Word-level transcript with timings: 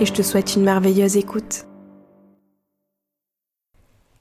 et 0.00 0.06
je 0.06 0.12
te 0.12 0.22
souhaite 0.22 0.54
une 0.54 0.62
merveilleuse 0.62 1.16
écoute. 1.16 1.64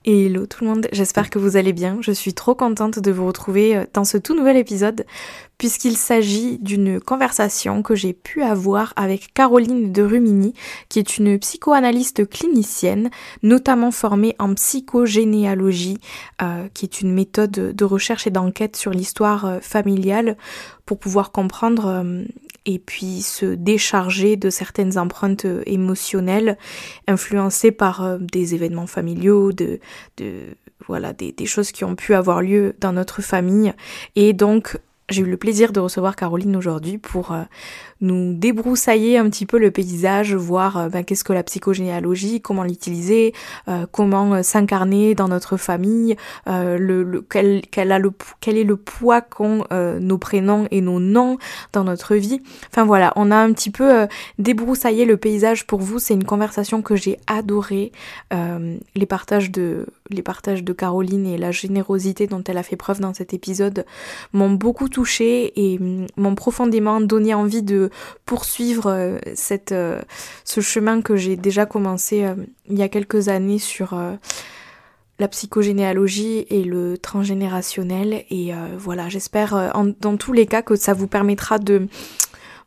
Hello 0.06 0.46
tout 0.46 0.64
le 0.64 0.70
monde, 0.70 0.88
j'espère 0.94 1.30
que 1.30 1.38
vous 1.38 1.58
allez 1.58 1.74
bien. 1.74 1.98
Je 2.00 2.14
suis 2.14 2.34
trop 2.34 2.56
contente 2.56 2.98
de 2.98 3.12
vous 3.12 3.28
retrouver 3.28 3.76
euh, 3.76 3.84
dans 3.94 4.06
ce 4.06 4.18
tout 4.18 4.36
nouvel 4.36 4.56
épisode 4.56 5.06
puisqu'il 5.58 5.98
s'agit 5.98 6.60
d'une 6.60 7.02
conversation 7.02 7.82
que 7.82 7.94
j'ai 7.94 8.14
pu 8.14 8.42
avoir 8.42 8.94
avec 8.96 9.34
Caroline 9.34 9.92
de 9.92 10.04
Rumini, 10.04 10.54
qui 10.88 11.00
est 11.00 11.18
une 11.18 11.38
psychoanalyste 11.40 12.30
clinicienne, 12.30 13.10
notamment 13.44 13.92
formée 13.92 14.36
en 14.40 14.54
psychogénéalogie, 14.54 15.98
euh, 16.42 16.68
qui 16.74 16.86
est 16.86 17.02
une 17.02 17.14
méthode 17.14 17.52
de 17.52 17.86
recherche 17.86 18.28
et 18.28 18.32
d'enquête 18.32 18.76
sur 18.78 18.92
l'histoire 18.92 19.46
euh, 19.46 19.60
familiale 19.60 20.38
pour 20.86 21.00
pouvoir 21.00 21.34
comprendre 21.34 22.06
et 22.68 22.78
puis 22.78 23.24
se 23.24 23.46
décharger 23.46 24.36
de 24.36 24.52
certaines 24.52 25.00
empreintes 25.00 25.48
émotionnelles 25.66 26.58
influencées 27.08 27.72
par 27.72 28.20
des 28.20 28.54
événements 28.54 28.86
familiaux, 28.86 29.52
de, 29.52 29.80
voilà, 30.88 31.14
des, 31.14 31.32
des, 31.32 31.46
choses 31.48 31.72
qui 31.72 31.84
ont 31.84 31.96
pu 31.96 32.14
avoir 32.14 32.44
lieu 32.44 32.76
dans 32.80 32.94
notre 32.94 33.24
famille. 33.24 33.74
Et 34.16 34.34
donc, 34.34 34.78
j'ai 35.10 35.22
eu 35.22 35.26
le 35.26 35.38
plaisir 35.38 35.72
de 35.72 35.80
recevoir 35.80 36.16
Caroline 36.16 36.56
aujourd'hui 36.56 36.98
pour 36.98 37.32
euh, 37.32 37.44
nous 38.02 38.34
débroussailler 38.34 39.18
un 39.18 39.30
petit 39.30 39.46
peu 39.46 39.58
le 39.58 39.72
paysage, 39.72 40.36
voir 40.36 40.78
euh, 40.78 40.90
ben, 40.90 41.04
qu'est-ce 41.04 41.24
que 41.24 41.34
la 41.34 41.44
psychogénéalogie, 41.44 42.42
comment 42.42 42.64
l'utiliser, 42.64 43.34
euh, 43.68 43.86
comment 43.92 44.44
s'incarner 44.44 45.16
dans 45.16 45.28
notre 45.28 45.58
famille, 45.58 46.16
le, 46.46 47.26
quel, 47.30 47.62
quel, 47.72 47.90
le, 47.90 48.12
quel 48.42 48.58
est 48.58 48.64
le 48.64 48.76
poids 48.76 49.22
qu'ont 49.22 49.64
nos 49.72 50.18
prénoms 50.18 50.68
et 50.72 50.82
nos 50.82 51.00
noms 51.00 51.38
dans 51.74 51.84
notre 51.84 52.16
vie. 52.16 52.42
Enfin 52.72 52.86
voilà, 52.86 53.14
on 53.16 53.32
a 53.32 53.36
un 53.36 53.52
petit 53.54 53.70
peu 53.70 54.08
débroussaillé 54.38 55.06
le 55.06 55.18
paysage 55.18 55.66
pour 55.66 55.80
vous. 55.80 56.00
C'est 56.00 56.14
une 56.14 56.24
conversation 56.24 56.82
que 56.82 56.96
j'ai 56.96 57.18
adorée. 57.28 57.92
les 58.32 59.06
partages 59.06 59.52
de 59.52 59.86
les 60.10 60.22
partages 60.22 60.64
de 60.64 60.74
Caroline 60.74 61.28
et 61.28 61.38
la 61.38 61.52
générosité 61.52 62.28
dont 62.28 62.44
elle 62.48 62.58
a 62.58 62.64
fait 62.64 62.76
preuve 62.76 63.00
dans 63.00 63.14
cet 63.14 63.34
épisode 63.34 63.86
m'ont 64.34 64.52
beaucoup 64.52 64.90
touchée 64.90 65.54
et 65.56 65.80
mm, 65.80 66.08
m'ont 66.18 66.36
profondément 66.36 67.02
donné 67.02 67.34
envie 67.34 67.64
de 67.64 67.87
poursuivre 68.26 68.88
euh, 68.88 69.18
euh, 69.72 70.02
ce 70.44 70.62
chemin 70.62 71.02
que 71.02 71.16
j'ai 71.16 71.36
déjà 71.36 71.66
commencé 71.66 72.24
euh, 72.24 72.36
il 72.70 72.78
y 72.78 72.82
a 72.82 72.90
quelques 72.90 73.30
années 73.30 73.60
sur 73.60 74.00
la 75.20 75.28
psychogénéalogie 75.28 76.46
et 76.50 76.64
le 76.64 76.98
transgénérationnel. 76.98 78.26
Et 78.30 78.52
voilà, 78.78 79.10
j'espère 79.10 79.74
dans 80.00 80.18
tous 80.18 80.34
les 80.34 80.46
cas 80.46 80.62
que 80.62 80.76
ça 80.76 80.94
vous 80.94 81.08
permettra 81.08 81.58
de 81.58 81.88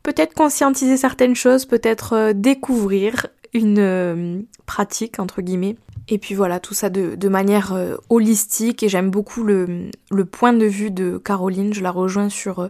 peut-être 0.03 0.33
conscientiser 0.33 0.97
certaines 0.97 1.35
choses, 1.35 1.65
peut-être 1.65 2.33
découvrir 2.33 3.27
une 3.53 4.45
pratique, 4.65 5.19
entre 5.19 5.41
guillemets, 5.41 5.77
et 6.11 6.17
puis 6.17 6.35
voilà, 6.35 6.59
tout 6.59 6.73
ça 6.73 6.89
de, 6.89 7.29
manière 7.29 7.71
euh, 7.71 7.95
holistique 8.09 8.83
et 8.83 8.89
j'aime 8.89 9.09
beaucoup 9.09 9.45
le, 9.45 9.89
le, 10.11 10.25
point 10.25 10.51
de 10.51 10.65
vue 10.65 10.91
de 10.91 11.17
Caroline. 11.17 11.73
Je 11.73 11.81
la 11.81 11.89
rejoins 11.89 12.27
sur 12.27 12.59
euh, 12.59 12.67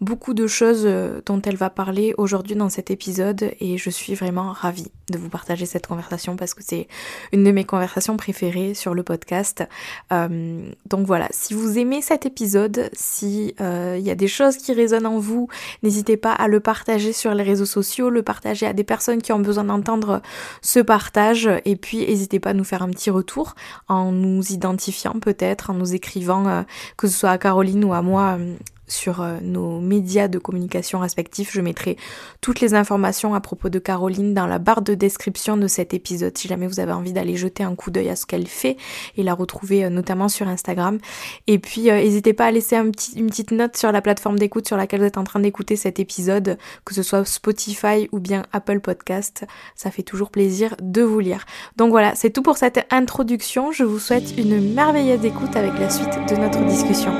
beaucoup 0.00 0.32
de 0.32 0.46
choses 0.46 0.84
euh, 0.84 1.20
dont 1.26 1.42
elle 1.42 1.56
va 1.56 1.70
parler 1.70 2.14
aujourd'hui 2.18 2.54
dans 2.54 2.68
cet 2.68 2.92
épisode 2.92 3.50
et 3.58 3.78
je 3.78 3.90
suis 3.90 4.14
vraiment 4.14 4.52
ravie 4.52 4.92
de 5.10 5.18
vous 5.18 5.28
partager 5.28 5.66
cette 5.66 5.88
conversation 5.88 6.36
parce 6.36 6.54
que 6.54 6.62
c'est 6.64 6.86
une 7.32 7.42
de 7.42 7.50
mes 7.50 7.64
conversations 7.64 8.16
préférées 8.16 8.74
sur 8.74 8.94
le 8.94 9.02
podcast. 9.02 9.64
donc 10.10 11.06
voilà, 11.06 11.28
si 11.32 11.52
vous 11.52 11.78
aimez 11.78 12.00
cet 12.00 12.24
épisode, 12.24 12.90
si 12.92 13.54
il 13.58 14.00
y 14.00 14.10
a 14.10 14.14
des 14.14 14.28
choses 14.28 14.56
qui 14.56 14.72
résonnent 14.72 15.06
en 15.06 15.18
vous, 15.18 15.48
n'hésitez 15.82 16.16
pas 16.16 16.32
à 16.32 16.48
le 16.48 16.60
partager 16.60 17.12
sur 17.12 17.34
les 17.34 17.42
réseaux 17.42 17.66
sociaux, 17.66 18.08
le 18.08 18.22
partager 18.22 18.66
à 18.66 18.72
des 18.72 18.84
personnes 18.84 19.20
qui 19.20 19.32
ont 19.32 19.40
besoin 19.40 19.64
d'entendre 19.64 20.22
ce 20.62 20.80
partage 20.80 21.50
et 21.64 21.76
puis 21.76 21.98
n'hésitez 21.98 22.40
pas 22.40 22.50
à 22.50 22.54
nous 22.54 22.64
faire 22.64 22.83
petit 22.88 23.10
retour 23.10 23.54
en 23.88 24.12
nous 24.12 24.52
identifiant 24.52 25.14
peut-être, 25.20 25.70
en 25.70 25.74
nous 25.74 25.94
écrivant, 25.94 26.46
euh, 26.46 26.62
que 26.96 27.08
ce 27.08 27.18
soit 27.18 27.30
à 27.30 27.38
Caroline 27.38 27.84
ou 27.84 27.92
à 27.92 28.02
moi, 28.02 28.36
euh, 28.38 28.54
sur 28.86 29.20
euh, 29.20 29.38
nos 29.42 29.80
médias 29.80 30.28
de 30.28 30.38
communication 30.38 30.98
respectifs. 31.00 31.52
Je 31.52 31.60
mettrai 31.60 31.96
toutes 32.40 32.60
les 32.60 32.74
informations 32.74 33.34
à 33.34 33.40
propos 33.40 33.68
de 33.68 33.78
Caroline 33.78 34.34
dans 34.34 34.46
la 34.46 34.58
barre 34.58 34.82
de 34.82 34.94
description 34.94 35.56
de 35.56 35.66
cet 35.66 35.94
épisode 35.94 36.36
si 36.36 36.48
jamais 36.48 36.66
vous 36.66 36.80
avez 36.80 36.92
envie 36.92 37.12
d'aller 37.12 37.36
jeter 37.36 37.62
un 37.62 37.74
coup 37.74 37.90
d'œil 37.90 38.08
à 38.08 38.16
ce 38.16 38.26
qu'elle 38.26 38.46
fait 38.46 38.76
et 39.16 39.22
la 39.22 39.34
retrouver 39.34 39.84
euh, 39.84 39.90
notamment 39.90 40.28
sur 40.28 40.48
Instagram. 40.48 40.98
Et 41.46 41.58
puis 41.58 41.90
euh, 41.90 41.96
n'hésitez 41.96 42.32
pas 42.32 42.46
à 42.46 42.50
laisser 42.50 42.76
une 42.76 42.92
petite 42.92 43.50
note 43.50 43.76
sur 43.76 43.92
la 43.92 44.02
plateforme 44.02 44.38
d'écoute 44.38 44.66
sur 44.66 44.76
laquelle 44.76 45.00
vous 45.00 45.06
êtes 45.06 45.18
en 45.18 45.24
train 45.24 45.40
d'écouter 45.40 45.76
cet 45.76 45.98
épisode, 45.98 46.58
que 46.84 46.94
ce 46.94 47.02
soit 47.02 47.24
Spotify 47.24 48.08
ou 48.12 48.20
bien 48.20 48.44
Apple 48.52 48.80
Podcast. 48.80 49.46
Ça 49.74 49.90
fait 49.90 50.02
toujours 50.02 50.30
plaisir 50.30 50.74
de 50.80 51.02
vous 51.02 51.20
lire. 51.20 51.46
Donc 51.76 51.90
voilà, 51.90 52.14
c'est 52.14 52.30
tout 52.30 52.42
pour 52.42 52.56
cette 52.56 52.86
introduction. 52.90 53.72
Je 53.72 53.84
vous 53.84 53.98
souhaite 53.98 54.36
une 54.36 54.74
merveilleuse 54.74 55.24
écoute 55.24 55.56
avec 55.56 55.78
la 55.78 55.90
suite 55.90 56.14
de 56.28 56.36
notre 56.36 56.64
discussion. 56.64 57.12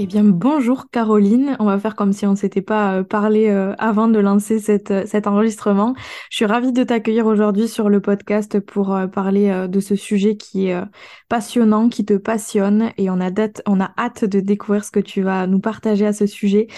Eh 0.00 0.06
bien, 0.06 0.22
bonjour 0.22 0.90
Caroline. 0.92 1.56
On 1.58 1.64
va 1.64 1.76
faire 1.76 1.96
comme 1.96 2.12
si 2.12 2.24
on 2.24 2.30
ne 2.30 2.36
s'était 2.36 2.62
pas 2.62 2.98
euh, 2.98 3.02
parlé 3.02 3.48
euh, 3.48 3.74
avant 3.78 4.06
de 4.06 4.20
lancer 4.20 4.60
euh, 4.70 5.06
cet 5.06 5.26
enregistrement. 5.26 5.94
Je 6.30 6.36
suis 6.36 6.44
ravie 6.44 6.72
de 6.72 6.84
t'accueillir 6.84 7.26
aujourd'hui 7.26 7.66
sur 7.66 7.88
le 7.88 8.00
podcast 8.00 8.60
pour 8.60 8.96
parler 9.12 9.66
de 9.68 9.80
ce 9.80 9.96
sujet 9.96 10.36
qui 10.36 10.68
est 10.68 10.80
passionnant, 11.28 11.88
qui 11.88 12.04
te 12.04 12.14
passionne 12.14 12.92
et 12.96 13.10
on 13.10 13.20
a, 13.20 13.32
date, 13.32 13.60
on 13.66 13.80
a 13.80 13.92
hâte 13.98 14.24
de 14.24 14.38
découvrir 14.38 14.84
ce 14.84 14.92
que 14.92 15.00
tu 15.00 15.22
vas 15.22 15.48
nous 15.48 15.58
partager 15.58 16.06
à 16.06 16.12
ce 16.12 16.26
sujet. 16.26 16.68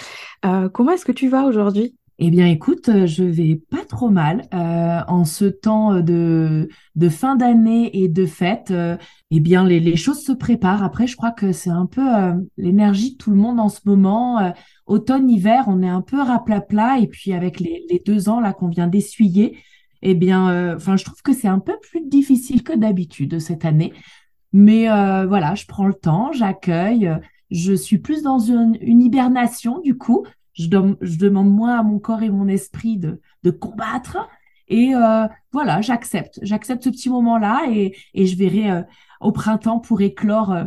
comment 0.73 0.91
est-ce 0.93 1.05
que 1.05 1.11
tu 1.11 1.29
vas 1.29 1.43
aujourd'hui? 1.43 2.00
Eh 2.23 2.29
bien, 2.29 2.45
écoute, 2.45 2.87
euh, 2.89 3.07
je 3.07 3.23
vais 3.23 3.55
pas 3.55 3.83
trop 3.83 4.11
mal 4.11 4.47
euh, 4.53 4.99
en 5.07 5.25
ce 5.25 5.45
temps 5.45 6.01
de, 6.01 6.69
de 6.93 7.09
fin 7.09 7.35
d'année 7.35 7.89
et 7.99 8.09
de 8.09 8.27
fête. 8.27 8.69
Euh, 8.69 8.95
eh 9.31 9.39
bien, 9.39 9.65
les, 9.65 9.95
choses 9.95 10.23
se 10.23 10.31
préparent. 10.31 10.83
Après, 10.83 11.07
je 11.07 11.17
crois 11.17 11.31
que 11.31 11.51
c'est 11.51 11.71
un 11.71 11.87
peu 11.87 12.03
l'énergie 12.57 13.13
de 13.13 13.17
tout 13.17 13.31
le 13.31 13.37
monde 13.37 13.59
en 13.59 13.69
ce 13.69 13.79
moment. 13.85 14.53
automne, 14.85 15.31
hiver, 15.31 15.63
on 15.65 15.81
est 15.81 15.89
un 15.89 16.01
peu 16.01 16.21
raplapla. 16.21 16.99
Et 16.99 17.07
puis, 17.07 17.33
avec 17.33 17.59
les, 17.59 18.03
deux 18.05 18.29
ans 18.29 18.39
là 18.39 18.53
qu'on 18.53 18.67
vient 18.67 18.87
d'essuyer, 18.87 19.57
eh 20.03 20.13
bien, 20.13 20.75
enfin, 20.75 20.97
je 20.97 21.05
trouve 21.05 21.21
que 21.23 21.33
c'est 21.33 21.47
un 21.47 21.59
peu 21.59 21.73
plus 21.81 22.01
difficile 22.07 22.61
que 22.61 22.77
d'habitude 22.77 23.39
cette 23.39 23.65
année. 23.65 23.93
Mais 24.53 24.85
voilà, 25.25 25.55
je 25.55 25.65
prends 25.65 25.87
le 25.87 25.95
temps, 25.95 26.31
j'accueille. 26.33 27.09
Je 27.49 27.73
suis 27.73 27.97
plus 27.97 28.21
dans 28.21 28.39
une 28.39 29.01
hibernation 29.01 29.79
du 29.79 29.97
coup 29.97 30.25
je, 30.53 30.67
demande 30.67 31.49
moins 31.49 31.79
à 31.79 31.83
mon 31.83 31.99
corps 31.99 32.23
et 32.23 32.29
mon 32.29 32.47
esprit 32.47 32.97
de, 32.97 33.21
de 33.43 33.51
combattre. 33.51 34.17
Et 34.67 34.95
euh, 34.95 35.27
voilà, 35.51 35.81
j'accepte. 35.81 36.39
J'accepte 36.41 36.83
ce 36.83 36.89
petit 36.89 37.09
moment-là 37.09 37.63
et, 37.69 37.95
et, 38.13 38.25
je 38.25 38.37
verrai 38.37 38.71
euh, 38.71 38.81
au 39.19 39.31
printemps 39.31 39.79
pour 39.79 40.01
éclore 40.01 40.51
euh, 40.51 40.65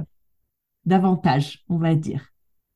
davantage, 0.84 1.65
on 1.69 1.78
va 1.78 1.94
dire. 1.94 2.33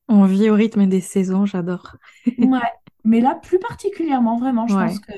On 0.09 0.25
vit 0.25 0.49
au 0.49 0.55
rythme 0.55 0.87
des 0.87 1.01
saisons, 1.01 1.45
j'adore. 1.45 1.97
ouais, 2.39 2.59
mais 3.05 3.21
là, 3.21 3.35
plus 3.35 3.59
particulièrement, 3.59 4.39
vraiment, 4.39 4.67
je 4.67 4.75
pense 4.75 4.99
que 5.01 5.13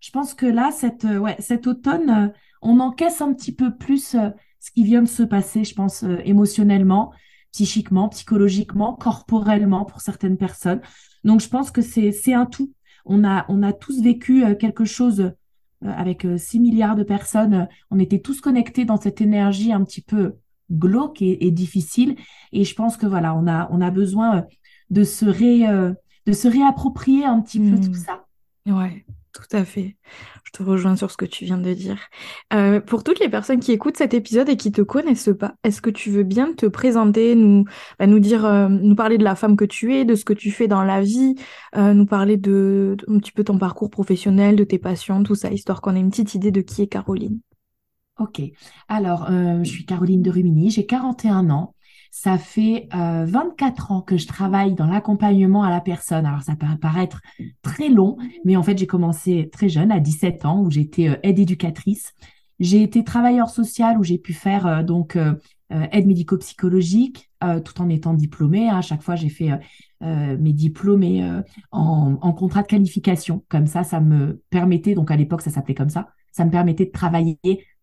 je 0.00 0.10
pense 0.12 0.32
que 0.32 0.46
là, 0.46 0.70
cette, 0.70 1.04
ouais, 1.04 1.36
cet 1.40 1.66
automne, 1.66 2.32
on 2.62 2.80
encaisse 2.80 3.20
un 3.20 3.34
petit 3.34 3.54
peu 3.54 3.76
plus 3.76 4.16
ce 4.16 4.70
qui 4.74 4.82
vient 4.82 5.02
de 5.02 5.08
se 5.08 5.22
passer, 5.22 5.62
je 5.64 5.74
pense, 5.74 6.06
émotionnellement, 6.24 7.12
psychiquement, 7.52 8.08
psychologiquement, 8.08 8.94
corporellement 8.94 9.84
pour 9.84 10.00
certaines 10.00 10.38
personnes. 10.38 10.80
Donc, 11.24 11.40
je 11.40 11.48
pense 11.48 11.70
que 11.70 11.82
c'est 11.82 12.32
un 12.32 12.46
tout. 12.46 12.72
On 13.04 13.24
a, 13.24 13.46
on 13.48 13.62
a 13.62 13.72
tous 13.72 14.02
vécu 14.02 14.44
euh, 14.44 14.54
quelque 14.54 14.84
chose 14.84 15.20
euh, 15.20 15.32
avec 15.82 16.26
6 16.36 16.58
euh, 16.58 16.60
milliards 16.60 16.96
de 16.96 17.02
personnes. 17.02 17.68
On 17.90 17.98
était 17.98 18.20
tous 18.20 18.40
connectés 18.40 18.84
dans 18.84 19.00
cette 19.00 19.20
énergie 19.20 19.72
un 19.72 19.84
petit 19.84 20.02
peu 20.02 20.36
glauque 20.70 21.22
et, 21.22 21.50
difficile. 21.50 22.16
Et 22.52 22.64
je 22.64 22.74
pense 22.74 22.96
que 22.96 23.06
voilà, 23.06 23.34
on 23.34 23.46
a, 23.48 23.68
on 23.72 23.80
a 23.80 23.90
besoin 23.90 24.46
de 24.90 25.02
se, 25.02 25.24
ré, 25.24 25.66
de 26.26 26.32
se 26.32 26.46
réapproprier 26.46 27.24
un 27.24 27.40
petit 27.40 27.58
peu 27.58 27.76
tout 27.80 27.90
mmh. 27.90 27.94
ça. 27.94 28.24
Ouais. 28.66 29.04
Tout 29.32 29.56
à 29.56 29.64
fait. 29.64 29.96
Je 30.42 30.50
te 30.50 30.64
rejoins 30.64 30.96
sur 30.96 31.10
ce 31.10 31.16
que 31.16 31.24
tu 31.24 31.44
viens 31.44 31.58
de 31.58 31.72
dire. 31.72 31.98
Euh, 32.52 32.80
pour 32.80 33.04
toutes 33.04 33.20
les 33.20 33.28
personnes 33.28 33.60
qui 33.60 33.70
écoutent 33.70 33.96
cet 33.96 34.12
épisode 34.12 34.48
et 34.48 34.56
qui 34.56 34.72
te 34.72 34.82
connaissent 34.82 35.30
pas, 35.38 35.54
est-ce 35.62 35.80
que 35.80 35.90
tu 35.90 36.10
veux 36.10 36.24
bien 36.24 36.52
te 36.52 36.66
présenter, 36.66 37.36
nous, 37.36 37.64
bah, 38.00 38.08
nous 38.08 38.18
dire, 38.18 38.44
euh, 38.44 38.68
nous 38.68 38.96
parler 38.96 39.18
de 39.18 39.24
la 39.24 39.36
femme 39.36 39.56
que 39.56 39.64
tu 39.64 39.94
es, 39.94 40.04
de 40.04 40.16
ce 40.16 40.24
que 40.24 40.32
tu 40.32 40.50
fais 40.50 40.66
dans 40.66 40.82
la 40.82 41.00
vie, 41.00 41.36
euh, 41.76 41.94
nous 41.94 42.06
parler 42.06 42.38
de, 42.38 42.96
un 43.06 43.18
petit 43.20 43.30
peu 43.30 43.44
ton 43.44 43.56
parcours 43.56 43.90
professionnel, 43.90 44.56
de 44.56 44.64
tes 44.64 44.78
passions, 44.78 45.22
tout 45.22 45.36
ça, 45.36 45.50
histoire 45.52 45.80
qu'on 45.80 45.94
ait 45.94 46.00
une 46.00 46.10
petite 46.10 46.34
idée 46.34 46.50
de 46.50 46.60
qui 46.60 46.82
est 46.82 46.88
Caroline? 46.88 47.38
Ok. 48.18 48.42
Alors, 48.88 49.30
je 49.30 49.64
suis 49.64 49.86
Caroline 49.86 50.20
de 50.20 50.30
Rumini, 50.30 50.70
j'ai 50.70 50.84
41 50.84 51.48
ans. 51.48 51.74
Ça 52.10 52.38
fait 52.38 52.88
euh, 52.92 53.24
24 53.24 53.92
ans 53.92 54.02
que 54.02 54.16
je 54.16 54.26
travaille 54.26 54.74
dans 54.74 54.86
l'accompagnement 54.86 55.62
à 55.62 55.70
la 55.70 55.80
personne. 55.80 56.26
Alors 56.26 56.42
ça 56.42 56.56
peut 56.56 56.66
paraître 56.80 57.20
très 57.62 57.88
long, 57.88 58.16
mais 58.44 58.56
en 58.56 58.64
fait 58.64 58.76
j'ai 58.76 58.88
commencé 58.88 59.48
très 59.52 59.68
jeune, 59.68 59.92
à 59.92 60.00
17 60.00 60.44
ans, 60.44 60.60
où 60.60 60.70
j'étais 60.70 61.08
euh, 61.08 61.16
aide 61.22 61.38
éducatrice. 61.38 62.12
J'ai 62.58 62.82
été 62.82 63.04
travailleur 63.04 63.48
social 63.48 63.96
où 63.96 64.02
j'ai 64.02 64.18
pu 64.18 64.32
faire 64.32 64.66
euh, 64.66 64.82
donc 64.82 65.14
euh, 65.16 65.34
aide 65.70 66.06
médico-psychologique 66.06 67.30
tout 67.64 67.80
en 67.80 67.88
étant 67.88 68.12
diplômée. 68.12 68.68
À 68.68 68.82
chaque 68.82 69.02
fois, 69.02 69.14
j'ai 69.14 69.28
fait 69.28 69.50
mes 70.02 70.52
diplômes 70.52 71.44
en, 71.70 72.32
contrat 72.32 72.62
de 72.62 72.66
qualification. 72.66 73.44
Comme 73.48 73.68
ça, 73.68 73.84
ça 73.84 74.00
me 74.00 74.42
permettait, 74.50 74.94
donc 74.94 75.12
à 75.12 75.16
l'époque, 75.16 75.40
ça 75.40 75.50
s'appelait 75.50 75.76
comme 75.76 75.88
ça, 75.88 76.08
ça 76.32 76.44
me 76.44 76.50
permettait 76.50 76.86
de 76.86 76.90
travailler 76.90 77.38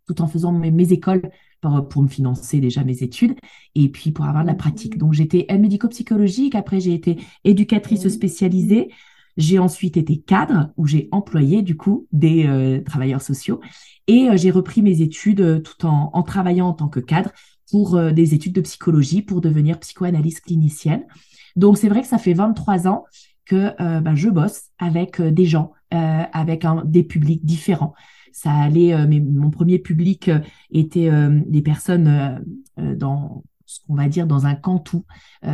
tout 0.06 0.22
en 0.22 0.28
faisant 0.28 0.52
mes, 0.52 0.94
écoles 0.94 1.30
pour, 1.62 1.88
pour, 1.88 2.04
me 2.04 2.08
financer 2.08 2.60
déjà 2.60 2.84
mes 2.84 3.04
études 3.04 3.36
et 3.76 3.90
puis 3.90 4.12
pour 4.12 4.26
avoir 4.26 4.44
de 4.44 4.48
la 4.50 4.56
pratique. 4.56 4.98
Donc 4.98 5.14
j'étais 5.14 5.46
aide 5.50 5.62
médico-psychologique, 5.62 6.56
après 6.56 6.80
j'ai 6.80 6.94
été 6.94 7.18
éducatrice 7.44 8.08
spécialisée, 8.08 8.90
j'ai 9.38 9.60
ensuite 9.60 9.98
été 9.98 10.18
cadre 10.18 10.72
où 10.78 10.88
j'ai 10.88 11.08
employé 11.12 11.62
du 11.62 11.78
coup 11.78 12.08
des 12.12 12.48
euh, 12.48 12.82
travailleurs 12.82 13.22
sociaux. 13.22 13.62
Et 14.08 14.30
euh, 14.30 14.38
j'ai 14.38 14.52
repris 14.52 14.82
mes 14.82 15.02
études 15.02 15.42
euh, 15.42 15.60
tout 15.60 15.86
en, 15.86 16.10
en, 16.14 16.24
travaillant 16.24 16.68
en 16.70 16.74
tant 16.74 16.90
que 16.90 17.00
cadre 17.00 17.32
pour 17.70 18.02
des 18.14 18.34
études 18.34 18.54
de 18.54 18.62
psychologie 18.62 19.22
pour 19.22 19.42
devenir 19.42 19.78
psychoanalyste 19.80 20.40
clinicienne. 20.40 21.04
Donc 21.58 21.78
c'est 21.78 21.90
vrai 21.90 22.02
que 22.02 22.08
ça 22.08 22.18
fait 22.18 22.34
23 22.34 22.88
ans 22.88 23.04
que 23.44 23.76
ben, 24.00 24.16
je 24.16 24.30
bosse 24.30 24.68
avec 24.80 25.22
des 25.22 25.44
gens, 25.44 25.74
avec 25.92 26.64
un, 26.64 26.86
des 26.86 27.04
publics 27.04 27.44
différents 27.44 27.94
ça 28.32 28.52
allait, 28.52 28.94
euh, 28.94 29.06
mais 29.08 29.20
mon 29.20 29.50
premier 29.50 29.80
public 29.80 30.30
euh, 30.30 30.40
était 30.72 31.10
euh, 31.10 31.40
des 31.48 31.62
personnes 31.62 32.46
dans 32.78 33.44
ce 33.66 33.80
qu'on 33.86 33.96
va 33.96 34.08
dire 34.08 34.28
dans 34.28 34.46
un 34.46 34.56
cantou. 34.56 35.04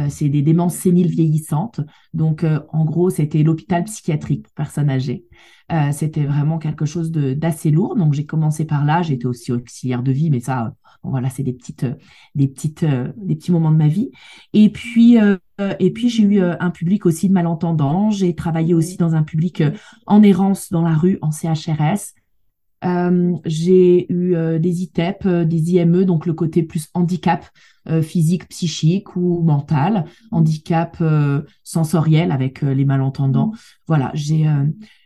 c'est 0.10 0.30
des 0.30 0.44
démences 0.44 0.76
séniles 0.76 1.08
vieillissantes. 1.08 1.82
Donc, 2.14 2.46
en 2.70 2.86
gros, 2.86 3.10
c'était 3.10 3.42
l'hôpital 3.42 3.86
psychiatrique 3.86 4.44
pour 4.44 4.54
personnes 4.54 4.90
âgées. 4.90 5.26
c'était 5.92 6.26
vraiment 6.26 6.60
quelque 6.60 6.86
chose 6.86 7.12
d'assez 7.12 7.72
lourd. 7.72 7.96
Donc, 7.96 8.14
j'ai 8.14 8.26
commencé 8.26 8.66
par 8.66 8.86
là. 8.86 9.02
J'étais 9.02 9.26
aussi 9.26 9.52
auxiliaire 9.52 10.04
de 10.04 10.12
vie, 10.12 10.30
mais 10.30 10.42
ça, 10.42 10.76
voilà, 11.02 11.30
c'est 11.32 11.42
des 11.42 11.54
petites, 11.54 11.88
des 12.36 12.48
petites, 12.48 12.86
des 12.86 13.36
petits 13.36 13.52
moments 13.52 13.72
de 13.72 13.78
ma 13.78 13.88
vie. 13.88 14.12
Et 14.54 14.70
puis, 14.70 15.18
et 15.80 15.92
puis 15.92 16.10
j'ai 16.10 16.24
eu 16.24 16.42
un 16.42 16.70
public 16.70 17.08
aussi 17.08 17.30
de 17.30 17.34
malentendants. 17.34 18.12
J'ai 18.12 18.36
travaillé 18.36 18.76
aussi 18.76 18.98
dans 18.98 19.16
un 19.16 19.24
public 19.24 19.64
en 20.06 20.22
errance 20.22 20.72
dans 20.72 20.84
la 20.84 20.94
rue 20.94 21.18
en 21.22 21.32
CHRS. 21.32 22.14
Euh, 22.86 23.34
j'ai 23.46 24.12
eu 24.12 24.36
euh, 24.36 24.60
des 24.60 24.84
ITEP, 24.84 25.26
euh, 25.26 25.46
des 25.46 25.72
IME, 25.72 26.04
donc 26.06 26.26
le 26.26 26.34
côté 26.34 26.64
plus 26.64 26.90
handicap 26.94 27.46
physique, 28.02 28.48
psychique 28.48 29.18
ou 29.18 29.42
mental, 29.42 30.06
handicap 30.32 31.04
sensoriel 31.66 32.32
avec 32.32 32.62
les 32.62 32.86
malentendants. 32.86 33.52
Voilà, 33.88 34.10
j'ai 34.14 34.50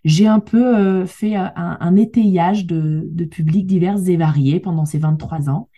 j'ai 0.04 0.28
un 0.28 0.40
peu 0.40 1.04
fait 1.08 1.34
un, 1.34 1.52
un 1.56 1.96
étayage 1.96 2.68
de, 2.68 3.02
de 3.10 3.26
publics 3.26 3.66
divers 3.66 4.08
et 4.08 4.16
variés 4.16 4.60
pendant 4.60 4.86
ces 4.86 5.00
23 5.00 5.50
ans. 5.50 5.70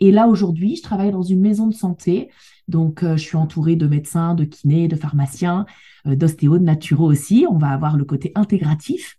Et 0.00 0.10
là, 0.10 0.28
aujourd'hui, 0.28 0.76
je 0.76 0.82
travaille 0.82 1.12
dans 1.12 1.20
une 1.20 1.42
maison 1.42 1.66
de 1.66 1.74
santé. 1.74 2.30
Donc, 2.68 3.02
je 3.02 3.22
suis 3.22 3.36
entourée 3.36 3.76
de 3.76 3.86
médecins, 3.86 4.34
de 4.34 4.44
kinés, 4.44 4.88
de 4.88 4.96
pharmaciens, 4.96 5.66
d'ostéos, 6.06 6.58
de 6.58 6.64
naturaux 6.64 7.12
aussi. 7.12 7.44
On 7.50 7.58
va 7.58 7.68
avoir 7.68 7.98
le 7.98 8.06
côté 8.06 8.32
intégratif 8.34 9.18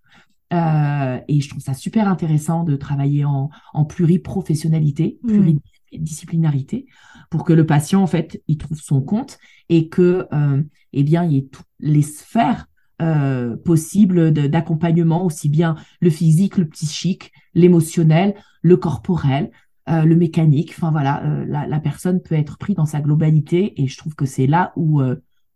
euh, 0.53 1.19
et 1.27 1.41
je 1.41 1.49
trouve 1.49 1.61
ça 1.61 1.73
super 1.73 2.07
intéressant 2.07 2.63
de 2.63 2.75
travailler 2.75 3.25
en, 3.25 3.49
en 3.73 3.85
pluriprofessionnalité, 3.85 5.19
mm. 5.23 5.27
pluridisciplinarité, 5.27 6.85
pour 7.29 7.43
que 7.43 7.53
le 7.53 7.65
patient, 7.65 8.01
en 8.01 8.07
fait, 8.07 8.41
il 8.47 8.57
trouve 8.57 8.79
son 8.79 9.01
compte 9.01 9.37
et 9.69 9.89
que, 9.89 10.27
euh, 10.33 10.63
eh 10.93 11.03
bien, 11.03 11.23
il 11.25 11.31
y 11.33 11.37
ait 11.37 11.47
toutes 11.51 11.65
les 11.79 12.01
sphères 12.01 12.67
euh, 12.99 13.55
possibles 13.57 14.31
d'accompagnement, 14.31 15.23
aussi 15.23 15.49
bien 15.49 15.75
le 16.01 16.09
physique, 16.09 16.57
le 16.57 16.67
psychique, 16.67 17.31
l'émotionnel, 17.53 18.33
le 18.63 18.75
corporel, 18.75 19.51
euh, 19.87 20.03
le 20.03 20.15
mécanique. 20.15 20.73
Enfin 20.75 20.89
voilà, 20.89 21.23
euh, 21.23 21.45
la, 21.45 21.67
la, 21.67 21.79
personne 21.79 22.23
peut 22.23 22.33
être 22.33 22.57
prise 22.57 22.75
dans 22.75 22.87
sa 22.87 22.99
globalité 22.99 23.79
et 23.79 23.87
je 23.87 23.97
trouve 23.97 24.15
que 24.15 24.25
c'est 24.25 24.47
là 24.47 24.73
où 24.75 25.01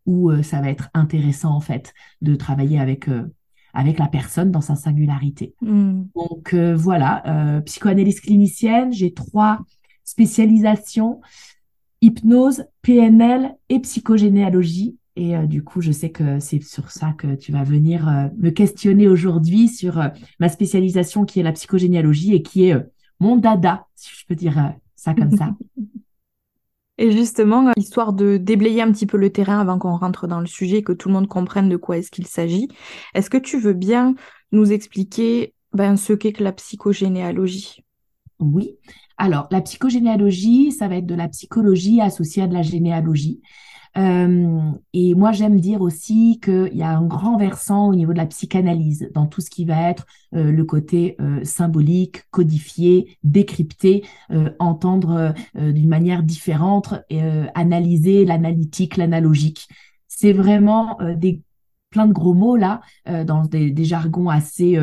où 0.07 0.31
ça 0.41 0.61
va 0.61 0.69
être 0.69 0.89
intéressant 0.93 1.55
en 1.55 1.61
fait 1.61 1.93
de 2.21 2.35
travailler 2.35 2.79
avec 2.79 3.07
avec 3.73 3.99
la 3.99 4.07
personne 4.07 4.51
dans 4.51 4.61
sa 4.61 4.75
singularité. 4.75 5.55
Hmm. 5.61 6.03
Donc 6.15 6.53
euh, 6.53 6.75
voilà, 6.75 7.23
euh, 7.27 7.61
psychoanalyse 7.61 8.21
clinicienne, 8.21 8.91
j'ai 8.91 9.13
trois 9.13 9.59
spécialisations, 10.03 11.21
hypnose, 12.01 12.65
PNL 12.81 13.55
et 13.69 13.79
psychogénéalogie. 13.79 14.97
Et 15.15 15.35
euh, 15.35 15.45
du 15.45 15.63
coup, 15.63 15.81
je 15.81 15.91
sais 15.91 16.09
que 16.09 16.39
c'est 16.39 16.61
sur 16.61 16.91
ça 16.91 17.13
que 17.17 17.35
tu 17.35 17.51
vas 17.51 17.63
venir 17.63 18.29
me 18.37 18.49
questionner 18.49 19.07
aujourd'hui 19.07 19.67
sur 19.67 20.01
ma 20.39 20.49
spécialisation 20.49 21.25
qui 21.25 21.39
est 21.39 21.43
la 21.43 21.51
psychogénéalogie 21.51 22.33
et 22.33 22.41
qui 22.41 22.69
est 22.69 22.75
mon 23.19 23.35
dada, 23.35 23.87
si 23.95 24.09
je 24.17 24.25
peux 24.25 24.35
dire 24.35 24.73
ça 24.95 25.13
comme 25.13 25.35
ça. 25.35 25.55
Et 27.01 27.11
justement, 27.11 27.71
histoire 27.77 28.13
de 28.13 28.37
déblayer 28.37 28.83
un 28.83 28.91
petit 28.91 29.07
peu 29.07 29.17
le 29.17 29.31
terrain 29.31 29.59
avant 29.59 29.79
qu'on 29.79 29.97
rentre 29.97 30.27
dans 30.27 30.39
le 30.39 30.45
sujet, 30.45 30.83
que 30.83 30.93
tout 30.93 31.07
le 31.07 31.15
monde 31.15 31.27
comprenne 31.27 31.67
de 31.67 31.75
quoi 31.75 31.97
est-ce 31.97 32.11
qu'il 32.11 32.27
s'agit, 32.27 32.67
est-ce 33.15 33.31
que 33.31 33.39
tu 33.39 33.59
veux 33.59 33.73
bien 33.73 34.13
nous 34.51 34.71
expliquer 34.71 35.55
ben, 35.73 35.97
ce 35.97 36.13
qu'est 36.13 36.31
que 36.31 36.43
la 36.43 36.51
psychogénéalogie? 36.51 37.83
Oui. 38.39 38.77
Alors, 39.17 39.47
la 39.49 39.61
psychogénéalogie, 39.61 40.71
ça 40.71 40.87
va 40.87 40.97
être 40.97 41.07
de 41.07 41.15
la 41.15 41.27
psychologie 41.27 42.01
associée 42.01 42.43
à 42.43 42.47
de 42.47 42.53
la 42.53 42.61
généalogie. 42.61 43.41
Euh, 43.97 44.71
et 44.93 45.15
moi, 45.15 45.31
j'aime 45.31 45.59
dire 45.59 45.81
aussi 45.81 46.39
qu'il 46.41 46.73
y 46.73 46.83
a 46.83 46.97
un 46.97 47.05
grand 47.05 47.37
versant 47.37 47.89
au 47.89 47.95
niveau 47.95 48.13
de 48.13 48.17
la 48.17 48.25
psychanalyse, 48.25 49.09
dans 49.13 49.27
tout 49.27 49.41
ce 49.41 49.49
qui 49.49 49.65
va 49.65 49.89
être 49.89 50.05
euh, 50.33 50.51
le 50.51 50.63
côté 50.63 51.15
euh, 51.19 51.43
symbolique, 51.43 52.23
codifié, 52.31 53.17
décrypté, 53.23 54.03
entendre 54.59 55.33
d'une 55.55 55.89
manière 55.89 56.23
différente, 56.23 56.93
analyser 57.55 58.25
l'analytique, 58.25 58.97
l'analogique. 58.97 59.67
C'est 60.07 60.33
vraiment 60.33 60.97
des 61.15 61.41
plein 61.89 62.07
de 62.07 62.13
gros 62.13 62.33
mots 62.33 62.55
là, 62.55 62.81
dans 63.05 63.43
des, 63.43 63.71
des, 63.71 63.83
jargons 63.83 64.29
assez 64.29 64.79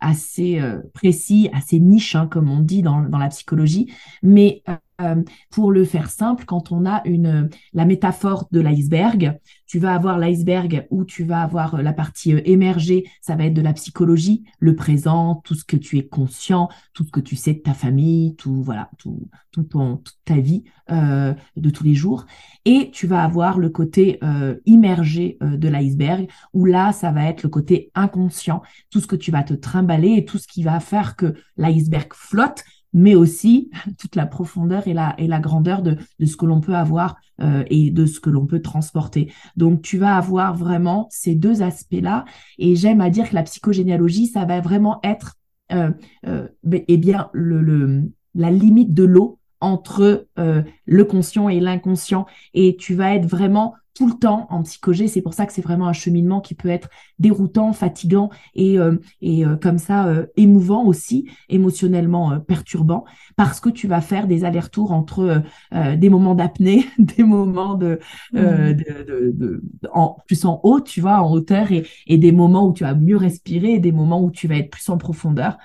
assez 0.00 0.60
précis, 0.92 1.48
assez 1.52 1.80
niche, 1.80 2.14
hein, 2.14 2.26
comme 2.26 2.50
on 2.50 2.60
dit 2.60 2.82
dans, 2.82 3.02
dans 3.02 3.18
la 3.18 3.28
psychologie, 3.28 3.92
mais 4.22 4.62
euh, 5.00 5.22
pour 5.50 5.72
le 5.72 5.84
faire 5.84 6.10
simple, 6.10 6.44
quand 6.44 6.72
on 6.72 6.86
a 6.86 7.02
une 7.04 7.48
la 7.72 7.84
métaphore 7.84 8.46
de 8.52 8.60
l'iceberg, 8.60 9.38
tu 9.66 9.78
vas 9.78 9.94
avoir 9.94 10.18
l'iceberg 10.18 10.86
où 10.90 11.04
tu 11.04 11.24
vas 11.24 11.42
avoir 11.42 11.82
la 11.82 11.92
partie 11.92 12.34
euh, 12.34 12.40
émergée, 12.44 13.04
ça 13.20 13.36
va 13.36 13.46
être 13.46 13.54
de 13.54 13.62
la 13.62 13.72
psychologie, 13.72 14.44
le 14.58 14.76
présent, 14.76 15.42
tout 15.44 15.54
ce 15.54 15.64
que 15.64 15.76
tu 15.76 15.98
es 15.98 16.06
conscient, 16.06 16.68
tout 16.92 17.04
ce 17.04 17.10
que 17.10 17.20
tu 17.20 17.36
sais 17.36 17.54
de 17.54 17.60
ta 17.60 17.74
famille, 17.74 18.36
tout 18.36 18.62
voilà, 18.62 18.90
tout, 18.98 19.28
toute 19.54 20.18
ta 20.24 20.36
vie 20.36 20.64
euh, 20.90 21.34
de 21.56 21.70
tous 21.70 21.84
les 21.84 21.94
jours. 21.94 22.26
Et 22.64 22.90
tu 22.92 23.06
vas 23.06 23.22
avoir 23.22 23.58
le 23.58 23.70
côté 23.70 24.18
euh, 24.22 24.56
immergé 24.66 25.38
euh, 25.42 25.56
de 25.56 25.68
l'iceberg 25.68 26.28
où 26.52 26.64
là, 26.64 26.92
ça 26.92 27.10
va 27.10 27.24
être 27.24 27.42
le 27.42 27.48
côté 27.48 27.90
inconscient, 27.94 28.62
tout 28.90 29.00
ce 29.00 29.06
que 29.06 29.16
tu 29.16 29.30
vas 29.30 29.42
te 29.42 29.54
trimballer 29.54 30.14
et 30.16 30.24
tout 30.24 30.38
ce 30.38 30.46
qui 30.46 30.62
va 30.62 30.80
faire 30.80 31.16
que 31.16 31.34
l'iceberg 31.56 32.08
flotte 32.12 32.64
mais 32.94 33.14
aussi 33.14 33.70
toute 33.98 34.16
la 34.16 34.24
profondeur 34.24 34.88
et 34.88 34.94
la, 34.94 35.14
et 35.18 35.26
la 35.26 35.40
grandeur 35.40 35.82
de, 35.82 35.98
de 36.18 36.26
ce 36.26 36.36
que 36.36 36.46
l'on 36.46 36.60
peut 36.60 36.74
avoir 36.74 37.16
euh, 37.42 37.64
et 37.66 37.90
de 37.90 38.06
ce 38.06 38.20
que 38.20 38.30
l'on 38.30 38.46
peut 38.46 38.62
transporter. 38.62 39.32
Donc, 39.56 39.82
tu 39.82 39.98
vas 39.98 40.16
avoir 40.16 40.56
vraiment 40.56 41.08
ces 41.10 41.34
deux 41.34 41.62
aspects-là. 41.62 42.24
Et 42.58 42.76
j'aime 42.76 43.00
à 43.00 43.10
dire 43.10 43.28
que 43.28 43.34
la 43.34 43.42
psychogénéalogie, 43.42 44.28
ça 44.28 44.44
va 44.46 44.60
vraiment 44.60 45.00
être 45.02 45.34
euh, 45.72 45.90
euh, 46.26 46.48
eh 46.64 46.96
bien 46.96 47.30
le, 47.32 47.60
le, 47.60 48.10
la 48.34 48.50
limite 48.50 48.94
de 48.94 49.04
l'eau 49.04 49.38
entre 49.60 50.28
euh, 50.38 50.62
le 50.84 51.04
conscient 51.04 51.48
et 51.48 51.58
l'inconscient. 51.58 52.26
Et 52.52 52.76
tu 52.76 52.94
vas 52.94 53.14
être 53.14 53.26
vraiment 53.26 53.74
tout 53.94 54.08
le 54.08 54.14
temps 54.14 54.46
en 54.50 54.62
psychogé. 54.62 55.08
C'est 55.08 55.22
pour 55.22 55.34
ça 55.34 55.46
que 55.46 55.52
c'est 55.52 55.62
vraiment 55.62 55.86
un 55.86 55.92
cheminement 55.92 56.40
qui 56.40 56.54
peut 56.54 56.68
être 56.68 56.88
déroutant, 57.18 57.72
fatigant 57.72 58.28
et, 58.54 58.78
euh, 58.78 58.96
et 59.22 59.46
euh, 59.46 59.56
comme 59.56 59.78
ça 59.78 60.06
euh, 60.06 60.26
émouvant 60.36 60.84
aussi, 60.84 61.28
émotionnellement 61.48 62.40
perturbant, 62.40 63.04
parce 63.36 63.60
que 63.60 63.70
tu 63.70 63.86
vas 63.86 64.00
faire 64.00 64.26
des 64.26 64.44
allers-retours 64.44 64.92
entre 64.92 65.42
des 65.72 66.10
moments 66.10 66.34
d'apnée, 66.34 66.86
des 66.98 67.22
moments 67.22 67.74
de, 67.74 68.00
mmh. 68.32 68.38
de, 68.38 69.32
de, 69.32 69.62
en, 69.92 70.16
plus 70.26 70.44
en 70.44 70.60
haut, 70.64 70.80
tu 70.80 71.00
vois, 71.00 71.22
en 71.22 71.30
hauteur, 71.32 71.70
et, 71.70 71.86
et 72.06 72.18
des 72.18 72.32
moments 72.32 72.66
où 72.66 72.72
tu 72.72 72.84
vas 72.84 72.94
mieux 72.94 73.16
respirer, 73.16 73.74
et 73.74 73.78
des 73.78 73.92
moments 73.92 74.22
où 74.22 74.30
tu 74.30 74.48
vas 74.48 74.56
être 74.56 74.70
plus 74.70 74.88
en 74.88 74.98
profondeur. 74.98 75.56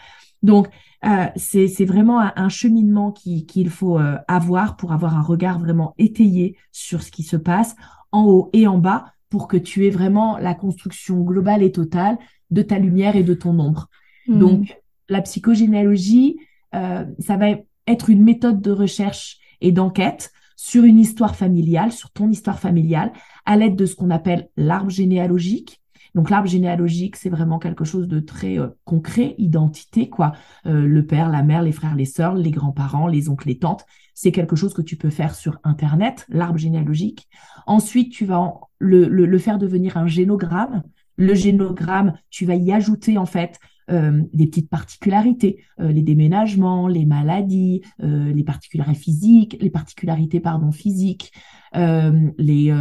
Donc, 0.43 0.69
euh, 1.05 1.25
c'est 1.35 1.85
vraiment 1.85 2.19
un, 2.19 2.49
cheminement 2.49 3.11
qu'il 3.11 3.69
faut 3.69 3.99
avoir 4.27 4.75
pour 4.75 4.91
avoir 4.91 5.17
un 5.17 5.21
regard 5.21 5.59
vraiment 5.59 5.95
étayé 5.97 6.57
sur 6.71 7.01
ce 7.01 7.11
qui 7.11 7.23
se 7.23 7.37
passe 7.37 7.75
en 8.11 8.25
haut 8.25 8.49
et 8.53 8.67
en 8.67 8.77
bas 8.77 9.13
pour 9.29 9.47
que 9.47 9.57
tu 9.57 9.85
aies 9.85 9.91
vraiment 9.91 10.37
la 10.37 10.55
construction 10.55 11.21
globale 11.21 11.63
et 11.63 11.71
totale 11.71 12.17
de 12.49 12.61
ta 12.61 12.79
lumière 12.79 13.15
et 13.15 13.23
de 13.23 13.33
ton 13.33 13.59
ombre. 13.59 13.89
Hmm. 14.27 14.39
Donc, 14.39 14.81
la 15.07 15.21
psychogénéalogie, 15.21 16.39
euh, 16.75 17.05
ça 17.19 17.37
va 17.37 17.47
être 17.87 18.09
une 18.09 18.23
méthode 18.23 18.61
de 18.61 18.71
recherche 18.71 19.37
et 19.61 19.71
d'enquête 19.71 20.31
sur 20.55 20.83
une 20.83 20.99
histoire 20.99 21.35
familiale, 21.35 21.91
sur 21.91 22.11
ton 22.11 22.29
histoire 22.29 22.59
familiale, 22.59 23.13
à 23.45 23.55
l'aide 23.55 23.75
de 23.75 23.85
ce 23.85 23.95
qu'on 23.95 24.09
appelle 24.09 24.49
l'arbre 24.57 24.89
généalogique. 24.89 25.81
Donc 26.15 26.29
l'arbre 26.29 26.49
généalogique, 26.49 27.15
c'est 27.15 27.29
vraiment 27.29 27.59
quelque 27.59 27.85
chose 27.85 28.07
de 28.07 28.19
très 28.19 28.59
euh, 28.59 28.67
concret, 28.83 29.35
identité, 29.37 30.09
quoi. 30.09 30.33
Euh, 30.65 30.85
le 30.85 31.05
père, 31.05 31.29
la 31.29 31.43
mère, 31.43 31.61
les 31.61 31.71
frères, 31.71 31.95
les 31.95 32.05
sœurs, 32.05 32.35
les 32.35 32.51
grands-parents, 32.51 33.07
les 33.07 33.29
oncles, 33.29 33.47
les 33.47 33.59
tantes. 33.59 33.85
C'est 34.21 34.33
quelque 34.33 34.57
chose 34.57 34.73
que 34.73 34.81
tu 34.81 34.97
peux 34.97 35.09
faire 35.09 35.33
sur 35.33 35.59
Internet, 35.63 36.25
l'arbre 36.27 36.57
généalogique. 36.57 37.29
Ensuite, 37.67 38.11
tu 38.11 38.25
vas 38.25 38.51
le, 38.77 39.07
le, 39.07 39.37
faire 39.37 39.57
devenir 39.57 39.95
un 39.95 40.07
génogramme. 40.07 40.83
Le 41.15 41.33
génogramme, 41.35 42.11
tu 42.29 42.45
vas 42.45 42.55
y 42.55 42.73
ajouter 42.73 43.17
en 43.17 43.25
fait 43.25 43.61
euh, 43.89 44.21
des 44.33 44.47
petites 44.47 44.69
particularités, 44.69 45.63
euh, 45.79 45.93
les 45.93 46.01
déménagements, 46.01 46.89
les 46.89 47.05
maladies, 47.05 47.81
euh, 48.03 48.33
les 48.33 48.43
particularités 48.43 48.99
physiques, 48.99 49.55
les 49.61 49.69
particularités 49.69 50.41
pardon 50.41 50.73
physiques, 50.73 51.31
les 51.73 52.73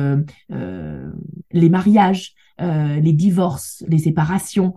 les 1.52 1.68
mariages, 1.68 2.35
les 2.59 3.12
divorces, 3.12 3.85
les 3.87 3.99
séparations, 3.99 4.75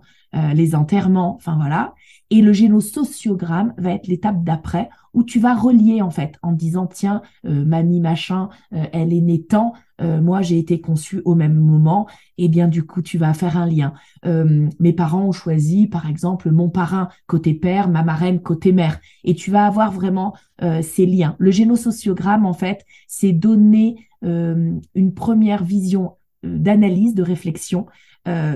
les 0.54 0.74
enterrements, 0.74 1.36
enfin 1.36 1.56
voilà. 1.56 1.94
Et 2.30 2.40
le 2.40 2.52
génosociogramme 2.52 3.74
va 3.76 3.90
être 3.90 4.06
l'étape 4.06 4.42
d'après 4.42 4.88
où 5.12 5.24
tu 5.24 5.38
vas 5.38 5.54
relier 5.54 6.00
en 6.00 6.10
fait 6.10 6.36
en 6.42 6.52
disant 6.52 6.86
tiens 6.86 7.20
mamie 7.44 8.00
machin 8.00 8.48
elle 8.70 9.12
est 9.12 9.20
née 9.20 9.42
tant 9.42 9.74
euh, 10.02 10.20
moi 10.20 10.42
j'ai 10.42 10.58
été 10.58 10.80
conçue 10.80 11.22
au 11.24 11.34
même 11.34 11.54
moment, 11.54 12.06
et 12.38 12.48
bien 12.48 12.68
du 12.68 12.84
coup 12.84 13.02
tu 13.02 13.18
vas 13.18 13.34
faire 13.34 13.56
un 13.56 13.66
lien. 13.66 13.94
Euh, 14.24 14.68
mes 14.80 14.92
parents 14.92 15.22
ont 15.22 15.32
choisi 15.32 15.86
par 15.86 16.08
exemple 16.08 16.50
mon 16.50 16.68
parrain 16.68 17.08
côté 17.26 17.54
père, 17.54 17.88
ma 17.88 18.02
marraine 18.02 18.40
côté 18.40 18.72
mère, 18.72 19.00
et 19.24 19.34
tu 19.34 19.50
vas 19.50 19.66
avoir 19.66 19.92
vraiment 19.92 20.34
euh, 20.62 20.82
ces 20.82 21.06
liens. 21.06 21.36
Le 21.38 21.50
génosociogramme 21.50 22.46
en 22.46 22.54
fait, 22.54 22.84
c'est 23.06 23.32
donner 23.32 24.08
une 24.24 25.14
première 25.16 25.64
vision 25.64 26.12
d'analyse, 26.44 27.16
de 27.16 27.24
réflexion 27.24 27.86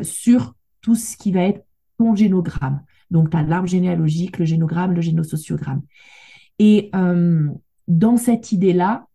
sur 0.02 0.54
tout 0.80 0.94
ce 0.94 1.16
qui 1.16 1.32
va 1.32 1.42
être 1.42 1.65
ton 1.98 2.14
génogramme. 2.14 2.82
Donc 3.10 3.30
tu 3.30 3.36
as 3.36 3.42
l'arbre 3.42 3.68
généalogique, 3.68 4.38
le 4.38 4.44
génogramme, 4.44 4.92
le 4.92 5.00
génosociogramme. 5.00 5.82
Et 6.58 6.90
dans 7.88 8.16
cette 8.16 8.52
idée-là, 8.52 9.06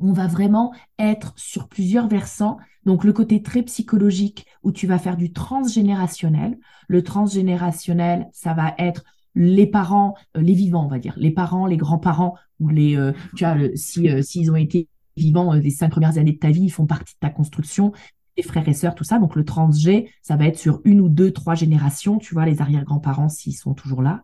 on 0.00 0.12
va 0.12 0.26
vraiment 0.26 0.72
être 0.98 1.32
sur 1.36 1.68
plusieurs 1.68 2.08
versants. 2.08 2.58
Donc 2.84 3.04
le 3.04 3.12
côté 3.12 3.42
très 3.42 3.62
psychologique 3.62 4.46
où 4.62 4.72
tu 4.72 4.86
vas 4.86 4.98
faire 4.98 5.16
du 5.16 5.32
transgénérationnel. 5.32 6.58
Le 6.88 7.02
transgénérationnel, 7.02 8.28
ça 8.32 8.54
va 8.54 8.74
être 8.78 9.04
les 9.34 9.66
parents, 9.66 10.14
euh, 10.36 10.40
les 10.40 10.54
vivants, 10.54 10.84
on 10.84 10.88
va 10.88 10.98
dire, 10.98 11.14
les 11.16 11.30
parents, 11.30 11.66
les 11.66 11.76
grands-parents 11.76 12.36
ou 12.60 12.68
les, 12.68 12.96
euh, 12.96 13.12
tu 13.34 13.44
vois, 13.44 13.56
si 13.74 14.08
euh, 14.08 14.22
s'ils 14.22 14.50
ont 14.50 14.56
été 14.56 14.88
vivants 15.16 15.52
les 15.54 15.70
cinq 15.70 15.90
premières 15.90 16.18
années 16.18 16.32
de 16.32 16.38
ta 16.38 16.50
vie, 16.50 16.62
ils 16.62 16.70
font 16.70 16.86
partie 16.86 17.14
de 17.14 17.18
ta 17.20 17.30
construction. 17.30 17.92
Les 18.36 18.42
frères 18.42 18.68
et 18.68 18.72
sœurs, 18.72 18.94
tout 18.94 19.04
ça. 19.04 19.18
Donc 19.18 19.36
le 19.36 19.44
transgé, 19.44 20.10
ça 20.22 20.36
va 20.36 20.46
être 20.46 20.58
sur 20.58 20.80
une 20.84 21.00
ou 21.00 21.08
deux, 21.08 21.30
trois 21.30 21.54
générations, 21.54 22.18
tu 22.18 22.34
vois, 22.34 22.46
les 22.46 22.60
arrière-grands-parents 22.60 23.28
s'ils 23.28 23.56
sont 23.56 23.74
toujours 23.74 24.02
là. 24.02 24.22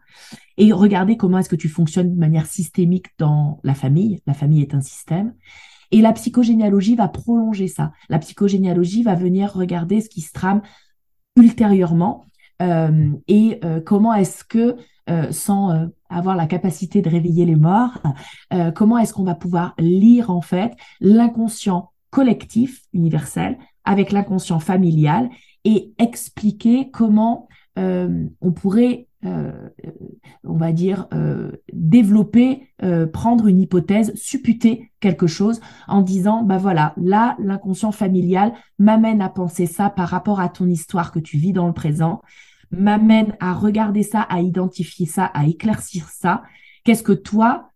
Et 0.56 0.72
regardez 0.72 1.16
comment 1.16 1.38
est-ce 1.38 1.48
que 1.48 1.56
tu 1.56 1.68
fonctionnes 1.68 2.12
de 2.12 2.18
manière 2.18 2.46
systémique 2.46 3.06
dans 3.18 3.60
la 3.62 3.74
famille. 3.74 4.20
La 4.26 4.34
famille 4.34 4.62
est 4.62 4.74
un 4.74 4.80
système. 4.80 5.34
Et 5.92 6.00
la 6.00 6.12
psychogénéalogie 6.12 6.96
va 6.96 7.08
prolonger 7.08 7.68
ça. 7.68 7.92
La 8.08 8.18
psychogénéalogie 8.18 9.02
va 9.02 9.14
venir 9.14 9.52
regarder 9.52 10.00
ce 10.00 10.08
qui 10.08 10.20
se 10.20 10.32
trame 10.32 10.62
ultérieurement 11.36 12.26
euh, 12.60 13.12
et 13.26 13.58
euh, 13.64 13.80
comment 13.80 14.14
est-ce 14.14 14.44
que, 14.44 14.76
euh, 15.08 15.32
sans 15.32 15.88
avoir 16.08 16.36
la 16.36 16.46
capacité 16.46 17.02
de 17.02 17.08
réveiller 17.08 17.46
les 17.46 17.56
morts, 17.56 18.02
comment 18.74 18.98
est-ce 18.98 19.14
qu'on 19.14 19.24
va 19.24 19.34
pouvoir 19.34 19.74
lire 19.78 20.30
en 20.30 20.40
fait 20.40 20.72
l'inconscient 21.00 21.92
collectif 22.10 22.82
universel 22.92 23.56
avec 23.84 24.12
l'inconscient 24.12 24.60
familial 24.60 25.30
et 25.64 25.92
expliquer 25.98 26.90
comment 26.90 27.48
on 27.76 28.52
pourrait 28.54 29.08
euh, 29.26 29.52
on 30.44 30.56
va 30.56 30.72
dire, 30.72 31.06
euh, 31.12 31.52
développer, 31.74 32.68
euh, 32.82 33.06
prendre 33.06 33.48
une 33.48 33.60
hypothèse, 33.60 34.14
supputer 34.14 34.90
quelque 34.98 35.26
chose 35.26 35.60
en 35.88 36.00
disant, 36.00 36.42
bah 36.42 36.56
voilà, 36.56 36.94
là, 36.96 37.36
l'inconscient 37.38 37.92
familial 37.92 38.54
m'amène 38.78 39.20
à 39.20 39.28
penser 39.28 39.66
ça 39.66 39.90
par 39.90 40.08
rapport 40.08 40.40
à 40.40 40.48
ton 40.48 40.66
histoire 40.66 41.12
que 41.12 41.18
tu 41.18 41.36
vis 41.36 41.52
dans 41.52 41.66
le 41.66 41.74
présent, 41.74 42.22
m'amène 42.70 43.36
à 43.40 43.52
regarder 43.52 44.02
ça, 44.02 44.22
à 44.22 44.40
identifier 44.40 45.04
ça, 45.04 45.26
à 45.26 45.44
éclaircir 45.44 46.08
ça. 46.08 46.42
Qu'est-ce 46.84 47.02
que 47.02 47.12
toi, 47.12 47.72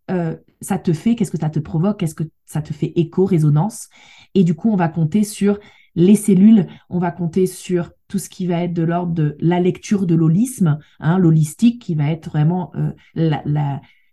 ça 0.60 0.78
te 0.78 0.94
fait, 0.94 1.14
qu'est-ce 1.14 1.30
que 1.30 1.38
ça 1.38 1.50
te 1.50 1.58
provoque, 1.58 1.98
qu'est-ce 1.98 2.14
que 2.14 2.24
ça 2.46 2.62
te 2.62 2.72
fait 2.72 2.92
écho, 2.96 3.26
résonance? 3.26 3.90
Et 4.34 4.44
du 4.44 4.54
coup, 4.54 4.70
on 4.70 4.76
va 4.76 4.88
compter 4.88 5.24
sur 5.24 5.58
les 5.94 6.16
cellules, 6.16 6.66
on 6.90 6.98
va 6.98 7.10
compter 7.10 7.46
sur 7.46 7.90
tout 8.08 8.18
ce 8.18 8.28
qui 8.28 8.46
va 8.46 8.62
être 8.62 8.74
de 8.74 8.82
l'ordre 8.82 9.12
de 9.12 9.36
la 9.40 9.60
lecture 9.60 10.06
de 10.06 10.14
l'holisme, 10.14 10.78
hein, 11.00 11.18
l'holistique 11.18 11.82
qui 11.82 11.94
va 11.94 12.10
être 12.10 12.28
vraiment 12.28 12.72
euh, 12.76 12.92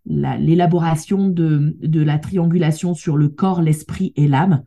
l'élaboration 0.06 1.28
de, 1.28 2.02
la 2.02 2.20
triangulation 2.20 2.94
sur 2.94 3.18
le 3.18 3.30
corps, 3.30 3.62
l'esprit 3.62 4.14
et 4.16 4.28
l'âme, 4.28 4.64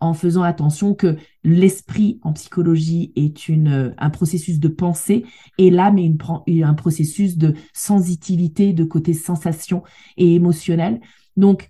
en 0.00 0.14
faisant 0.14 0.42
attention 0.42 0.94
que 0.94 1.16
l'esprit 1.42 2.20
en 2.22 2.32
psychologie 2.32 3.12
est 3.16 3.50
euh, 3.50 3.92
un 3.98 4.10
processus 4.10 4.60
de 4.60 4.68
pensée 4.68 5.26
et 5.58 5.70
l'âme 5.70 5.98
est 5.98 6.62
un 6.62 6.74
processus 6.74 7.36
de 7.36 7.54
sensitivité, 7.72 8.72
de 8.72 8.84
côté 8.84 9.12
sensation 9.12 9.82
et 10.16 10.34
émotionnel. 10.34 11.00
Donc, 11.36 11.68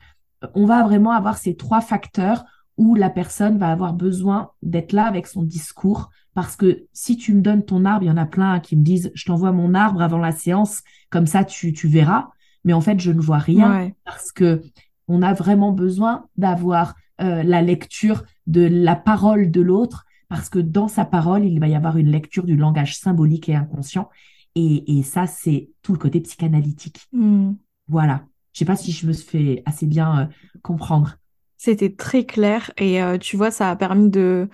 on 0.55 0.67
va 0.67 0.83
vraiment 0.83 1.13
avoir 1.13 1.39
ces 1.39 1.57
trois 1.57 1.81
facteurs 1.81 2.45
où 2.79 2.95
la 2.95 3.11
personne 3.11 3.59
va 3.59 3.71
avoir 3.71 3.93
besoin 3.93 4.53
d'être 4.63 4.93
là 4.93 5.05
avec 5.05 5.27
son 5.27 5.43
discours. 5.43 6.11
Parce 6.35 6.57
que 6.57 6.85
si 6.93 7.17
tu 7.17 7.35
me 7.35 7.43
donnes 7.43 7.65
ton 7.65 7.85
arbre, 7.85 8.05
il 8.05 8.09
y 8.09 8.11
en 8.11 8.17
a 8.17 8.25
plein 8.25 8.61
qui 8.61 8.77
me 8.77 8.85
disent, 8.85 9.11
je 9.15 9.25
t'envoie 9.27 9.53
mon 9.53 9.75
arbre 9.75 10.01
avant 10.01 10.19
la 10.19 10.33
séance, 10.33 10.83
comme 11.11 11.27
ça 11.27 11.45
tu, 11.45 11.73
tu 11.73 11.89
verras. 11.89 12.29
Mais 12.65 12.73
en 12.73 12.81
fait, 12.81 13.01
je 13.01 13.11
ne 13.11 13.21
vois 13.21 13.39
rien 13.39 13.91
parce 14.05 14.33
que 14.33 14.63
on 15.09 15.23
a 15.23 15.35
vraiment 15.35 15.73
besoin 15.73 16.27
d'avoir 16.37 16.95
euh, 17.21 17.43
la 17.43 17.63
lecture 17.63 18.25
de 18.47 18.61
la 18.61 18.95
parole 18.95 19.51
de 19.51 19.61
l'autre, 19.61 20.05
parce 20.29 20.49
que 20.49 20.59
dans 20.59 20.87
sa 20.89 21.05
parole, 21.05 21.45
il 21.45 21.59
va 21.59 21.67
y 21.67 21.75
avoir 21.75 21.97
une 21.97 22.11
lecture 22.11 22.45
du 22.45 22.57
langage 22.57 22.97
symbolique 22.97 23.49
et 23.49 23.57
inconscient. 23.57 24.09
Et, 24.55 24.99
et 24.99 25.03
ça, 25.03 25.27
c'est 25.27 25.71
tout 25.83 25.93
le 25.93 25.99
côté 25.99 26.21
psychanalytique. 26.21 27.09
Hmm. 27.13 27.55
Voilà. 27.89 28.25
Je 28.53 28.61
sais 28.61 28.65
pas 28.65 28.77
si 28.77 28.93
je 28.93 29.07
me 29.07 29.13
fais 29.13 29.63
assez 29.67 29.87
bien 29.87 30.21
euh, 30.21 30.27
comprendre. 30.63 31.17
C'était 31.59 31.95
très 31.95 32.25
clair 32.25 32.71
et 32.79 33.03
euh, 33.03 33.19
tu 33.19 33.37
vois, 33.37 33.51
ça 33.51 33.71
a 33.71 33.77
permis 33.77 34.09
de... 34.11 34.49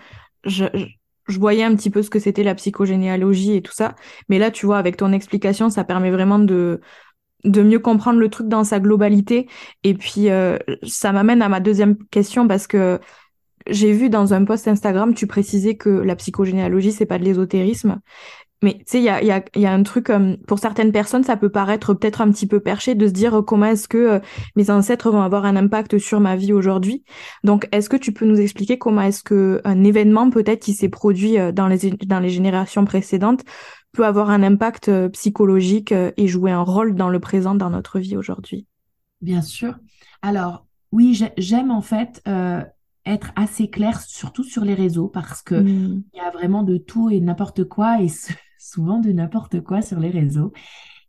Je, 0.45 0.65
voyais 1.29 1.65
un 1.65 1.75
petit 1.77 1.91
peu 1.91 2.03
ce 2.03 2.11
que 2.11 2.19
c'était 2.19 2.43
la 2.43 2.55
psychogénéalogie 2.55 3.55
et 3.55 3.63
tout 3.63 3.73
ça, 3.73 3.95
mais 4.29 4.39
là, 4.39 4.51
tu 4.51 4.67
vois, 4.67 4.79
avec 4.79 4.97
ton 4.97 5.13
explication, 5.13 5.71
ça 5.71 5.85
permet 5.85 6.11
vraiment 6.11 6.39
de 6.39 6.81
de 7.45 7.63
mieux 7.63 7.79
comprendre 7.79 8.19
le 8.19 8.31
truc 8.31 8.49
dans 8.49 8.65
sa 8.65 8.81
globalité. 8.81 9.49
Et 9.83 9.93
puis, 9.95 10.31
euh, 10.31 10.57
ça 10.83 11.13
m'amène 11.13 11.43
à 11.43 11.51
ma 11.51 11.61
deuxième 11.61 11.97
question 12.11 12.49
parce 12.49 12.67
que 12.67 12.99
j'ai 13.67 13.93
vu 13.93 14.11
dans 14.11 14.35
un 14.35 14.45
post 14.45 14.69
Instagram, 14.69 15.15
tu 15.15 15.27
précisais 15.27 15.77
que 15.77 15.91
la 15.91 16.17
psychogénéalogie, 16.17 16.93
c'est 16.93 17.07
pas 17.07 17.19
de 17.19 17.25
l'ésotérisme. 17.25 18.01
Mais 18.65 18.79
tu 18.79 18.85
sais, 18.87 18.99
il 18.99 19.05
y 19.05 19.11
a, 19.11 19.23
y, 19.23 19.31
a, 19.31 19.45
y 19.55 19.67
a, 19.67 19.73
un 19.75 19.83
truc, 19.83 20.09
euh, 20.09 20.39
pour 20.47 20.59
certaines 20.59 20.91
personnes, 20.91 21.23
ça 21.23 21.37
peut 21.37 21.51
paraître 21.51 21.93
peut-être 21.93 22.23
un 22.23 22.31
petit 22.31 22.47
peu 22.47 22.61
perché 22.61 22.95
de 22.95 23.07
se 23.07 23.13
dire 23.13 23.35
euh, 23.35 23.43
comment 23.43 23.67
est-ce 23.67 23.89
que 23.89 23.99
euh, 23.99 24.21
mes 24.57 24.71
ancêtres 24.71 25.11
vont 25.11 25.21
avoir 25.21 25.45
un 25.45 25.55
impact 25.55 25.99
sur 25.99 26.19
ma 26.19 26.35
vie 26.35 26.55
aujourd'hui. 26.55 27.05
Donc, 27.45 27.69
est-ce 27.73 27.91
que 27.91 27.99
tu 27.99 28.13
peux 28.13 28.25
nous 28.25 28.41
expliquer 28.41 28.79
comment 28.79 29.03
est-ce 29.03 29.23
que 29.23 29.61
un 29.65 29.85
événement 29.85 30.31
peut-être 30.31 30.63
qui 30.63 30.73
s'est 30.73 30.89
produit 30.89 31.37
dans 31.53 31.69
les, 31.69 31.91
dans 32.07 32.21
les 32.21 32.31
générations 32.31 32.87
précédentes 32.87 33.45
peut 33.93 34.07
avoir 34.07 34.31
un 34.31 34.43
impact 34.43 34.91
psychologique 35.09 35.93
et 35.93 36.27
jouer 36.27 36.51
un 36.51 36.63
rôle 36.63 36.95
dans 36.95 37.11
le 37.11 37.21
présent, 37.21 37.55
dans 37.55 37.69
notre 37.69 37.99
vie 37.99 38.17
aujourd'hui? 38.17 38.67
Bien 39.21 39.43
sûr. 39.43 39.75
Alors, 40.23 40.67
oui, 40.91 41.23
j'aime 41.37 41.71
en 41.71 41.83
fait 41.83 42.23
être 43.07 43.33
assez 43.37 43.69
clair, 43.69 44.01
surtout 44.01 44.45
sur 44.45 44.65
les 44.65 44.75
réseaux, 44.75 45.09
parce 45.09 45.43
que 45.43 45.57
Mm. 45.57 46.03
il 46.13 46.17
y 46.17 46.21
a 46.21 46.31
vraiment 46.31 46.63
de 46.63 46.79
tout 46.79 47.11
et 47.11 47.21
n'importe 47.21 47.65
quoi, 47.65 48.01
et 48.01 48.09
souvent 48.75 48.99
de 48.99 49.13
n'importe 49.13 49.61
quoi 49.61 49.83
sur 49.83 50.01
les 50.01 50.11
réseaux. 50.11 50.53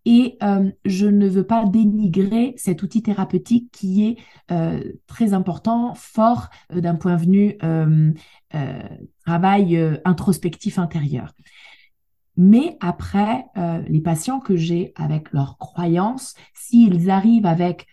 Et 0.06 0.38
euh, 0.44 0.72
je 0.86 1.08
ne 1.08 1.28
veux 1.28 1.46
pas 1.46 1.66
dénigrer 1.66 2.54
cet 2.58 2.84
outil 2.84 3.02
thérapeutique 3.02 3.72
qui 3.72 4.06
est 4.06 4.18
euh, 4.52 4.80
très 5.08 5.34
important, 5.34 5.96
fort 5.96 6.50
euh, 6.74 6.80
d'un 6.80 6.96
point 6.96 7.16
de 7.16 7.22
vue 7.22 7.58
travail 9.26 10.00
introspectif 10.06 10.80
intérieur. 10.80 11.34
Mais 12.38 12.78
après, 12.80 13.46
les 13.88 14.00
patients 14.00 14.40
que 14.40 14.56
j'ai 14.56 14.94
avec 14.96 15.34
leurs 15.34 15.58
croyances, 15.58 16.36
s'ils 16.54 17.10
arrivent 17.10 17.46
avec 17.46 17.88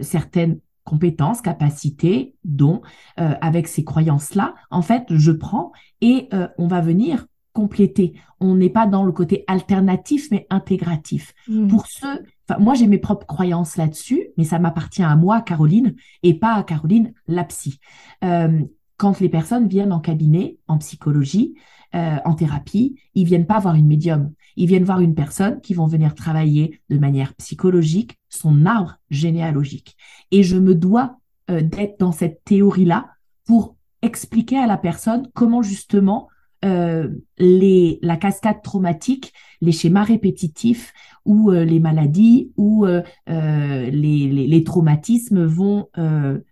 certaines 0.00 0.58
compétences, 0.82 1.40
capacités, 1.40 2.34
dons, 2.42 2.80
avec 3.16 3.68
ces 3.68 3.84
croyances-là, 3.84 4.54
en 4.70 4.82
fait, 4.82 5.04
je 5.10 5.30
prends 5.30 5.70
et 6.00 6.28
on 6.58 6.66
va 6.66 6.80
venir 6.80 7.26
compléter. 7.58 8.14
On 8.38 8.54
n'est 8.54 8.70
pas 8.70 8.86
dans 8.86 9.02
le 9.02 9.10
côté 9.10 9.42
alternatif, 9.48 10.28
mais 10.30 10.46
intégratif. 10.48 11.34
Mm. 11.48 11.66
Pour 11.66 11.88
ceux, 11.88 12.22
moi 12.60 12.74
j'ai 12.74 12.86
mes 12.86 12.98
propres 12.98 13.26
croyances 13.26 13.76
là-dessus, 13.76 14.28
mais 14.36 14.44
ça 14.44 14.60
m'appartient 14.60 15.02
à 15.02 15.16
moi, 15.16 15.40
Caroline, 15.40 15.96
et 16.22 16.34
pas 16.34 16.54
à 16.54 16.62
Caroline, 16.62 17.12
la 17.26 17.42
psy. 17.42 17.80
Euh, 18.22 18.62
quand 18.96 19.18
les 19.18 19.28
personnes 19.28 19.66
viennent 19.66 19.92
en 19.92 19.98
cabinet, 19.98 20.58
en 20.68 20.78
psychologie, 20.78 21.54
euh, 21.96 22.18
en 22.24 22.34
thérapie, 22.34 22.94
ils 23.16 23.24
viennent 23.24 23.46
pas 23.46 23.58
voir 23.58 23.74
une 23.74 23.88
médium. 23.88 24.32
Ils 24.54 24.68
viennent 24.68 24.84
voir 24.84 25.00
une 25.00 25.16
personne 25.16 25.60
qui 25.60 25.74
vont 25.74 25.86
venir 25.86 26.14
travailler 26.14 26.80
de 26.90 26.98
manière 26.98 27.34
psychologique 27.34 28.18
son 28.28 28.66
arbre 28.66 28.98
généalogique. 29.10 29.96
Et 30.30 30.44
je 30.44 30.56
me 30.58 30.76
dois 30.76 31.16
euh, 31.50 31.60
d'être 31.60 31.98
dans 31.98 32.12
cette 32.12 32.44
théorie-là 32.44 33.08
pour 33.46 33.74
expliquer 34.02 34.58
à 34.58 34.68
la 34.68 34.76
personne 34.76 35.28
comment 35.34 35.62
justement 35.62 36.28
euh, 36.64 37.08
les, 37.38 38.00
la 38.02 38.16
cascade 38.16 38.62
traumatique, 38.62 39.32
les 39.60 39.70
schémas 39.70 40.02
répétitifs 40.02 40.92
ou 41.24 41.52
euh, 41.52 41.64
les 41.64 41.78
maladies 41.78 42.50
ou 42.56 42.84
euh, 42.84 43.02
les, 43.26 43.90
les, 43.90 44.46
les, 44.48 44.64
traumatismes 44.64 45.44
vont 45.44 45.88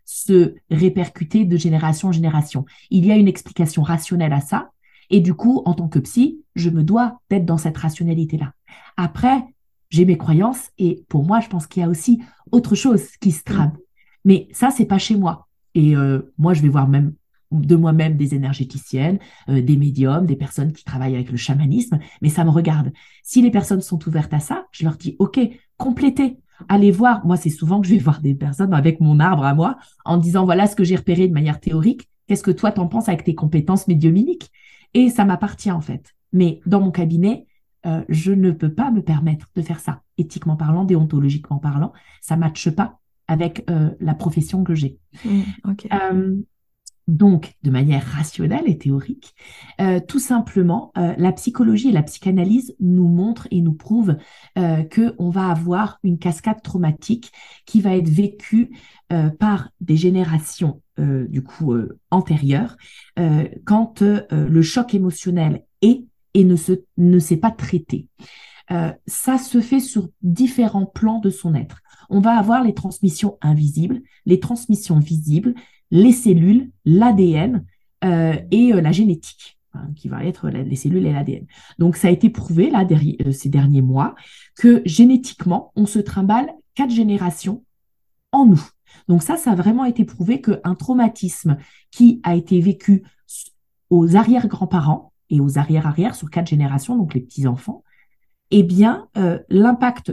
se 0.04 0.54
répercuter 0.70 1.44
de 1.44 1.56
génération 1.56 2.08
en 2.08 2.12
génération. 2.12 2.64
Il 2.90 3.04
y 3.04 3.10
a 3.10 3.16
une 3.16 3.26
explication 3.26 3.82
rationnelle 3.82 4.32
à 4.32 4.40
ça. 4.40 4.70
Et 5.10 5.20
du 5.20 5.34
coup, 5.34 5.62
en 5.64 5.75
tant 5.75 5.88
que 5.88 5.98
psy, 6.00 6.40
je 6.54 6.70
me 6.70 6.82
dois 6.82 7.20
d'être 7.30 7.44
dans 7.44 7.58
cette 7.58 7.76
rationalité-là. 7.76 8.52
Après, 8.96 9.44
j'ai 9.90 10.04
mes 10.04 10.18
croyances 10.18 10.70
et 10.78 11.04
pour 11.08 11.25
moi, 11.25 11.40
je 11.40 11.48
pense 11.48 11.66
qu'il 11.66 11.82
y 11.82 11.84
a 11.84 11.88
aussi 11.88 12.20
autre 12.52 12.75
chose 12.75 13.08
qui 13.20 13.32
se 13.32 13.42
trame. 13.44 13.76
Mais 14.25 14.48
ça, 14.52 14.70
c'est 14.70 14.86
pas 14.86 14.98
chez 14.98 15.16
moi. 15.16 15.46
Et 15.75 15.94
moi, 16.38 16.54
je 16.54 16.62
vais 16.62 16.68
voir 16.68 16.88
même 16.88 17.14
de 17.50 17.76
moi-même 17.76 18.16
des 18.16 18.34
énergéticiennes, 18.34 19.18
euh, 19.48 19.62
des 19.62 19.76
médiums, 19.76 20.26
des 20.26 20.36
personnes 20.36 20.72
qui 20.72 20.84
travaillent 20.84 21.14
avec 21.14 21.30
le 21.30 21.36
chamanisme, 21.36 21.98
mais 22.22 22.28
ça 22.28 22.44
me 22.44 22.50
regarde. 22.50 22.92
Si 23.22 23.42
les 23.42 23.50
personnes 23.50 23.80
sont 23.80 24.06
ouvertes 24.06 24.34
à 24.34 24.40
ça, 24.40 24.66
je 24.72 24.84
leur 24.84 24.96
dis, 24.96 25.16
OK, 25.18 25.38
complétez, 25.76 26.38
allez 26.68 26.90
voir. 26.90 27.24
Moi, 27.26 27.36
c'est 27.36 27.50
souvent 27.50 27.80
que 27.80 27.86
je 27.86 27.94
vais 27.94 28.00
voir 28.00 28.20
des 28.20 28.34
personnes 28.34 28.74
avec 28.74 29.00
mon 29.00 29.20
arbre 29.20 29.44
à 29.44 29.54
moi 29.54 29.76
en 30.04 30.16
disant, 30.16 30.44
voilà 30.44 30.66
ce 30.66 30.76
que 30.76 30.84
j'ai 30.84 30.96
repéré 30.96 31.28
de 31.28 31.34
manière 31.34 31.60
théorique, 31.60 32.08
qu'est-ce 32.26 32.42
que 32.42 32.50
toi 32.50 32.72
t'en 32.72 32.88
penses 32.88 33.08
avec 33.08 33.24
tes 33.24 33.34
compétences 33.34 33.88
médiuminiques 33.88 34.50
Et 34.94 35.10
ça 35.10 35.24
m'appartient 35.24 35.70
en 35.70 35.80
fait. 35.80 36.14
Mais 36.32 36.60
dans 36.66 36.80
mon 36.80 36.90
cabinet, 36.90 37.46
euh, 37.86 38.02
je 38.08 38.32
ne 38.32 38.50
peux 38.50 38.72
pas 38.72 38.90
me 38.90 39.02
permettre 39.02 39.48
de 39.54 39.62
faire 39.62 39.80
ça. 39.80 40.02
Éthiquement 40.18 40.56
parlant, 40.56 40.84
déontologiquement 40.84 41.58
parlant, 41.58 41.92
ça 42.20 42.34
ne 42.34 42.40
matche 42.40 42.70
pas 42.70 42.98
avec 43.28 43.64
euh, 43.70 43.90
la 44.00 44.14
profession 44.14 44.64
que 44.64 44.74
j'ai. 44.74 44.98
Mm, 45.24 45.70
okay. 45.70 45.88
euh, 45.92 46.36
donc, 47.06 47.54
de 47.62 47.70
manière 47.70 48.04
rationnelle 48.04 48.64
et 48.66 48.78
théorique, 48.78 49.34
euh, 49.80 50.00
tout 50.00 50.18
simplement, 50.18 50.92
euh, 50.98 51.14
la 51.16 51.32
psychologie 51.32 51.90
et 51.90 51.92
la 51.92 52.02
psychanalyse 52.02 52.75
nous 52.80 53.06
montrent 53.06 53.46
et 53.52 53.60
nous 53.60 53.75
prouvent 53.75 54.16
euh, 54.58 54.82
que 54.82 55.14
on 55.18 55.30
va 55.30 55.48
avoir 55.48 55.98
une 56.02 56.18
cascade 56.18 56.62
traumatique 56.62 57.30
qui 57.64 57.80
va 57.80 57.96
être 57.96 58.08
vécue 58.08 58.76
euh, 59.12 59.30
par 59.30 59.70
des 59.80 59.96
générations 59.96 60.80
du 60.98 61.42
coup 61.42 61.75
antérieures 62.10 62.78
quand 63.66 64.00
le 64.00 64.62
choc 64.62 64.94
émotionnel 64.94 65.66
est 65.82 66.06
et 66.32 66.42
ne 66.42 66.56
se 66.56 66.72
ne 66.96 67.18
s'est 67.18 67.36
pas 67.36 67.50
traité. 67.50 68.08
ça 69.06 69.36
se 69.36 69.60
fait 69.60 69.80
sur 69.80 70.08
différents 70.22 70.86
plans 70.86 71.18
de 71.18 71.28
son 71.28 71.54
être. 71.54 71.82
On 72.08 72.20
va 72.20 72.38
avoir 72.38 72.64
les 72.64 72.72
transmissions 72.72 73.36
invisibles, 73.42 74.00
les 74.25 74.40
transmissions 74.40 74.98
visibles, 74.98 75.54
les 75.90 76.12
cellules, 76.12 76.71
l'ADN 76.85 77.64
euh, 78.05 78.37
et 78.50 78.73
euh, 78.73 78.81
la 78.81 78.93
génétique, 78.93 79.59
hein, 79.75 79.88
qui 79.95 80.09
va 80.09 80.25
être 80.25 80.49
les 80.49 80.76
cellules 80.76 81.07
et 81.07 81.12
l'ADN. 81.12 81.47
Donc, 81.78 81.97
ça 81.97 82.09
a 82.09 82.11
été 82.11 82.31
prouvé 82.31 82.71
là, 82.71 82.87
euh, 82.90 83.33
ces 83.33 83.49
derniers 83.49 83.83
mois 83.83 84.14
que 84.57 84.83
génétiquement, 84.85 85.72
on 85.77 85.87
se 85.87 85.99
trimballe 85.99 86.51
quatre 86.75 86.90
générations 86.90 87.64
en 88.33 88.46
nous. 88.46 88.62
Donc 89.09 89.22
ça, 89.22 89.37
ça 89.37 89.53
a 89.53 89.55
vraiment 89.55 89.85
été 89.85 90.05
prouvé 90.05 90.40
qu'un 90.40 90.75
traumatisme 90.75 91.59
qui 91.90 92.20
a 92.22 92.35
été 92.35 92.61
vécu 92.61 93.03
aux 93.90 94.16
arrière-grands-parents 94.16 95.12
et 95.31 95.40
aux 95.40 95.59
arrière-arrière 95.59 96.14
sur 96.14 96.31
quatre 96.31 96.49
générations, 96.49 96.96
donc 96.96 97.14
les 97.14 97.20
petits-enfants, 97.20 97.83
eh 98.51 98.62
bien, 98.62 99.09
l'impact 99.49 100.12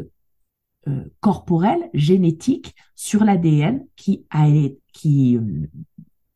euh, 0.87 1.05
corporel, 1.19 1.89
génétique 1.93 2.75
sur 2.95 3.23
l'ADN 3.23 3.85
qui 3.95 4.25
a 4.29 4.47
qui 4.91 5.37
euh, 5.37 5.67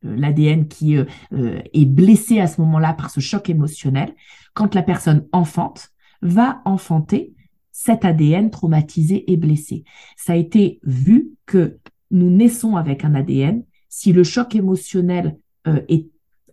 l'ADN 0.02 0.68
qui 0.68 0.96
euh, 0.96 1.04
est 1.32 1.84
blessé 1.84 2.40
à 2.40 2.46
ce 2.46 2.60
moment-là 2.60 2.92
par 2.92 3.10
ce 3.10 3.20
choc 3.20 3.50
émotionnel, 3.50 4.14
quand 4.54 4.74
la 4.74 4.82
personne 4.82 5.26
enfante, 5.32 5.90
va 6.22 6.62
enfanter 6.64 7.34
cet 7.72 8.04
ADN 8.04 8.50
traumatisé 8.50 9.30
et 9.30 9.36
blessé. 9.36 9.84
Ça 10.16 10.32
a 10.32 10.36
été 10.36 10.80
vu 10.82 11.30
que 11.46 11.78
nous 12.10 12.30
naissons 12.30 12.76
avec 12.76 13.04
un 13.04 13.14
ADN. 13.14 13.64
Si 13.88 14.12
le 14.12 14.24
choc 14.24 14.54
émotionnel 14.54 15.38
euh, 15.66 15.80
est 15.88 16.08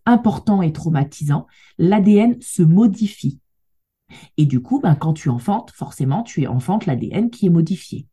important 0.06 0.62
et 0.62 0.72
traumatisant, 0.72 1.48
l'ADN 1.78 2.40
se 2.42 2.62
modifie. 2.62 3.40
Et 4.38 4.46
du 4.46 4.62
coup, 4.62 4.80
ben, 4.80 4.96
quand 4.96 5.14
tu 5.14 5.30
enfantes, 5.30 5.72
forcément, 5.72 6.24
tu 6.24 6.46
enfantes 6.48 6.86
l'ADN 6.86 7.30
qui 7.30 7.48
est 7.48 7.50
modifié. 7.50 8.08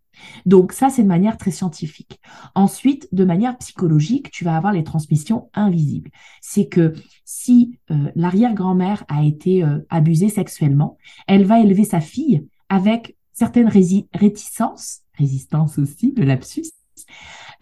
Donc 0.46 0.72
ça, 0.72 0.90
c'est 0.90 1.02
de 1.02 1.08
manière 1.08 1.36
très 1.36 1.50
scientifique. 1.50 2.20
Ensuite, 2.54 3.08
de 3.12 3.24
manière 3.24 3.56
psychologique, 3.58 4.30
tu 4.30 4.44
vas 4.44 4.56
avoir 4.56 4.72
les 4.72 4.84
transmissions 4.84 5.48
invisibles. 5.54 6.10
C'est 6.40 6.66
que 6.66 6.92
si 7.24 7.78
euh, 7.90 8.10
l'arrière-grand-mère 8.14 9.04
a 9.08 9.24
été 9.24 9.64
euh, 9.64 9.78
abusée 9.88 10.28
sexuellement, 10.28 10.98
elle 11.26 11.44
va 11.44 11.60
élever 11.60 11.84
sa 11.84 12.00
fille 12.00 12.46
avec 12.68 13.16
certaines 13.32 13.68
réticences, 13.68 15.00
résistance 15.14 15.78
aussi 15.78 16.12
de 16.12 16.22
lapsus, 16.22 16.70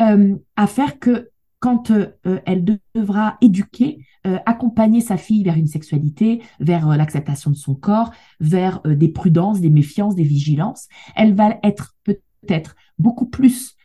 euh, 0.01 0.37
à 0.57 0.67
faire 0.67 0.99
que 0.99 1.31
quand 1.61 1.91
euh, 1.91 2.09
elle 2.47 2.65
de 2.65 2.81
devra 2.95 3.37
éduquer, 3.43 4.05
euh, 4.27 4.39
accompagner 4.47 5.01
sa 5.01 5.17
fille 5.17 5.45
vers 5.45 5.57
une 5.57 5.67
sexualité, 5.67 6.43
vers 6.59 6.89
euh, 6.89 6.97
l'acceptation 6.97 7.51
de 7.51 7.57
son 7.57 7.75
corps, 7.75 8.11
vers 8.41 8.81
des 8.81 9.09
prudences, 9.09 9.61
des 9.61 9.71
méfiances, 9.71 10.15
des 10.15 10.25
vigilances, 10.25 10.89
elle 11.15 11.35
va 11.35 11.59
être 11.63 11.95
peut-être 12.03 12.75
beaucoup 12.99 13.27
plus 13.27 13.77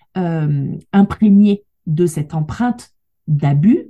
imprégnée 0.93 1.65
de 1.87 2.05
cette 2.05 2.33
empreinte 2.33 2.91
d'abus 3.27 3.89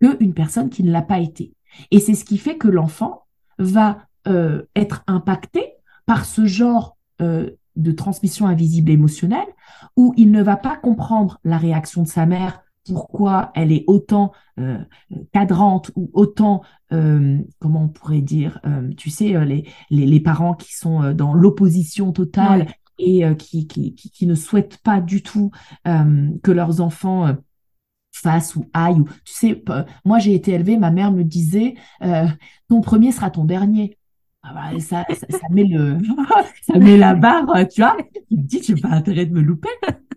qu'une 0.00 0.32
personne 0.32 0.70
qui 0.70 0.84
ne 0.84 0.92
l'a 0.92 1.02
pas 1.02 1.18
été. 1.18 1.54
Et 1.90 1.98
c'est 1.98 2.14
ce 2.14 2.24
qui 2.24 2.38
fait 2.38 2.56
que 2.56 2.68
l'enfant 2.68 3.24
va 3.58 4.06
être 4.76 5.02
impacté 5.08 5.72
par 6.06 6.24
ce 6.24 6.46
genre 6.46 6.96
de 7.18 7.92
transmission 7.96 8.46
invisible 8.46 8.92
émotionnelle 8.92 9.48
où 9.96 10.14
il 10.16 10.30
ne 10.30 10.42
va 10.42 10.56
pas 10.56 10.76
comprendre 10.76 11.40
la 11.42 11.58
réaction 11.58 12.04
de 12.04 12.08
sa 12.08 12.26
mère, 12.26 12.62
pourquoi 12.86 13.50
elle 13.54 13.72
est 13.72 13.84
autant 13.86 14.32
euh, 14.58 14.78
cadrante 15.32 15.90
ou 15.96 16.10
autant, 16.14 16.62
euh, 16.92 17.38
comment 17.58 17.84
on 17.84 17.88
pourrait 17.88 18.22
dire, 18.22 18.60
euh, 18.64 18.90
tu 18.96 19.10
sais, 19.10 19.44
les, 19.44 19.68
les, 19.90 20.06
les, 20.06 20.20
parents 20.20 20.54
qui 20.54 20.74
sont 20.74 21.12
dans 21.12 21.34
l'opposition 21.34 22.12
totale 22.12 22.60
ouais. 22.60 23.26
et 23.30 23.36
qui, 23.36 23.66
qui, 23.66 23.94
qui, 23.94 24.10
qui, 24.10 24.26
ne 24.26 24.34
souhaitent 24.34 24.78
pas 24.78 25.00
du 25.00 25.22
tout 25.22 25.50
que 25.84 26.50
leurs 26.50 26.80
enfants 26.80 27.36
fassent 28.12 28.56
ou 28.56 28.64
aillent. 28.72 29.00
Ou, 29.00 29.08
tu 29.24 29.34
sais, 29.34 29.62
moi 30.04 30.18
j'ai 30.18 30.34
été 30.34 30.52
élevée, 30.52 30.78
ma 30.78 30.90
mère 30.90 31.12
me 31.12 31.22
disait, 31.22 31.74
ton 32.68 32.80
premier 32.80 33.12
sera 33.12 33.30
ton 33.30 33.44
dernier. 33.44 33.98
Ah 34.42 34.54
bah, 34.54 34.80
ça, 34.80 35.04
ça, 35.08 35.26
ça, 35.28 35.48
met 35.50 35.64
le, 35.64 35.98
ça 36.62 36.78
met 36.78 36.96
la 36.96 37.14
barre, 37.14 37.46
tu 37.68 37.80
vois. 37.80 37.96
Tu 38.30 38.36
te 38.36 38.40
dis, 38.42 38.62
j'ai 38.62 38.76
pas 38.76 38.90
intérêt 38.90 39.26
de 39.26 39.34
me 39.34 39.40
louper. 39.40 39.70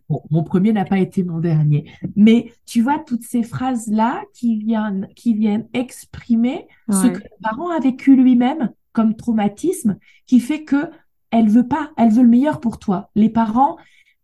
Bon, 0.10 0.24
mon 0.32 0.44
premier 0.44 0.74
n'a 0.74 0.86
pas 0.86 0.98
été 0.98 1.24
mon 1.24 1.40
dernier. 1.40 1.92
Mais 2.16 2.52
tu 2.66 2.82
vois, 2.82 2.98
toutes 2.98 3.24
ces 3.24 3.44
phrases-là 3.44 4.24
qui 4.34 4.58
viennent, 4.58 5.08
qui 5.16 5.36
viennent 5.36 5.68
exprimer 5.74 6.68
ouais. 6.88 6.96
ce 6.96 7.08
que 7.08 7.20
le 7.20 7.42
parent 7.44 7.70
a 7.70 7.80
vécu 7.80 8.16
lui-même 8.16 8.72
comme 8.92 9.16
traumatisme, 9.16 9.98
qui 10.26 10.40
fait 10.40 10.64
que 10.64 10.90
elle 11.30 11.48
veut 11.48 11.68
pas, 11.68 11.92
elle 11.96 12.10
veut 12.10 12.24
le 12.24 12.30
meilleur 12.30 12.60
pour 12.60 12.80
toi. 12.80 13.12
Les 13.14 13.30
parents, 13.30 13.78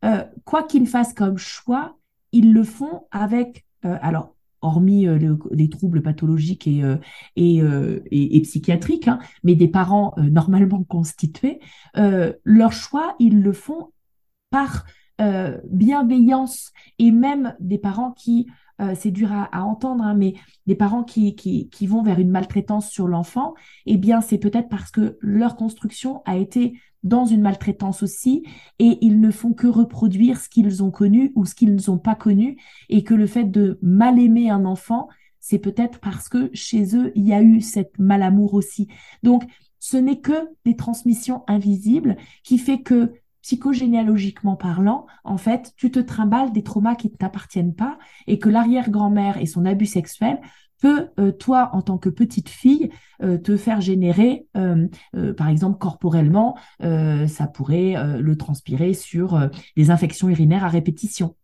euh, 0.03 0.23
quoi 0.43 0.63
qu'ils 0.63 0.87
fassent 0.87 1.13
comme 1.13 1.37
choix, 1.37 1.97
ils 2.31 2.51
le 2.51 2.63
font 2.63 3.03
avec, 3.11 3.63
euh, 3.85 3.97
alors, 4.01 4.33
hormis 4.61 5.05
les 5.51 5.69
troubles 5.69 6.01
pathologiques 6.01 6.65
et, 6.65 6.81
et, 7.35 7.61
et, 8.09 8.41
psychiatriques, 8.41 9.07
hein, 9.07 9.19
mais 9.43 9.53
des 9.53 9.67
parents 9.67 10.15
normalement 10.17 10.83
constitués, 10.83 11.59
leur 11.93 12.71
choix, 12.71 13.15
ils 13.19 13.43
le 13.43 13.53
font 13.53 13.91
par 14.49 14.85
bienveillance 15.17 16.71
et 16.99 17.11
même 17.11 17.55
des 17.59 17.77
parents 17.77 18.11
qui 18.11 18.47
euh, 18.81 18.93
c'est 18.93 19.11
dur 19.11 19.31
à, 19.31 19.63
entendre, 19.63 20.03
hein, 20.03 20.15
mais 20.15 20.33
des 20.65 20.75
parents 20.75 21.03
qui, 21.03 21.35
qui, 21.35 21.69
qui, 21.69 21.87
vont 21.87 22.03
vers 22.03 22.19
une 22.19 22.29
maltraitance 22.29 22.89
sur 22.89 23.07
l'enfant, 23.07 23.53
eh 23.85 23.97
bien, 23.97 24.19
c'est 24.19 24.37
peut-être 24.37 24.67
parce 24.67 24.91
que 24.91 25.17
leur 25.21 25.55
construction 25.55 26.21
a 26.25 26.35
été 26.35 26.77
dans 27.03 27.25
une 27.25 27.41
maltraitance 27.41 28.03
aussi, 28.03 28.43
et 28.79 28.97
ils 29.01 29.21
ne 29.21 29.31
font 29.31 29.53
que 29.53 29.67
reproduire 29.67 30.41
ce 30.41 30.49
qu'ils 30.49 30.83
ont 30.83 30.91
connu 30.91 31.31
ou 31.35 31.45
ce 31.45 31.55
qu'ils 31.55 31.77
n'ont 31.87 31.99
pas 31.99 32.15
connu, 32.15 32.57
et 32.89 33.03
que 33.03 33.13
le 33.13 33.27
fait 33.27 33.45
de 33.45 33.79
mal 33.81 34.19
aimer 34.19 34.49
un 34.49 34.65
enfant, 34.65 35.07
c'est 35.39 35.59
peut-être 35.59 35.99
parce 35.99 36.27
que 36.27 36.49
chez 36.53 36.97
eux, 36.97 37.13
il 37.15 37.25
y 37.25 37.33
a 37.33 37.41
eu 37.41 37.61
cette 37.61 37.97
malamour 37.97 38.55
aussi. 38.55 38.89
Donc, 39.23 39.43
ce 39.79 39.95
n'est 39.97 40.19
que 40.19 40.49
des 40.65 40.75
transmissions 40.75 41.43
invisibles 41.47 42.17
qui 42.43 42.57
fait 42.57 42.81
que 42.81 43.13
psychogénéalogiquement 43.45 44.55
parlant, 44.55 45.05
en 45.23 45.37
fait, 45.37 45.71
tu 45.77 45.91
te 45.91 45.99
trimbales 45.99 46.51
des 46.51 46.63
traumas 46.63 46.95
qui 46.95 47.11
ne 47.11 47.15
t'appartiennent 47.15 47.75
pas 47.75 47.99
et 48.25 48.39
que 48.39 48.49
l'arrière-grand-mère 48.49 49.37
et 49.37 49.45
son 49.45 49.65
abus 49.65 49.85
sexuel 49.85 50.41
peut, 50.81 51.09
euh, 51.19 51.31
toi, 51.31 51.69
en 51.73 51.83
tant 51.83 51.99
que 51.99 52.09
petite 52.09 52.49
fille, 52.49 52.89
euh, 53.21 53.37
te 53.37 53.55
faire 53.55 53.81
générer, 53.81 54.47
euh, 54.57 54.87
par 55.37 55.47
exemple, 55.47 55.77
corporellement, 55.77 56.57
ça 56.79 57.45
pourrait 57.45 57.95
le 58.19 58.35
transpirer 58.35 58.95
sur 58.95 59.39
des 59.77 59.91
infections 59.91 60.27
urinaires 60.27 60.63
à 60.63 60.69
répétition. 60.69 61.35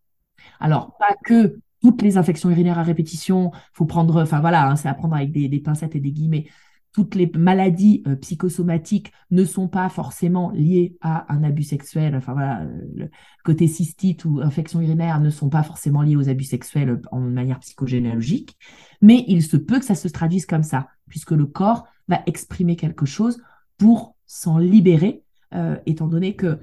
Alors, 0.60 0.98
pas 0.98 1.16
que 1.24 1.60
toutes 1.84 2.02
les 2.02 2.18
infections 2.18 2.50
urinaires 2.50 2.80
à 2.80 2.84
répétition, 2.84 3.52
faut 3.74 3.86
prendre, 3.86 4.24
enfin 4.24 4.40
voilà, 4.40 4.68
hein, 4.68 4.76
c'est 4.76 4.90
à 4.90 4.96
prendre 4.96 5.16
avec 5.16 5.32
des, 5.32 5.48
des 5.48 5.60
pincettes 5.60 5.96
et 5.96 6.00
des 6.00 6.12
guillemets 6.12 6.48
toutes 6.94 7.16
les 7.16 7.32
maladies 7.36 8.04
euh, 8.06 8.16
psychosomatiques 8.16 9.12
ne 9.30 9.46
sont 9.46 9.68
pas 9.68 9.88
forcément 9.90 10.52
liées 10.52 10.98
à 11.02 11.32
un 11.34 11.44
abus 11.44 11.64
sexuel. 11.64 12.16
Enfin 12.16 12.34
voilà, 12.34 12.66
le 12.96 13.10
côté 13.46 13.68
cystite 13.68 14.26
ou 14.26 14.42
infection 14.42 14.82
urinaire 14.82 15.20
ne 15.22 15.30
sont 15.30 15.50
pas 15.50 15.64
forcément 15.64 16.02
liés 16.02 16.18
aux 16.18 16.30
abus 16.30 16.44
sexuels 16.44 16.90
euh, 16.90 17.02
en 17.12 17.20
manière 17.20 17.60
psychogénéalogique. 17.60 18.58
Mais 19.02 19.24
il 19.28 19.42
se 19.42 19.58
peut 19.58 19.80
que 19.80 19.86
ça 19.86 19.96
se 19.96 20.10
traduise 20.10 20.46
comme 20.46 20.64
ça, 20.64 20.88
puisque 21.08 21.32
le 21.32 21.46
corps 21.46 21.86
va 22.08 22.22
exprimer 22.26 22.76
quelque 22.76 23.06
chose 23.06 23.42
pour 23.78 24.16
s'en 24.26 24.58
libérer, 24.58 25.24
euh, 25.54 25.78
étant 25.86 26.08
donné 26.08 26.36
que 26.36 26.60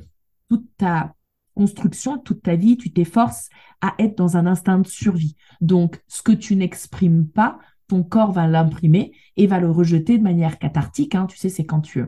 toute 0.49 0.67
ta 0.77 1.15
construction, 1.55 2.19
toute 2.19 2.43
ta 2.43 2.55
vie, 2.55 2.77
tu 2.77 2.93
t'efforces 2.93 3.49
à 3.81 3.95
être 3.99 4.17
dans 4.17 4.37
un 4.37 4.47
instinct 4.47 4.79
de 4.79 4.87
survie. 4.87 5.37
Donc, 5.61 6.01
ce 6.07 6.23
que 6.23 6.33
tu 6.33 6.55
n'exprimes 6.55 7.27
pas, 7.27 7.59
ton 7.89 8.03
corps 8.03 8.33
va 8.33 8.47
l'imprimer 8.47 9.13
et 9.37 9.47
va 9.47 9.59
le 9.59 9.71
rejeter 9.71 10.19
de 10.19 10.23
manière 10.23 10.59
cathartique. 10.59 11.15
Hein. 11.15 11.27
Tu 11.27 11.37
sais, 11.37 11.49
c'est 11.49 11.65
quand 11.65 11.81
tu, 11.81 12.05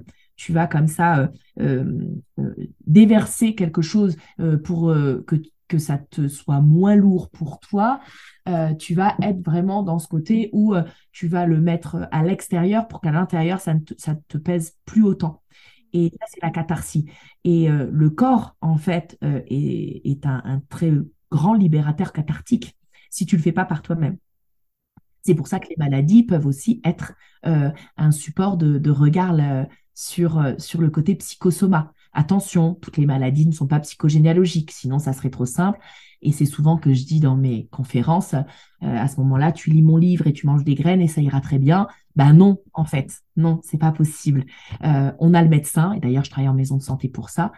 vas 0.51 0.67
comme 0.67 0.87
ça 0.87 1.19
euh, 1.19 1.29
euh, 1.61 1.85
euh, 2.39 2.55
déverser 2.87 3.55
quelque 3.55 3.83
chose 3.83 4.17
pour 4.63 4.95
que, 5.27 5.79
ça 5.79 5.99
te 5.99 6.27
soit 6.27 6.61
moins 6.61 6.97
lourd 6.97 7.31
pour 7.31 7.61
toi. 7.61 8.01
tu 8.79 8.95
vas 8.95 9.17
être 9.23 9.41
vraiment 9.41 9.85
dans 9.85 10.01
ce 10.01 10.09
côté 10.09 10.51
où 10.53 10.75
tu 11.13 11.29
vas 11.29 11.47
le 11.47 11.61
mettre 11.61 12.09
à 12.11 12.25
l'extérieur 12.25 12.89
pour 12.89 13.01
qu'à 13.01 13.13
l'intérieur, 13.13 13.61
ça 13.61 13.75
ne 13.75 13.81
te, 13.81 14.39
pèse 14.39 14.77
plus 14.85 15.05
autant. 15.05 15.43
Et 15.93 16.11
ça, 16.19 16.27
c'est 16.29 16.43
la 16.43 16.51
catharsis. 16.51 17.05
Et 17.45 17.69
le 17.69 18.11
corps, 18.11 18.57
en 18.61 18.77
fait, 18.77 19.17
est, 19.23 20.27
un, 20.27 20.43
un, 20.45 20.61
très 20.69 20.93
grand 21.31 21.55
libérateur 21.55 22.13
cathartique 22.13 22.77
si 23.09 23.25
tu 23.25 23.37
le 23.37 23.43
fais 23.43 23.53
pas 23.53 23.65
par 23.65 23.83
toi-même. 23.83 24.17
C'est 25.23 25.35
pour 25.35 25.49
ça 25.49 25.59
que 25.59 25.69
les 25.69 25.77
maladies 25.79 26.23
peuvent 26.23 26.47
aussi 26.47 26.81
être 26.85 27.13
euh, 27.47 27.71
un 27.97 28.11
support 28.11 28.57
de, 28.57 28.91
regard 28.91 29.35
sur, 29.95 30.39
euh, 30.39 30.55
sur 30.59 30.81
le 30.81 30.91
côté 30.91 31.15
psychosoma. 31.15 31.93
Attention, 32.13 32.75
toutes 32.75 32.97
les 32.97 33.07
maladies 33.07 33.47
ne 33.47 33.53
sont 33.53 33.67
pas 33.67 33.81
psychogénéalogiques, 33.81 34.73
sinon 34.73 34.99
ça 34.99 35.13
serait 35.13 35.31
trop 35.31 35.47
simple. 35.47 35.79
Et 36.23 36.33
c'est 36.33 36.47
souvent 36.47 36.77
que 36.77 36.93
je 36.93 37.05
dis 37.05 37.21
dans 37.21 37.37
mes 37.37 37.67
conférences, 37.71 38.35
euh, 38.35 38.43
à 38.83 39.09
ce 39.09 39.17
moment-là, 39.21 39.53
tu 39.53 39.71
lis 39.71 39.83
mon 39.83 39.97
livre 39.97 40.27
et 40.27 40.33
tu 40.33 40.47
manges 40.47 40.65
des 40.65 40.75
graines 40.75 41.01
et 41.01 41.09
ça 41.09 41.21
ira 41.21 41.41
très 41.41 41.59
bien. 41.59 41.87
Ben 42.17 42.33
non, 42.33 42.59
en 42.75 42.85
fait, 42.85 43.21
non, 43.37 43.61
c'est 43.63 43.79
pas 43.79 43.93
possible. 43.93 44.45
on 44.83 45.35
a 45.35 45.43
le 45.43 45.49
médecin, 45.49 45.93
et 45.93 46.01
d'ailleurs 46.01 46.25
je 46.25 46.31
travaille 46.31 46.49
en 46.49 46.55
maison 46.55 46.77
de 46.77 46.83
santé 46.83 47.09
pour 47.09 47.31
ça. 47.31 47.53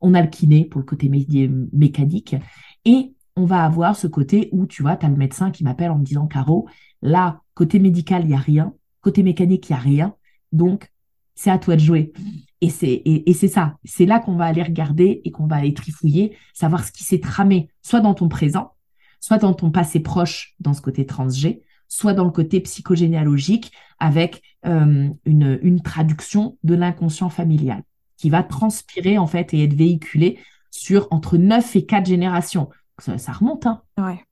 On 0.00 0.14
a 0.14 0.20
le 0.20 0.28
kiné 0.28 0.66
pour 0.66 0.80
le 0.80 0.84
côté 0.84 1.08
mécanique. 1.08 2.36
Et 2.84 3.13
on 3.36 3.46
va 3.46 3.64
avoir 3.64 3.96
ce 3.96 4.06
côté 4.06 4.48
où, 4.52 4.66
tu 4.66 4.82
vois, 4.82 4.96
tu 4.96 5.06
as 5.06 5.08
le 5.08 5.16
médecin 5.16 5.50
qui 5.50 5.64
m'appelle 5.64 5.90
en 5.90 5.98
me 5.98 6.04
disant, 6.04 6.26
Caro, 6.26 6.68
Là, 7.04 7.42
côté 7.52 7.78
médical, 7.78 8.22
il 8.22 8.28
n'y 8.28 8.34
a 8.34 8.38
rien. 8.38 8.72
Côté 9.02 9.22
mécanique, 9.22 9.68
il 9.68 9.72
n'y 9.72 9.78
a 9.78 9.82
rien. 9.82 10.14
Donc, 10.52 10.90
c'est 11.34 11.50
à 11.50 11.58
toi 11.58 11.76
de 11.76 11.80
jouer. 11.80 12.14
Et 12.62 12.70
c'est 12.70 13.02
et, 13.04 13.34
c'est 13.34 13.48
ça. 13.48 13.76
C'est 13.84 14.06
là 14.06 14.20
qu'on 14.20 14.36
va 14.36 14.46
aller 14.46 14.62
regarder 14.62 15.20
et 15.22 15.30
qu'on 15.30 15.46
va 15.46 15.56
aller 15.56 15.74
trifouiller, 15.74 16.34
savoir 16.54 16.82
ce 16.82 16.90
qui 16.90 17.04
s'est 17.04 17.20
tramé, 17.20 17.68
soit 17.82 18.00
dans 18.00 18.14
ton 18.14 18.30
présent, 18.30 18.72
soit 19.20 19.36
dans 19.36 19.52
ton 19.52 19.70
passé 19.70 20.00
proche, 20.00 20.54
dans 20.60 20.72
ce 20.72 20.80
côté 20.80 21.04
transgé, 21.04 21.62
soit 21.88 22.14
dans 22.14 22.24
le 22.24 22.30
côté 22.30 22.60
psychogénéalogique, 22.60 23.70
avec 23.98 24.42
euh, 24.64 25.10
une, 25.26 25.58
une 25.62 25.82
traduction 25.82 26.56
de 26.64 26.74
l'inconscient 26.74 27.28
familial, 27.28 27.82
qui 28.16 28.30
va 28.30 28.42
transpirer 28.42 29.18
en 29.18 29.26
fait 29.26 29.52
et 29.52 29.62
être 29.62 29.74
véhiculé 29.74 30.38
sur 30.70 31.06
entre 31.10 31.36
9 31.36 31.76
et 31.76 31.84
4 31.84 32.06
générations. 32.06 32.70
Ça, 32.98 33.32
remonte, 33.32 33.66
hein. 33.66 33.82
Ouais. 33.98 34.24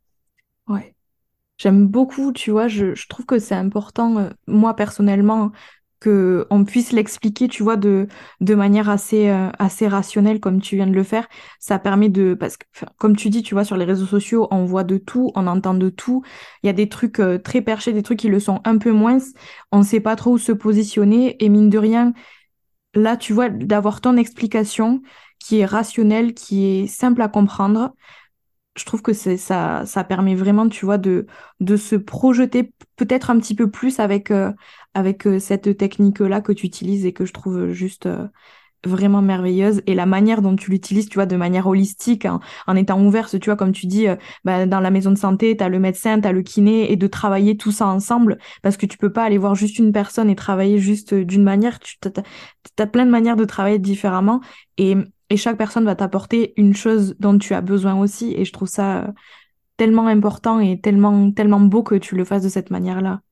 Ouais. 0.68 0.94
J'aime 1.59 1.87
beaucoup, 1.87 2.33
tu 2.33 2.51
vois, 2.51 2.68
je, 2.68 2.94
je 2.94 3.09
trouve 3.09 3.27
que 3.27 3.38
c'est 3.38 3.55
important, 3.55 4.18
euh, 4.18 4.31
moi 4.46 4.75
personnellement, 4.77 5.53
que 6.01 6.46
on 6.51 6.64
puisse 6.64 6.92
l'expliquer, 6.92 7.48
tu 7.48 7.62
vois, 7.62 7.77
de, 7.77 8.09
de 8.40 8.55
manière 8.57 8.90
assez, 8.90 9.31
euh, 9.31 9.51
assez 9.59 9.88
rationnelle, 9.88 10.40
comme 10.40 10.61
tu 10.61 10.77
viens 10.77 10.88
de 10.88 10.92
le 10.94 11.05
faire. 11.05 11.29
Ça 11.61 11.79
permet 11.79 12.09
de, 12.09 12.35
parce 12.35 12.57
que, 12.57 12.66
comme 12.98 13.16
tu 13.16 13.31
dis, 13.31 13.42
tu 13.42 13.55
vois, 13.55 13.64
sur 13.64 13.77
les 13.77 13.85
réseaux 13.85 14.07
sociaux, 14.07 14.48
on 14.51 14.64
voit 14.64 14.85
de 14.85 14.98
tout, 14.98 15.31
on 15.37 15.46
entend 15.46 15.75
de 15.75 15.90
tout. 15.90 16.22
Il 16.62 16.66
y 16.66 16.70
a 16.70 16.72
des 16.72 16.88
trucs 16.88 17.20
euh, 17.20 17.38
très 17.38 17.62
perchés, 17.62 17.92
des 17.92 18.03
trucs 18.03 18.18
qui 18.20 18.29
le 18.29 18.40
sont 18.40 18.61
un 18.64 18.79
peu 18.79 18.92
moins. 18.92 19.18
On 19.72 19.79
ne 19.79 19.85
sait 19.85 20.01
pas 20.01 20.16
trop 20.16 20.33
où 20.33 20.38
se 20.38 20.53
positionner. 20.53 21.42
Et 21.44 21.48
mine 21.48 21.70
de 21.70 21.79
rien, 21.79 22.14
là, 22.94 23.16
tu 23.16 23.33
vois, 23.33 23.48
d'avoir 23.48 24.01
ton 24.01 24.16
explication 24.16 25.03
qui 25.38 25.61
est 25.61 25.64
rationnelle, 25.66 26.35
qui 26.35 26.64
est 26.66 26.87
simple 26.87 27.22
à 27.22 27.29
comprendre, 27.29 27.94
je 28.76 28.85
trouve 28.85 29.02
que 29.02 29.12
c'est 29.12 29.37
ça 29.37 29.85
ça 29.87 30.04
permet 30.04 30.35
vraiment 30.35 30.68
tu 30.68 30.87
vois 30.87 30.98
de 30.98 31.26
de 31.61 31.76
se 31.76 31.96
projeter 31.96 32.72
peut-être 32.96 33.30
un 33.30 33.38
petit 33.38 33.54
peu 33.54 33.70
plus 33.70 34.00
avec 34.00 34.30
euh, 34.30 34.52
avec 34.94 35.26
euh, 35.26 35.38
cette 35.38 35.76
technique 35.76 36.20
là 36.20 36.40
que 36.40 36.52
tu 36.52 36.66
utilises 36.66 37.04
et 37.04 37.12
que 37.12 37.26
je 37.26 37.32
trouve 37.32 37.70
juste 37.72 38.06
euh, 38.06 38.26
vraiment 38.85 39.22
merveilleuse. 39.22 39.80
Et 39.87 39.94
la 39.94 40.06
manière 40.06 40.42
dont 40.42 40.56
tu 40.56 40.70
l'utilises 40.70 41.08
tu 41.08 41.14
vois 41.16 41.26
de 41.26 41.37
manière 41.37 41.66
holistique 41.66 42.24
hein, 42.24 42.40
en 42.66 42.74
étant 42.74 43.00
ouverte 43.04 43.38
tu 43.38 43.50
vois 43.50 43.56
comme 43.56 43.72
tu 43.72 43.87
dis 43.87 44.06
bah, 44.44 44.66
dans 44.66 44.80
la 44.80 44.90
maison 44.90 45.11
de 45.12 45.18
santé 45.18 45.56
tu 45.56 45.62
as 45.62 45.68
le 45.68 45.78
médecin 45.78 46.20
tu 46.20 46.26
as 46.26 46.32
le 46.32 46.42
kiné 46.42 46.90
et 46.90 46.96
de 46.96 47.06
travailler 47.06 47.56
tout 47.56 47.72
ça 47.72 47.87
ensemble 47.87 48.38
parce 48.62 48.76
que 48.76 48.87
tu 48.87 48.98
peux 48.98 49.12
pas 49.12 49.24
aller 49.24 49.38
voir 49.38 49.54
juste 49.54 49.78
une 49.78 49.92
personne 49.92 50.30
et 50.30 50.35
travailler 50.35 50.78
juste 50.78 51.14
d'une 51.14 51.44
manière 51.44 51.78
tu 51.78 51.96
as, 52.78 52.87
plein 52.87 53.06
de 53.06 53.11
manières 53.11 53.37
de 53.37 53.44
travailler 53.44 53.78
différemment. 53.78 54.40
Et 54.78 54.96
et 55.33 55.38
chaque 55.38 55.57
personne 55.57 55.87
va 55.87 55.95
t'apporter 55.95 56.53
une 56.59 56.77
chose 56.77 57.16
dont 57.18 57.38
tu 57.38 57.55
as 57.55 57.62
besoin 57.62 57.99
aussi. 57.99 58.35
Et 58.37 58.45
je 58.45 58.53
trouve 58.53 58.68
ça 58.68 58.99
euh, 58.99 59.12
tellement 59.79 60.07
important 60.07 60.61
et 60.61 60.79
tellement, 60.79 61.33
tellement 61.33 61.61
beau 61.61 61.83
que 61.83 61.95
tu 61.95 62.16
le 62.16 62.25
fasses 62.27 62.42
de 62.42 62.51
cette 62.51 62.68
manière-là. 62.68 63.23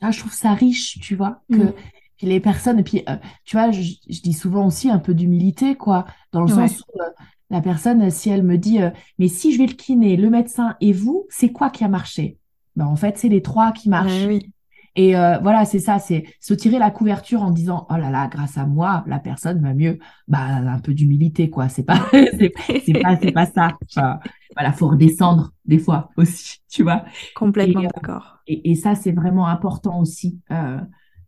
Ah, 0.00 0.10
je 0.10 0.18
trouve 0.18 0.32
ça 0.32 0.52
riche, 0.52 0.98
tu 0.98 1.14
vois, 1.14 1.42
que 1.48 1.56
mm. 1.58 1.72
les 2.22 2.40
personnes, 2.40 2.80
et 2.80 2.82
puis, 2.82 3.04
euh, 3.08 3.14
tu 3.44 3.54
vois, 3.54 3.70
je, 3.70 3.80
dis 4.08 4.32
souvent 4.32 4.66
aussi 4.66 4.90
un 4.90 4.98
peu 4.98 5.14
d'humilité, 5.14 5.76
quoi, 5.76 6.06
dans 6.32 6.40
le 6.40 6.48
sens 6.48 6.80
où 6.80 7.00
euh, 7.00 7.04
la 7.50 7.60
personne, 7.60 8.10
si 8.10 8.30
elle 8.30 8.42
me 8.42 8.58
dit, 8.58 8.80
mais 9.20 9.28
si 9.28 9.52
je 9.52 9.58
vais 9.58 9.66
le 9.66 9.74
kiné, 9.74 10.16
le 10.16 10.30
médecin 10.30 10.74
et 10.80 10.92
vous, 10.92 11.24
c'est 11.30 11.52
quoi 11.52 11.70
qui 11.70 11.84
a 11.84 11.88
marché? 11.88 12.36
Ben, 12.74 12.86
En 12.86 12.96
fait, 12.96 13.16
c'est 13.16 13.28
les 13.28 13.42
trois 13.42 13.70
qui 13.70 13.88
marchent. 13.88 14.26
oui. 14.26 14.50
Et 14.96 15.16
euh, 15.16 15.38
voilà, 15.38 15.64
c'est 15.64 15.80
ça, 15.80 15.98
c'est 15.98 16.24
se 16.40 16.54
tirer 16.54 16.78
la 16.78 16.90
couverture 16.90 17.42
en 17.42 17.50
disant 17.50 17.86
oh 17.90 17.96
là 17.96 18.10
là, 18.10 18.28
grâce 18.28 18.56
à 18.56 18.66
moi, 18.66 19.04
la 19.06 19.18
personne 19.18 19.60
va 19.60 19.74
mieux. 19.74 19.98
Bah 20.28 20.40
un 20.44 20.78
peu 20.78 20.94
d'humilité 20.94 21.50
quoi. 21.50 21.68
C'est 21.68 21.82
pas, 21.82 22.00
c'est 22.12 22.50
pas, 23.02 23.16
c'est 23.20 23.32
pas 23.32 23.46
ça. 23.46 23.76
Enfin, 23.84 24.20
voilà, 24.54 24.72
faut 24.72 24.88
redescendre 24.88 25.52
des 25.64 25.78
fois 25.78 26.10
aussi, 26.16 26.58
tu 26.68 26.84
vois. 26.84 27.04
Complètement 27.34 27.82
euh, 27.82 27.88
d'accord. 27.94 28.38
Et, 28.46 28.70
et, 28.70 28.74
ça, 28.76 28.94
c'est 28.94 29.12
vraiment 29.12 29.48
important 29.48 30.00
aussi 30.00 30.38
euh, 30.50 30.78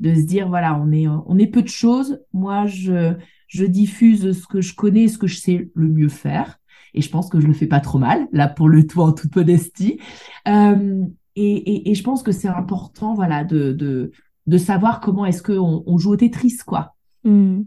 de 0.00 0.14
se 0.14 0.22
dire 0.22 0.48
voilà, 0.48 0.79
on 0.81 0.92
est, 0.92 1.09
on 1.09 1.37
est 1.38 1.48
peu 1.48 1.62
de 1.62 1.68
choses. 1.68 2.20
Moi, 2.33 2.66
je, 2.66 3.14
je 3.48 3.64
diffuse 3.64 4.38
ce 4.40 4.46
que 4.46 4.61
je 4.61 4.74
connais, 4.74 5.09
ce 5.09 5.18
que 5.18 5.26
je 5.26 5.38
sais 5.38 5.70
le 5.74 5.88
mieux 5.88 6.09
faire. 6.09 6.59
Et 6.94 7.02
je 7.02 7.11
pense 7.11 7.29
que 7.29 7.40
je 7.40 7.46
le 7.46 7.52
fais 7.52 7.66
pas 7.66 7.81
trop 7.81 7.98
mal, 7.98 8.26
là 8.33 8.48
pour 8.48 8.68
le 8.68 8.87
tout 8.87 9.00
en 9.00 9.12
toute 9.12 9.35
modestie. 9.37 10.00
Euh, 10.48 11.05
et, 11.37 11.94
je 11.94 12.03
pense 12.03 12.22
que 12.22 12.33
c'est 12.33 12.49
important, 12.49 13.14
voilà, 13.14 13.44
de, 13.44 13.72
de, 13.72 14.11
de 14.46 14.59
savoir 14.59 15.01
comment 15.01 15.27
est-ce 15.27 15.42
qu'on 15.42 15.83
on 15.87 15.99
joue 15.99 16.12
au 16.12 16.16
Tetris, 16.16 16.59
quoi. 16.66 16.94
Mmh. 17.25 17.62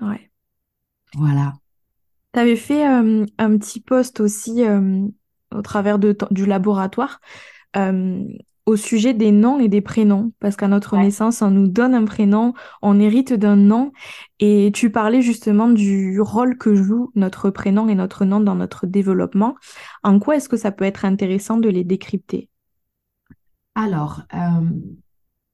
Ouais. 0.00 0.30
Voilà. 1.14 1.54
Tu 2.34 2.40
avais 2.40 2.56
fait 2.56 2.86
euh, 2.88 3.26
un 3.38 3.58
petit 3.58 3.80
post 3.80 4.20
aussi 4.20 4.64
euh, 4.64 5.06
au 5.54 5.62
travers 5.62 5.98
de, 5.98 6.16
du 6.30 6.46
laboratoire. 6.46 7.20
Euh, 7.76 8.22
au 8.68 8.76
sujet 8.76 9.14
des 9.14 9.32
noms 9.32 9.58
et 9.58 9.68
des 9.68 9.80
prénoms, 9.80 10.32
parce 10.40 10.54
qu'à 10.54 10.68
notre 10.68 10.98
naissance, 10.98 11.40
on 11.40 11.50
nous 11.50 11.68
donne 11.68 11.94
un 11.94 12.04
prénom, 12.04 12.52
on 12.82 13.00
hérite 13.00 13.32
d'un 13.32 13.56
nom, 13.56 13.92
et 14.40 14.70
tu 14.74 14.90
parlais 14.90 15.22
justement 15.22 15.70
du 15.70 16.20
rôle 16.20 16.58
que 16.58 16.74
joue 16.74 17.10
notre 17.14 17.48
prénom 17.48 17.88
et 17.88 17.94
notre 17.94 18.26
nom 18.26 18.40
dans 18.40 18.54
notre 18.54 18.86
développement. 18.86 19.54
En 20.02 20.18
quoi 20.18 20.36
est-ce 20.36 20.50
que 20.50 20.58
ça 20.58 20.70
peut 20.70 20.84
être 20.84 21.06
intéressant 21.06 21.56
de 21.56 21.70
les 21.70 21.82
décrypter? 21.82 22.50
Alors, 23.80 24.22
euh, 24.34 24.70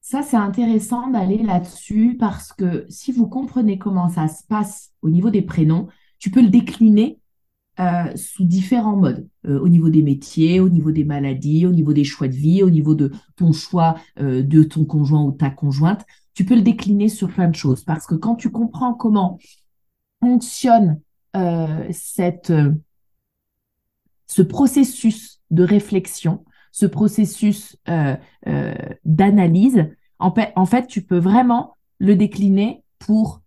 ça 0.01 0.23
c'est 0.23 0.35
intéressant 0.35 1.11
d'aller 1.11 1.37
là-dessus 1.43 2.17
parce 2.19 2.53
que 2.53 2.87
si 2.89 3.11
vous 3.11 3.27
comprenez 3.27 3.77
comment 3.77 4.09
ça 4.09 4.27
se 4.27 4.43
passe 4.47 4.93
au 5.03 5.11
niveau 5.11 5.29
des 5.29 5.43
prénoms, 5.43 5.89
tu 6.17 6.31
peux 6.31 6.41
le 6.41 6.49
décliner 6.49 7.19
euh, 7.79 8.11
sous 8.15 8.43
différents 8.43 8.95
modes, 8.95 9.29
euh, 9.45 9.59
au 9.59 9.69
niveau 9.69 9.89
des 9.89 10.01
métiers, 10.01 10.59
au 10.59 10.69
niveau 10.69 10.89
des 10.89 11.03
maladies, 11.03 11.67
au 11.67 11.71
niveau 11.71 11.93
des 11.93 12.03
choix 12.03 12.27
de 12.27 12.33
vie, 12.33 12.63
au 12.63 12.71
niveau 12.71 12.95
de 12.95 13.11
ton 13.35 13.53
choix 13.53 13.93
de 14.17 14.63
ton 14.63 14.85
conjoint 14.85 15.21
ou 15.21 15.31
ta 15.31 15.51
conjointe. 15.51 16.03
Tu 16.33 16.45
peux 16.45 16.55
le 16.55 16.63
décliner 16.63 17.09
sur 17.09 17.31
plein 17.31 17.47
de 17.47 17.55
choses 17.55 17.83
parce 17.83 18.07
que 18.07 18.15
quand 18.15 18.33
tu 18.33 18.49
comprends 18.49 18.95
comment 18.95 19.37
fonctionne 20.19 20.99
ce 21.35 22.71
processus 24.41 25.41
de 25.51 25.63
réflexion, 25.63 26.43
ce 26.75 26.85
processus 26.85 27.77
d'analyse, 29.05 29.87
en, 30.19 30.65
fait, 30.65 30.87
tu 30.87 31.01
peux 31.03 31.19
vraiment 31.19 31.73
le 31.99 32.17
décliner 32.17 32.83
pour 32.99 33.41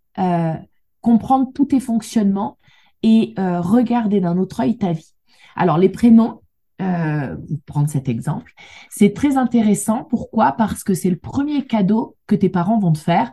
comprendre 1.01 1.51
tous 1.55 1.67
tes 1.67 1.81
fonctionnements 1.81 2.59
et 3.03 3.35
euh, 3.39 3.61
regarder 3.61 4.21
d'un 4.21 4.39
autre 4.39 4.61
œil 4.61 4.77
ta 4.77 4.93
vie. 4.93 5.15
Alors, 5.57 5.79
les 5.79 5.89
prénoms, 5.89 6.43
euh, 6.81 7.37
prendre 7.67 7.89
cet 7.89 8.09
exemple, 8.09 8.53
c'est 8.91 9.15
très 9.15 9.37
intéressant. 9.37 10.05
Pourquoi? 10.05 10.53
Parce 10.53 10.85
que 10.85 10.95
c'est 10.95 11.11
le 11.11 11.19
premier 11.19 11.67
cadeau 11.67 12.17
que 12.27 12.35
tes 12.35 12.49
parents 12.49 12.79
vont 12.79 12.93
te 12.93 12.99
faire, 12.99 13.33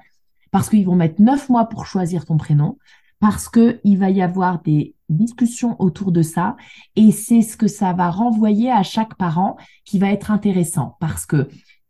parce 0.51 0.69
qu'ils 0.69 0.85
vont 0.85 0.95
mettre 0.95 1.21
neuf 1.21 1.49
mois 1.49 1.65
pour 1.65 1.85
choisir 1.85 2.25
ton 2.25 2.37
prénom, 2.37 2.77
parce 3.19 3.49
qu'il 3.49 3.97
va 3.97 4.09
y 4.09 4.21
avoir 4.21 4.61
des 4.61 4.94
discussions 5.09 5.75
autour 5.79 6.11
de 6.11 6.21
ça, 6.21 6.55
et 6.95 7.11
c'est 7.11 7.41
ce 7.41 7.57
que 7.57 7.67
ça 7.67 7.93
va 7.93 8.09
renvoyer 8.09 8.71
à 8.71 8.83
chaque 8.83 9.15
parent 9.15 9.57
qui 9.85 9.99
va 9.99 10.11
être 10.11 10.31
intéressant, 10.31 10.97
parce 10.99 11.25
que 11.25 11.47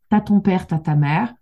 tu 0.10 0.16
as 0.16 0.22
ton 0.22 0.40
père, 0.40 0.68
tu 0.68 0.74
as 0.74 0.80
ta 0.80 0.96
mère, 0.96 1.34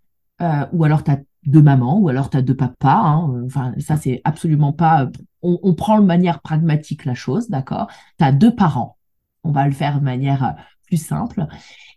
euh, 0.41 0.65
ou 0.71 0.83
alors 0.83 1.03
tu 1.03 1.11
as 1.11 1.19
deux 1.45 1.61
mamans, 1.61 1.99
ou 1.99 2.09
alors 2.09 2.29
tu 2.29 2.37
as 2.37 2.41
deux 2.41 2.55
papas. 2.55 3.01
Hein. 3.01 3.43
Enfin, 3.45 3.73
ça, 3.79 3.97
c'est 3.97 4.21
absolument 4.23 4.73
pas. 4.73 5.09
On, 5.41 5.59
on, 5.61 5.73
prend 5.73 5.99
de 5.99 6.05
manière 6.05 6.41
pragmatique 6.41 7.05
la 7.05 7.13
chose, 7.13 7.49
d'accord 7.49 7.87
Tu 8.17 8.25
as 8.25 8.31
deux 8.31 8.55
parents. 8.55 8.97
On 9.43 9.51
va 9.51 9.65
le 9.65 9.73
faire 9.73 9.99
de 9.99 10.05
manière 10.05 10.43
euh, 10.43 10.51
plus 10.87 10.97
simple. 10.97 11.47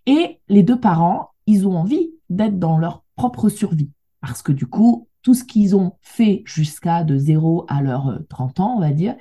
Et 0.07 0.41
les 0.49 0.62
deux 0.62 0.79
parents, 0.79 1.31
ils 1.47 1.67
ont 1.67 1.77
envie 1.77 2.11
d'être 2.29 2.59
dans 2.59 2.79
leur 2.79 3.05
propre 3.15 3.49
survie. 3.49 3.91
Parce 4.21 4.43
que 4.43 4.53
du 4.53 4.67
coup, 4.67 5.09
tout 5.23 5.35
ce 5.35 5.45
qu'ils 5.45 5.77
ont 5.77 5.93
fait 6.03 6.43
jusqu'à 6.45 7.05
de 7.05 7.17
0 7.17 7.67
à 7.69 7.83
leurs 7.83 8.21
30 8.29 8.59
euh, 8.59 8.62
ans, 8.62 8.75
on 8.77 8.81
va 8.81 8.91
dire, 8.91 9.15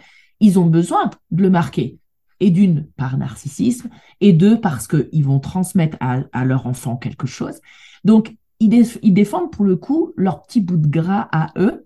ils 0.45 0.59
ont 0.59 0.67
besoin 0.67 1.09
de 1.31 1.41
le 1.41 1.49
marquer. 1.49 1.97
Et 2.39 2.51
d'une, 2.51 2.85
par 2.97 3.17
narcissisme, 3.17 3.89
et 4.21 4.31
deux, 4.31 4.61
parce 4.61 4.87
qu'ils 4.87 5.25
vont 5.25 5.39
transmettre 5.39 5.97
à, 5.99 6.45
leur 6.45 6.67
enfant 6.67 6.97
quelque 6.97 7.25
chose. 7.25 7.59
Donc, 8.03 8.35
ils, 8.59 9.13
défendent 9.13 9.51
pour 9.51 9.65
le 9.65 9.75
coup 9.75 10.13
leur 10.17 10.43
petit 10.43 10.61
bout 10.61 10.77
de 10.77 10.87
gras 10.87 11.27
à 11.31 11.47
eux, 11.57 11.83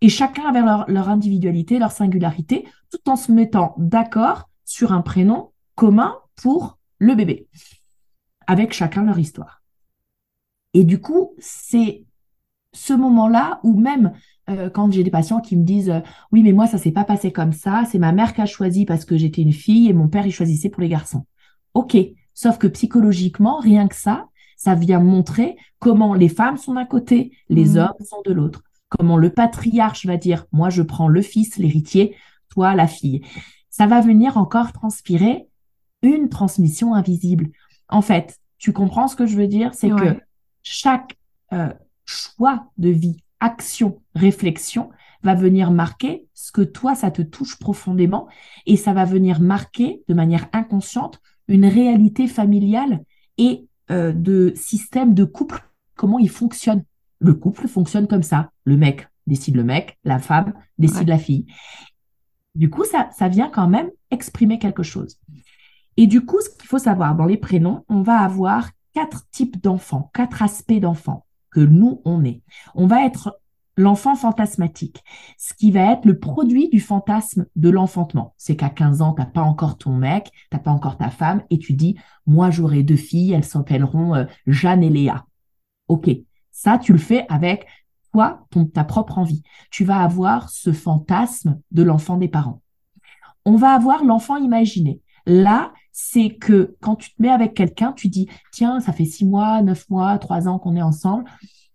et 0.00 0.08
chacun 0.08 0.48
avec 0.48 0.64
leur, 0.88 1.08
individualité, 1.08 1.78
leur 1.78 1.92
singularité, 1.92 2.66
tout 2.90 3.08
en 3.08 3.14
se 3.14 3.30
mettant 3.30 3.74
d'accord 3.78 4.48
sur 4.64 4.92
un 4.92 5.02
prénom 5.02 5.52
commun 5.76 6.16
pour 6.34 6.78
le 6.98 7.14
bébé, 7.14 7.46
avec 8.48 8.72
chacun 8.72 9.04
leur 9.04 9.18
histoire. 9.18 9.62
Et 10.74 10.82
du 10.82 11.00
coup, 11.00 11.34
c'est 11.38 12.04
ce 12.72 12.92
moment-là 12.92 13.60
où 13.62 13.78
même 13.78 14.12
euh, 14.48 14.70
quand 14.70 14.90
j'ai 14.92 15.04
des 15.04 15.10
patients 15.10 15.40
qui 15.40 15.56
me 15.56 15.64
disent 15.64 15.90
euh, 15.90 16.00
oui 16.32 16.42
mais 16.42 16.52
moi 16.52 16.66
ça 16.66 16.78
s'est 16.78 16.92
pas 16.92 17.04
passé 17.04 17.32
comme 17.32 17.52
ça, 17.52 17.84
c'est 17.90 17.98
ma 17.98 18.12
mère 18.12 18.34
qui 18.34 18.40
a 18.40 18.46
choisi 18.46 18.84
parce 18.84 19.04
que 19.04 19.16
j'étais 19.16 19.42
une 19.42 19.52
fille 19.52 19.88
et 19.88 19.92
mon 19.92 20.08
père 20.08 20.26
il 20.26 20.32
choisissait 20.32 20.70
pour 20.70 20.82
les 20.82 20.88
garçons. 20.88 21.26
Ok, 21.74 21.96
sauf 22.34 22.58
que 22.58 22.66
psychologiquement 22.66 23.58
rien 23.58 23.88
que 23.88 23.94
ça, 23.94 24.26
ça 24.56 24.74
vient 24.74 25.00
montrer 25.00 25.56
comment 25.78 26.14
les 26.14 26.28
femmes 26.28 26.56
sont 26.56 26.74
d'un 26.74 26.84
côté, 26.84 27.32
les 27.48 27.74
mmh. 27.74 27.76
hommes 27.78 28.06
sont 28.06 28.22
de 28.24 28.32
l'autre. 28.32 28.62
Comment 28.88 29.16
le 29.16 29.30
patriarche 29.30 30.06
va 30.06 30.16
dire, 30.16 30.46
moi 30.52 30.68
je 30.68 30.82
prends 30.82 31.08
le 31.08 31.22
fils, 31.22 31.56
l'héritier, 31.56 32.16
toi 32.48 32.74
la 32.74 32.86
fille. 32.86 33.22
Ça 33.70 33.86
va 33.86 34.00
venir 34.00 34.36
encore 34.36 34.72
transpirer 34.72 35.46
une 36.02 36.28
transmission 36.28 36.94
invisible. 36.94 37.50
En 37.88 38.02
fait, 38.02 38.38
tu 38.58 38.72
comprends 38.72 39.08
ce 39.08 39.16
que 39.16 39.26
je 39.26 39.36
veux 39.36 39.46
dire? 39.46 39.74
C'est 39.74 39.90
que 39.90 40.20
chaque 40.62 41.16
euh, 41.52 41.72
choix 42.10 42.66
de 42.78 42.90
vie, 42.90 43.16
action, 43.40 44.00
réflexion 44.14 44.90
va 45.22 45.34
venir 45.34 45.70
marquer 45.70 46.26
ce 46.34 46.52
que 46.52 46.62
toi, 46.62 46.94
ça 46.94 47.10
te 47.10 47.22
touche 47.22 47.58
profondément 47.58 48.26
et 48.66 48.76
ça 48.76 48.92
va 48.92 49.04
venir 49.04 49.40
marquer 49.40 50.02
de 50.08 50.14
manière 50.14 50.48
inconsciente 50.52 51.20
une 51.48 51.66
réalité 51.66 52.26
familiale 52.26 53.04
et 53.38 53.66
euh, 53.90 54.12
de 54.12 54.52
système 54.56 55.14
de 55.14 55.24
couple, 55.24 55.62
comment 55.94 56.18
il 56.18 56.30
fonctionne? 56.30 56.84
Le 57.18 57.34
couple 57.34 57.68
fonctionne 57.68 58.06
comme 58.06 58.22
ça. 58.22 58.50
Le 58.64 58.76
mec 58.76 59.08
décide 59.26 59.56
le 59.56 59.64
mec, 59.64 59.98
la 60.04 60.18
femme 60.18 60.54
décide 60.78 61.08
la 61.08 61.18
fille. 61.18 61.46
Du 62.54 62.70
coup, 62.70 62.84
ça, 62.84 63.10
ça 63.16 63.28
vient 63.28 63.48
quand 63.48 63.68
même 63.68 63.90
exprimer 64.10 64.58
quelque 64.58 64.82
chose. 64.82 65.18
Et 65.96 66.06
du 66.06 66.24
coup, 66.24 66.40
ce 66.40 66.48
qu'il 66.50 66.66
faut 66.66 66.78
savoir, 66.78 67.14
dans 67.14 67.26
les 67.26 67.36
prénoms, 67.36 67.84
on 67.88 68.02
va 68.02 68.18
avoir 68.18 68.70
quatre 68.94 69.28
types 69.30 69.62
d'enfants, 69.62 70.10
quatre 70.14 70.42
aspects 70.42 70.80
d'enfants 70.80 71.26
que 71.50 71.60
nous, 71.60 72.00
on 72.04 72.24
est. 72.24 72.42
On 72.74 72.86
va 72.86 73.04
être 73.04 73.40
l'enfant 73.76 74.14
fantasmatique, 74.14 75.02
ce 75.38 75.54
qui 75.54 75.70
va 75.70 75.92
être 75.92 76.04
le 76.04 76.18
produit 76.18 76.68
du 76.68 76.80
fantasme 76.80 77.46
de 77.56 77.70
l'enfantement. 77.70 78.34
C'est 78.36 78.56
qu'à 78.56 78.68
15 78.68 79.02
ans, 79.02 79.14
tu 79.14 79.20
n'as 79.20 79.26
pas 79.26 79.42
encore 79.42 79.78
ton 79.78 79.92
mec, 79.92 80.30
tu 80.32 80.56
n'as 80.56 80.58
pas 80.58 80.70
encore 80.70 80.98
ta 80.98 81.10
femme, 81.10 81.42
et 81.50 81.58
tu 81.58 81.72
dis, 81.72 81.96
moi 82.26 82.50
j'aurai 82.50 82.82
deux 82.82 82.96
filles, 82.96 83.32
elles 83.32 83.44
s'appelleront 83.44 84.14
euh, 84.14 84.24
Jeanne 84.46 84.82
et 84.82 84.90
Léa. 84.90 85.24
Ok, 85.88 86.10
ça 86.50 86.78
tu 86.78 86.92
le 86.92 86.98
fais 86.98 87.26
avec 87.28 87.66
toi, 88.12 88.46
ton, 88.50 88.66
ta 88.66 88.84
propre 88.84 89.18
envie. 89.18 89.42
Tu 89.70 89.84
vas 89.84 90.00
avoir 90.02 90.50
ce 90.50 90.72
fantasme 90.72 91.60
de 91.70 91.82
l'enfant 91.82 92.16
des 92.16 92.28
parents. 92.28 92.62
On 93.44 93.56
va 93.56 93.70
avoir 93.70 94.04
l'enfant 94.04 94.36
imaginé. 94.36 95.00
Là, 95.30 95.72
c'est 95.92 96.30
que 96.30 96.76
quand 96.80 96.96
tu 96.96 97.14
te 97.14 97.22
mets 97.22 97.30
avec 97.30 97.54
quelqu'un, 97.54 97.92
tu 97.92 98.08
dis, 98.08 98.28
tiens, 98.52 98.80
ça 98.80 98.92
fait 98.92 99.04
six 99.04 99.24
mois, 99.24 99.62
neuf 99.62 99.88
mois, 99.88 100.18
trois 100.18 100.48
ans 100.48 100.58
qu'on 100.58 100.74
est 100.74 100.82
ensemble 100.82 101.24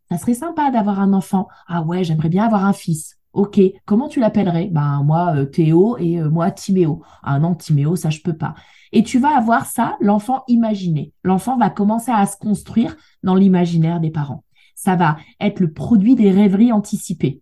ça 0.09 0.17
serait 0.17 0.33
sympa 0.33 0.71
d'avoir 0.71 0.99
un 0.99 1.13
enfant. 1.13 1.47
Ah 1.67 1.81
ouais, 1.81 2.03
j'aimerais 2.03 2.29
bien 2.29 2.45
avoir 2.45 2.65
un 2.65 2.73
fils. 2.73 3.17
Ok, 3.33 3.59
comment 3.85 4.07
tu 4.07 4.19
l'appellerais? 4.19 4.69
Ben 4.71 5.03
moi 5.03 5.33
euh, 5.35 5.45
Théo 5.45 5.97
et 5.97 6.21
euh, 6.21 6.29
moi 6.29 6.51
Timéo. 6.51 7.01
Ah 7.21 7.39
non, 7.39 7.53
Timéo, 7.55 7.95
ça 7.95 8.09
je 8.09 8.21
peux 8.21 8.37
pas. 8.37 8.55
Et 8.93 9.03
tu 9.03 9.19
vas 9.19 9.35
avoir 9.35 9.65
ça, 9.65 9.97
l'enfant 9.99 10.43
imaginé. 10.47 11.11
L'enfant 11.23 11.57
va 11.57 11.69
commencer 11.69 12.11
à 12.11 12.25
se 12.27 12.37
construire 12.37 12.95
dans 13.23 13.35
l'imaginaire 13.35 13.99
des 13.99 14.11
parents. 14.11 14.43
Ça 14.73 14.95
va 14.95 15.17
être 15.41 15.59
le 15.59 15.71
produit 15.73 16.15
des 16.15 16.31
rêveries 16.31 16.71
anticipées. 16.71 17.41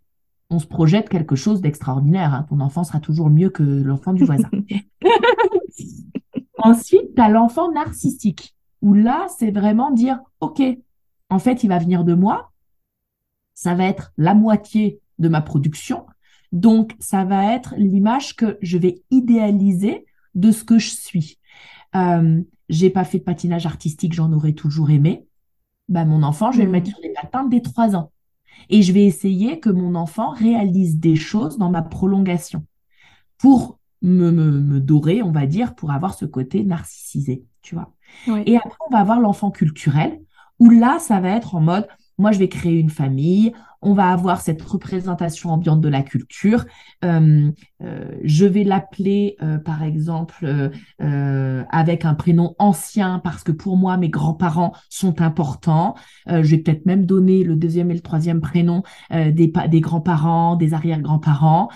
On 0.54 0.60
se 0.60 0.68
projette 0.68 1.10
quelque 1.10 1.36
chose 1.36 1.62
d'extraordinaire. 1.62 2.32
Hein. 2.32 2.46
Ton 2.48 2.60
enfant 2.60 2.84
sera 2.84 3.00
toujours 3.00 3.32
mieux 3.32 3.50
que 3.50 3.64
l'enfant 3.64 4.14
du 4.14 4.24
voisin. 4.24 4.52
Ensuite, 6.60 7.16
tu 7.16 7.22
as 7.22 7.28
l'enfant 7.28 7.72
narcissique, 7.72 8.56
où 8.84 8.94
là, 8.94 9.26
c'est 9.36 9.50
vraiment 9.50 9.90
dire, 9.90 10.20
OK, 10.42 10.62
en 11.32 11.40
fait, 11.40 11.64
il 11.64 11.70
va 11.70 11.80
venir 11.80 12.04
de 12.04 12.14
moi, 12.14 12.52
ça 13.56 13.74
va 13.74 13.86
être 13.86 14.14
la 14.16 14.36
moitié 14.36 15.00
de 15.18 15.28
ma 15.28 15.42
production. 15.42 16.06
Donc, 16.52 16.96
ça 17.00 17.26
va 17.26 17.52
être 17.52 17.74
l'image 17.76 18.36
que 18.36 18.60
je 18.62 18.78
vais 18.78 19.02
idéaliser 19.10 20.06
de 20.36 20.52
ce 20.52 20.64
que 20.64 20.78
je 20.78 20.92
suis. 20.92 21.40
Euh, 21.96 22.44
j'ai 22.70 22.92
pas 22.92 23.06
fait 23.06 23.18
de 23.18 23.24
patinage 23.24 23.66
artistique, 23.66 24.14
j'en 24.14 24.32
aurais 24.32 24.54
toujours 24.54 24.92
aimé. 24.92 25.26
Ben, 25.90 26.06
mon 26.06 26.22
enfant, 26.22 26.52
je 26.52 26.60
vais 26.60 26.66
le 26.66 26.72
mettre 26.72 26.90
sur 26.90 27.00
les 27.02 27.12
patins 27.12 27.46
dès 27.46 27.62
trois 27.62 27.96
ans. 27.96 28.12
Et 28.70 28.82
je 28.82 28.94
vais 28.94 29.06
essayer 29.06 29.60
que 29.60 29.70
mon 29.70 29.96
enfant 29.96 30.32
réalise 30.32 31.00
des 31.00 31.16
choses 31.16 31.58
dans 31.58 31.70
ma 31.70 31.82
prolongation 31.82 32.66
pour 33.38 33.80
me, 34.02 34.32
me, 34.32 34.80
dorer, 34.80 35.22
on 35.22 35.32
va 35.32 35.46
dire, 35.46 35.76
pour 35.76 35.92
avoir 35.92 36.14
ce 36.14 36.26
côté 36.26 36.64
narcissisé, 36.64 37.46
tu 37.62 37.76
vois. 37.76 37.94
Et 38.46 38.58
après, 38.58 38.78
on 38.88 38.94
va 38.94 39.00
avoir 39.00 39.20
l'enfant 39.20 39.52
culturel, 39.52 40.22
où 40.60 40.70
là, 40.70 41.00
ça 41.00 41.20
va 41.20 41.30
être 41.30 41.56
en 41.56 41.62
mode, 41.62 41.88
moi, 42.18 42.32
je 42.32 42.40
vais 42.40 42.50
créer 42.50 42.80
une 42.80 42.90
famille. 42.90 43.54
On 43.82 43.94
va 43.94 44.12
avoir 44.12 44.40
cette 44.40 44.62
représentation 44.62 45.52
ambiante 45.52 45.82
de 45.82 45.90
la 45.90 46.04
culture. 46.04 46.66
Euh, 47.04 47.52
euh, 47.84 48.12
je 48.24 48.46
vais 48.46 48.64
l'appeler, 48.64 49.36
euh, 49.42 49.58
par 49.58 49.84
exemple, 49.84 50.72
avec 51.00 52.06
un 52.06 52.14
prénom 52.14 52.56
ancien 52.60 53.20
parce 53.20 53.44
que 53.44 53.52
pour 53.52 53.78
moi, 53.78 53.98
mes 53.98 54.10
grands-parents 54.10 54.74
sont 54.90 55.22
importants. 55.22 55.96
je 56.28 56.42
vais 56.42 56.58
peut-être 56.60 56.86
même 56.86 57.06
donner 57.06 57.44
le 57.44 57.56
deuxième 57.56 57.92
et 57.92 57.96
le 57.96 58.00
troisième 58.00 58.42
prénom 58.42 58.84
des, 59.12 59.52
des 59.70 59.82
grands-parents, 59.82 60.56
des 60.56 60.74
arrière-grands-parents. 60.74 61.70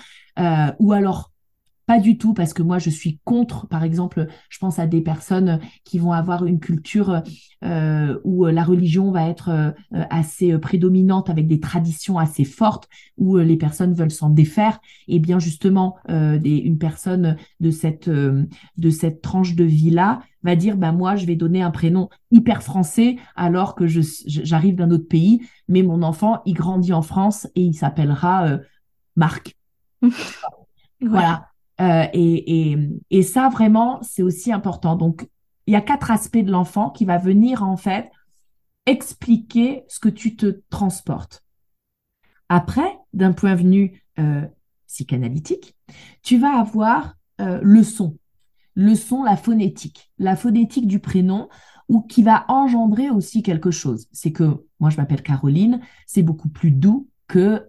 ou 0.78 0.92
alors, 0.92 1.30
pas 1.88 1.98
du 1.98 2.18
tout, 2.18 2.34
parce 2.34 2.52
que 2.52 2.62
moi, 2.62 2.78
je 2.78 2.90
suis 2.90 3.18
contre, 3.24 3.66
par 3.66 3.82
exemple, 3.82 4.26
je 4.50 4.58
pense 4.58 4.78
à 4.78 4.86
des 4.86 5.00
personnes 5.00 5.58
qui 5.84 5.98
vont 5.98 6.12
avoir 6.12 6.44
une 6.44 6.60
culture 6.60 7.22
euh, 7.64 8.18
où 8.24 8.44
la 8.44 8.62
religion 8.62 9.10
va 9.10 9.26
être 9.26 9.48
euh, 9.48 9.70
assez 10.10 10.58
prédominante, 10.58 11.30
avec 11.30 11.46
des 11.46 11.60
traditions 11.60 12.18
assez 12.18 12.44
fortes, 12.44 12.90
où 13.16 13.38
les 13.38 13.56
personnes 13.56 13.94
veulent 13.94 14.10
s'en 14.10 14.28
défaire. 14.28 14.80
Et 15.08 15.18
bien 15.18 15.38
justement, 15.38 15.96
des, 16.08 16.58
une 16.58 16.76
personne 16.76 17.36
de 17.60 17.70
cette, 17.70 18.10
de 18.10 18.90
cette 18.90 19.22
tranche 19.22 19.54
de 19.54 19.64
vie-là 19.64 20.20
va 20.42 20.56
dire, 20.56 20.76
bah, 20.76 20.92
moi, 20.92 21.16
je 21.16 21.24
vais 21.24 21.36
donner 21.36 21.62
un 21.62 21.70
prénom 21.70 22.10
hyper 22.30 22.62
français 22.62 23.16
alors 23.34 23.74
que 23.74 23.86
je, 23.86 24.02
j'arrive 24.26 24.74
d'un 24.74 24.90
autre 24.90 25.08
pays, 25.08 25.40
mais 25.68 25.82
mon 25.82 26.02
enfant, 26.02 26.42
il 26.44 26.52
grandit 26.52 26.92
en 26.92 27.02
France 27.02 27.46
et 27.54 27.62
il 27.62 27.74
s'appellera 27.74 28.58
Marc. 29.16 29.56
Voilà. 31.00 31.48
Euh, 31.80 32.06
et, 32.12 32.70
et, 32.72 32.78
et, 33.10 33.22
ça, 33.22 33.48
vraiment, 33.48 34.00
c'est 34.02 34.22
aussi 34.22 34.52
important. 34.52 34.96
Donc, 34.96 35.28
il 35.66 35.72
y 35.72 35.76
a 35.76 35.80
quatre 35.80 36.10
aspects 36.10 36.38
de 36.38 36.50
l'enfant 36.50 36.90
qui 36.90 37.04
va 37.04 37.18
venir, 37.18 37.62
en 37.62 37.76
fait, 37.76 38.10
expliquer 38.86 39.84
ce 39.88 40.00
que 40.00 40.08
tu 40.08 40.34
te 40.34 40.60
transportes. 40.70 41.44
Après, 42.48 42.98
d'un 43.12 43.32
point 43.32 43.54
de 43.54 43.62
vue 43.62 44.02
euh, 44.18 44.46
psychanalytique, 44.86 45.76
tu 46.22 46.38
vas 46.38 46.58
avoir 46.58 47.16
euh, 47.40 47.60
le 47.62 47.82
son. 47.82 48.18
Le 48.74 48.94
son, 48.94 49.22
la 49.22 49.36
phonétique. 49.36 50.10
La 50.18 50.36
phonétique 50.36 50.86
du 50.86 50.98
prénom 50.98 51.48
ou 51.88 52.00
qui 52.00 52.22
va 52.22 52.44
engendrer 52.48 53.10
aussi 53.10 53.42
quelque 53.42 53.70
chose. 53.70 54.08
C'est 54.12 54.32
que, 54.32 54.64
moi, 54.80 54.90
je 54.90 54.96
m'appelle 54.96 55.22
Caroline, 55.22 55.80
c'est 56.06 56.22
beaucoup 56.22 56.48
plus 56.48 56.70
doux 56.70 57.08
que 57.28 57.68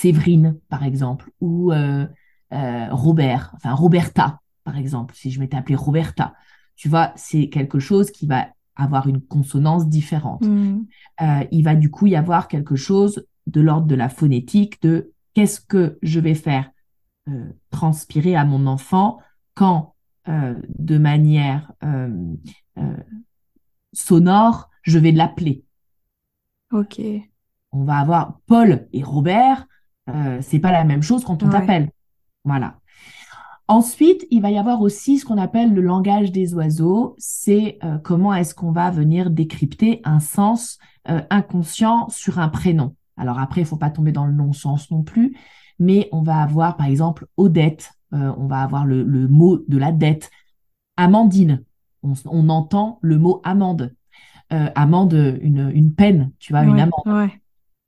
Séverine, 0.00 0.58
par 0.70 0.82
exemple, 0.82 1.30
ou 1.42 1.72
euh, 1.72 2.06
euh, 2.54 2.86
Robert, 2.90 3.52
enfin 3.54 3.74
Roberta, 3.74 4.40
par 4.64 4.78
exemple, 4.78 5.14
si 5.14 5.30
je 5.30 5.38
m'étais 5.38 5.58
appelée 5.58 5.74
Roberta. 5.74 6.32
Tu 6.76 6.88
vois, 6.88 7.12
c'est 7.16 7.50
quelque 7.50 7.78
chose 7.78 8.10
qui 8.10 8.26
va 8.26 8.48
avoir 8.76 9.08
une 9.08 9.20
consonance 9.20 9.88
différente. 9.90 10.40
Mm. 10.40 10.86
Euh, 11.20 11.44
il 11.50 11.64
va 11.64 11.74
du 11.74 11.90
coup 11.90 12.06
y 12.06 12.16
avoir 12.16 12.48
quelque 12.48 12.76
chose 12.76 13.26
de 13.46 13.60
l'ordre 13.60 13.86
de 13.86 13.94
la 13.94 14.08
phonétique, 14.08 14.80
de 14.80 15.12
qu'est-ce 15.34 15.60
que 15.60 15.98
je 16.00 16.18
vais 16.18 16.34
faire 16.34 16.70
transpirer 17.70 18.34
à 18.34 18.44
mon 18.44 18.66
enfant 18.66 19.18
quand, 19.54 19.94
de 20.26 20.98
manière 20.98 21.72
sonore, 23.92 24.68
je 24.82 24.98
vais 24.98 25.12
l'appeler. 25.12 25.62
Ok. 26.72 27.00
On 27.70 27.84
va 27.84 27.98
avoir 27.98 28.40
Paul 28.46 28.88
et 28.92 29.04
Robert 29.04 29.68
euh, 30.08 30.38
c'est 30.40 30.58
pas 30.58 30.72
la 30.72 30.84
même 30.84 31.02
chose 31.02 31.24
quand 31.24 31.42
on 31.42 31.48
t'appelle. 31.48 31.90
Voilà. 32.44 32.76
Ensuite, 33.68 34.26
il 34.30 34.42
va 34.42 34.50
y 34.50 34.58
avoir 34.58 34.80
aussi 34.80 35.18
ce 35.18 35.24
qu'on 35.24 35.38
appelle 35.38 35.72
le 35.72 35.82
langage 35.82 36.32
des 36.32 36.54
oiseaux. 36.54 37.14
C'est 37.18 37.78
euh, 37.84 37.98
comment 37.98 38.34
est-ce 38.34 38.54
qu'on 38.54 38.72
va 38.72 38.90
venir 38.90 39.30
décrypter 39.30 40.00
un 40.04 40.18
sens 40.18 40.78
euh, 41.08 41.20
inconscient 41.30 42.08
sur 42.08 42.38
un 42.38 42.48
prénom. 42.48 42.96
Alors 43.16 43.38
après, 43.38 43.60
il 43.60 43.66
faut 43.66 43.76
pas 43.76 43.90
tomber 43.90 44.12
dans 44.12 44.26
le 44.26 44.32
non-sens 44.32 44.90
non 44.90 45.02
plus, 45.02 45.36
mais 45.78 46.08
on 46.10 46.22
va 46.22 46.38
avoir 46.38 46.76
par 46.76 46.86
exemple 46.86 47.26
Odette, 47.36 47.92
on 48.12 48.46
va 48.46 48.62
avoir 48.62 48.86
le, 48.86 49.04
mot 49.28 49.58
de 49.68 49.78
la 49.78 49.92
dette. 49.92 50.30
Amandine, 50.96 51.62
on, 52.02 52.48
entend 52.48 52.98
le 53.02 53.18
mot 53.18 53.40
amende. 53.44 53.94
amende, 54.48 55.38
une, 55.42 55.70
une 55.72 55.94
peine, 55.94 56.32
tu 56.38 56.52
vois, 56.52 56.64
une 56.64 56.80
amende. 56.80 57.30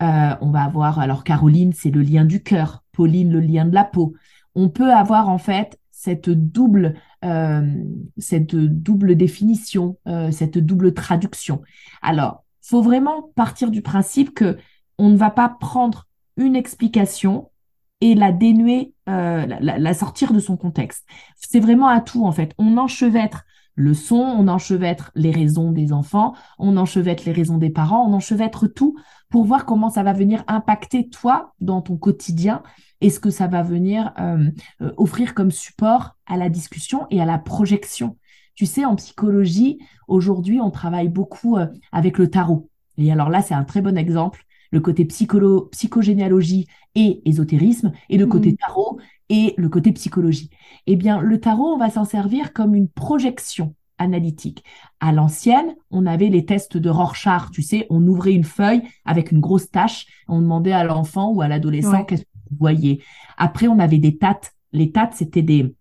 Euh, 0.02 0.34
on 0.40 0.50
va 0.50 0.64
avoir, 0.64 0.98
alors 0.98 1.22
Caroline, 1.22 1.72
c'est 1.72 1.90
le 1.90 2.02
lien 2.02 2.24
du 2.24 2.42
cœur, 2.42 2.82
Pauline, 2.92 3.30
le 3.30 3.40
lien 3.40 3.64
de 3.64 3.74
la 3.74 3.84
peau. 3.84 4.14
On 4.54 4.68
peut 4.68 4.92
avoir 4.92 5.28
en 5.28 5.38
fait 5.38 5.78
cette 5.90 6.28
double, 6.28 6.94
euh, 7.24 7.70
cette 8.18 8.56
double 8.56 9.14
définition, 9.14 9.98
euh, 10.08 10.32
cette 10.32 10.58
double 10.58 10.92
traduction. 10.92 11.62
Alors, 12.02 12.44
faut 12.60 12.82
vraiment 12.82 13.30
partir 13.36 13.70
du 13.70 13.82
principe 13.82 14.34
que 14.34 14.58
on 14.98 15.08
ne 15.08 15.16
va 15.16 15.30
pas 15.30 15.48
prendre 15.48 16.08
une 16.36 16.56
explication 16.56 17.50
et 18.00 18.14
la 18.16 18.32
dénuer, 18.32 18.94
la, 19.06 19.46
la, 19.46 19.94
sortir 19.94 20.32
de 20.32 20.40
son 20.40 20.56
contexte. 20.56 21.06
C'est 21.36 21.60
vraiment 21.60 21.86
à 21.86 22.00
tout 22.00 22.24
en 22.26 22.32
fait. 22.32 22.52
On 22.58 22.76
enchevêtre 22.76 23.44
le 23.74 23.94
son, 23.94 24.16
on 24.16 24.48
enchevêtre 24.48 25.10
les 25.14 25.30
raisons 25.30 25.72
des 25.72 25.92
enfants, 25.92 26.34
on 26.58 26.76
enchevêtre 26.76 27.24
les 27.26 27.32
raisons 27.32 27.58
des 27.58 27.70
parents, 27.70 28.06
on 28.08 28.12
enchevêtre 28.12 28.66
tout 28.66 28.96
pour 29.30 29.44
voir 29.44 29.64
comment 29.64 29.90
ça 29.90 30.02
va 30.02 30.12
venir 30.12 30.44
impacter 30.46 31.08
toi 31.08 31.54
dans 31.60 31.80
ton 31.80 31.96
quotidien 31.96 32.62
et 33.00 33.10
ce 33.10 33.18
que 33.18 33.30
ça 33.30 33.46
va 33.46 33.62
venir 33.62 34.12
euh, 34.18 34.50
euh, 34.82 34.92
offrir 34.96 35.34
comme 35.34 35.50
support 35.50 36.16
à 36.26 36.36
la 36.36 36.48
discussion 36.48 37.06
et 37.10 37.20
à 37.20 37.24
la 37.24 37.38
projection. 37.38 38.16
Tu 38.54 38.66
sais, 38.66 38.84
en 38.84 38.96
psychologie, 38.96 39.78
aujourd'hui, 40.06 40.60
on 40.60 40.70
travaille 40.70 41.08
beaucoup 41.08 41.56
euh, 41.56 41.66
avec 41.90 42.18
le 42.18 42.28
tarot. 42.28 42.68
Et 42.98 43.10
alors 43.10 43.30
là, 43.30 43.40
c'est 43.40 43.54
un 43.54 43.64
très 43.64 43.80
bon 43.80 43.96
exemple, 43.96 44.44
le 44.70 44.80
côté 44.80 45.04
psycholo 45.06 45.68
psychogénéalogie 45.72 46.66
et 46.94 47.22
ésotérisme, 47.24 47.92
et 48.10 48.18
le 48.18 48.26
côté 48.26 48.52
mmh. 48.52 48.56
tarot 48.56 49.00
et 49.32 49.54
le 49.56 49.70
côté 49.70 49.92
psychologie. 49.92 50.50
Eh 50.86 50.94
bien, 50.94 51.22
le 51.22 51.40
tarot, 51.40 51.72
on 51.72 51.78
va 51.78 51.88
s'en 51.88 52.04
servir 52.04 52.52
comme 52.52 52.74
une 52.74 52.88
projection 52.88 53.74
analytique. 53.96 54.62
À 55.00 55.10
l'ancienne, 55.10 55.74
on 55.90 56.04
avait 56.04 56.28
les 56.28 56.44
tests 56.44 56.76
de 56.76 56.90
Rorschach, 56.90 57.50
tu 57.50 57.62
sais, 57.62 57.86
on 57.88 58.06
ouvrait 58.06 58.34
une 58.34 58.44
feuille 58.44 58.82
avec 59.06 59.32
une 59.32 59.40
grosse 59.40 59.70
tache, 59.70 60.06
on 60.28 60.42
demandait 60.42 60.72
à 60.72 60.84
l'enfant 60.84 61.32
ou 61.32 61.40
à 61.40 61.48
l'adolescent 61.48 62.04
qu'est-ce 62.04 62.22
que 62.22 62.28
vous 62.50 62.56
voyez. 62.58 63.02
Après, 63.38 63.68
on 63.68 63.78
avait 63.78 63.98
des 63.98 64.18
tates. 64.18 64.52
Les 64.72 64.92
tates, 64.92 65.14
c'était 65.14 65.42
des, 65.42 65.74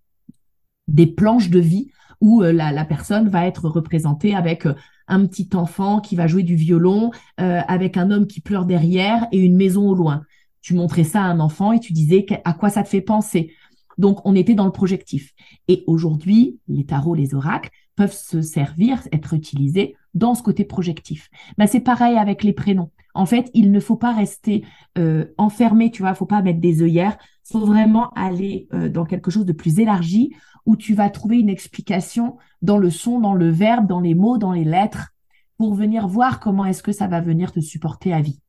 des 0.87 1.07
planches 1.07 1.49
de 1.49 1.59
vie 1.59 1.91
où 2.21 2.43
euh, 2.43 2.53
la, 2.53 2.85
personne 2.85 3.27
va 3.27 3.47
être 3.47 3.67
représentée 3.67 4.33
avec 4.33 4.65
euh, 4.65 4.75
un 5.07 5.25
petit 5.25 5.49
enfant 5.55 5.99
qui 5.99 6.15
va 6.15 6.27
jouer 6.27 6.43
du 6.43 6.55
violon, 6.55 7.11
euh, 7.41 7.59
avec 7.67 7.97
un 7.97 8.11
homme 8.11 8.27
qui 8.27 8.39
pleure 8.39 8.65
derrière 8.65 9.27
et 9.33 9.39
une 9.39 9.57
maison 9.57 9.89
au 9.89 9.95
loin. 9.95 10.21
Tu 10.61 10.73
montrais 10.73 11.03
ça 11.03 11.21
à 11.21 11.25
un 11.25 11.39
enfant 11.39 11.71
et 11.71 11.79
tu 11.79 11.93
disais 11.93 12.25
à 12.43 12.53
quoi 12.53 12.69
ça 12.69 12.83
te 12.83 12.89
fait 12.89 13.01
penser. 13.01 13.53
Donc, 13.97 14.25
on 14.25 14.35
était 14.35 14.53
dans 14.53 14.65
le 14.65 14.71
projectif. 14.71 15.33
Et 15.67 15.83
aujourd'hui, 15.87 16.59
les 16.67 16.85
tarots, 16.85 17.15
les 17.15 17.35
oracles 17.35 17.69
peuvent 17.95 18.13
se 18.13 18.41
servir, 18.41 19.01
être 19.11 19.33
utilisés 19.33 19.95
dans 20.13 20.33
ce 20.33 20.43
côté 20.43 20.65
projectif. 20.65 21.29
Ben, 21.57 21.67
c'est 21.67 21.81
pareil 21.81 22.17
avec 22.17 22.43
les 22.43 22.53
prénoms. 22.53 22.91
En 23.13 23.25
fait, 23.25 23.51
il 23.53 23.71
ne 23.71 23.79
faut 23.79 23.97
pas 23.97 24.13
rester 24.13 24.63
euh, 24.97 25.25
enfermé, 25.37 25.91
tu 25.91 26.01
vois, 26.01 26.11
il 26.11 26.15
faut 26.15 26.25
pas 26.25 26.41
mettre 26.41 26.61
des 26.61 26.81
œillères, 26.81 27.17
il 27.49 27.51
faut 27.51 27.65
vraiment 27.65 28.09
aller 28.11 28.67
euh, 28.73 28.89
dans 28.89 29.05
quelque 29.05 29.31
chose 29.31 29.45
de 29.45 29.53
plus 29.53 29.79
élargi 29.79 30.33
où 30.65 30.75
tu 30.75 30.93
vas 30.93 31.09
trouver 31.09 31.39
une 31.39 31.49
explication 31.49 32.37
dans 32.61 32.77
le 32.77 32.89
son, 32.89 33.19
dans 33.19 33.33
le 33.33 33.49
verbe, 33.49 33.87
dans 33.87 33.99
les 33.99 34.15
mots, 34.15 34.37
dans 34.37 34.53
les 34.53 34.63
lettres, 34.63 35.09
pour 35.57 35.73
venir 35.73 36.07
voir 36.07 36.39
comment 36.39 36.65
est-ce 36.65 36.83
que 36.83 36.91
ça 36.91 37.07
va 37.07 37.19
venir 37.19 37.51
te 37.51 37.59
supporter 37.59 38.13
à 38.13 38.21
vie. 38.21 38.39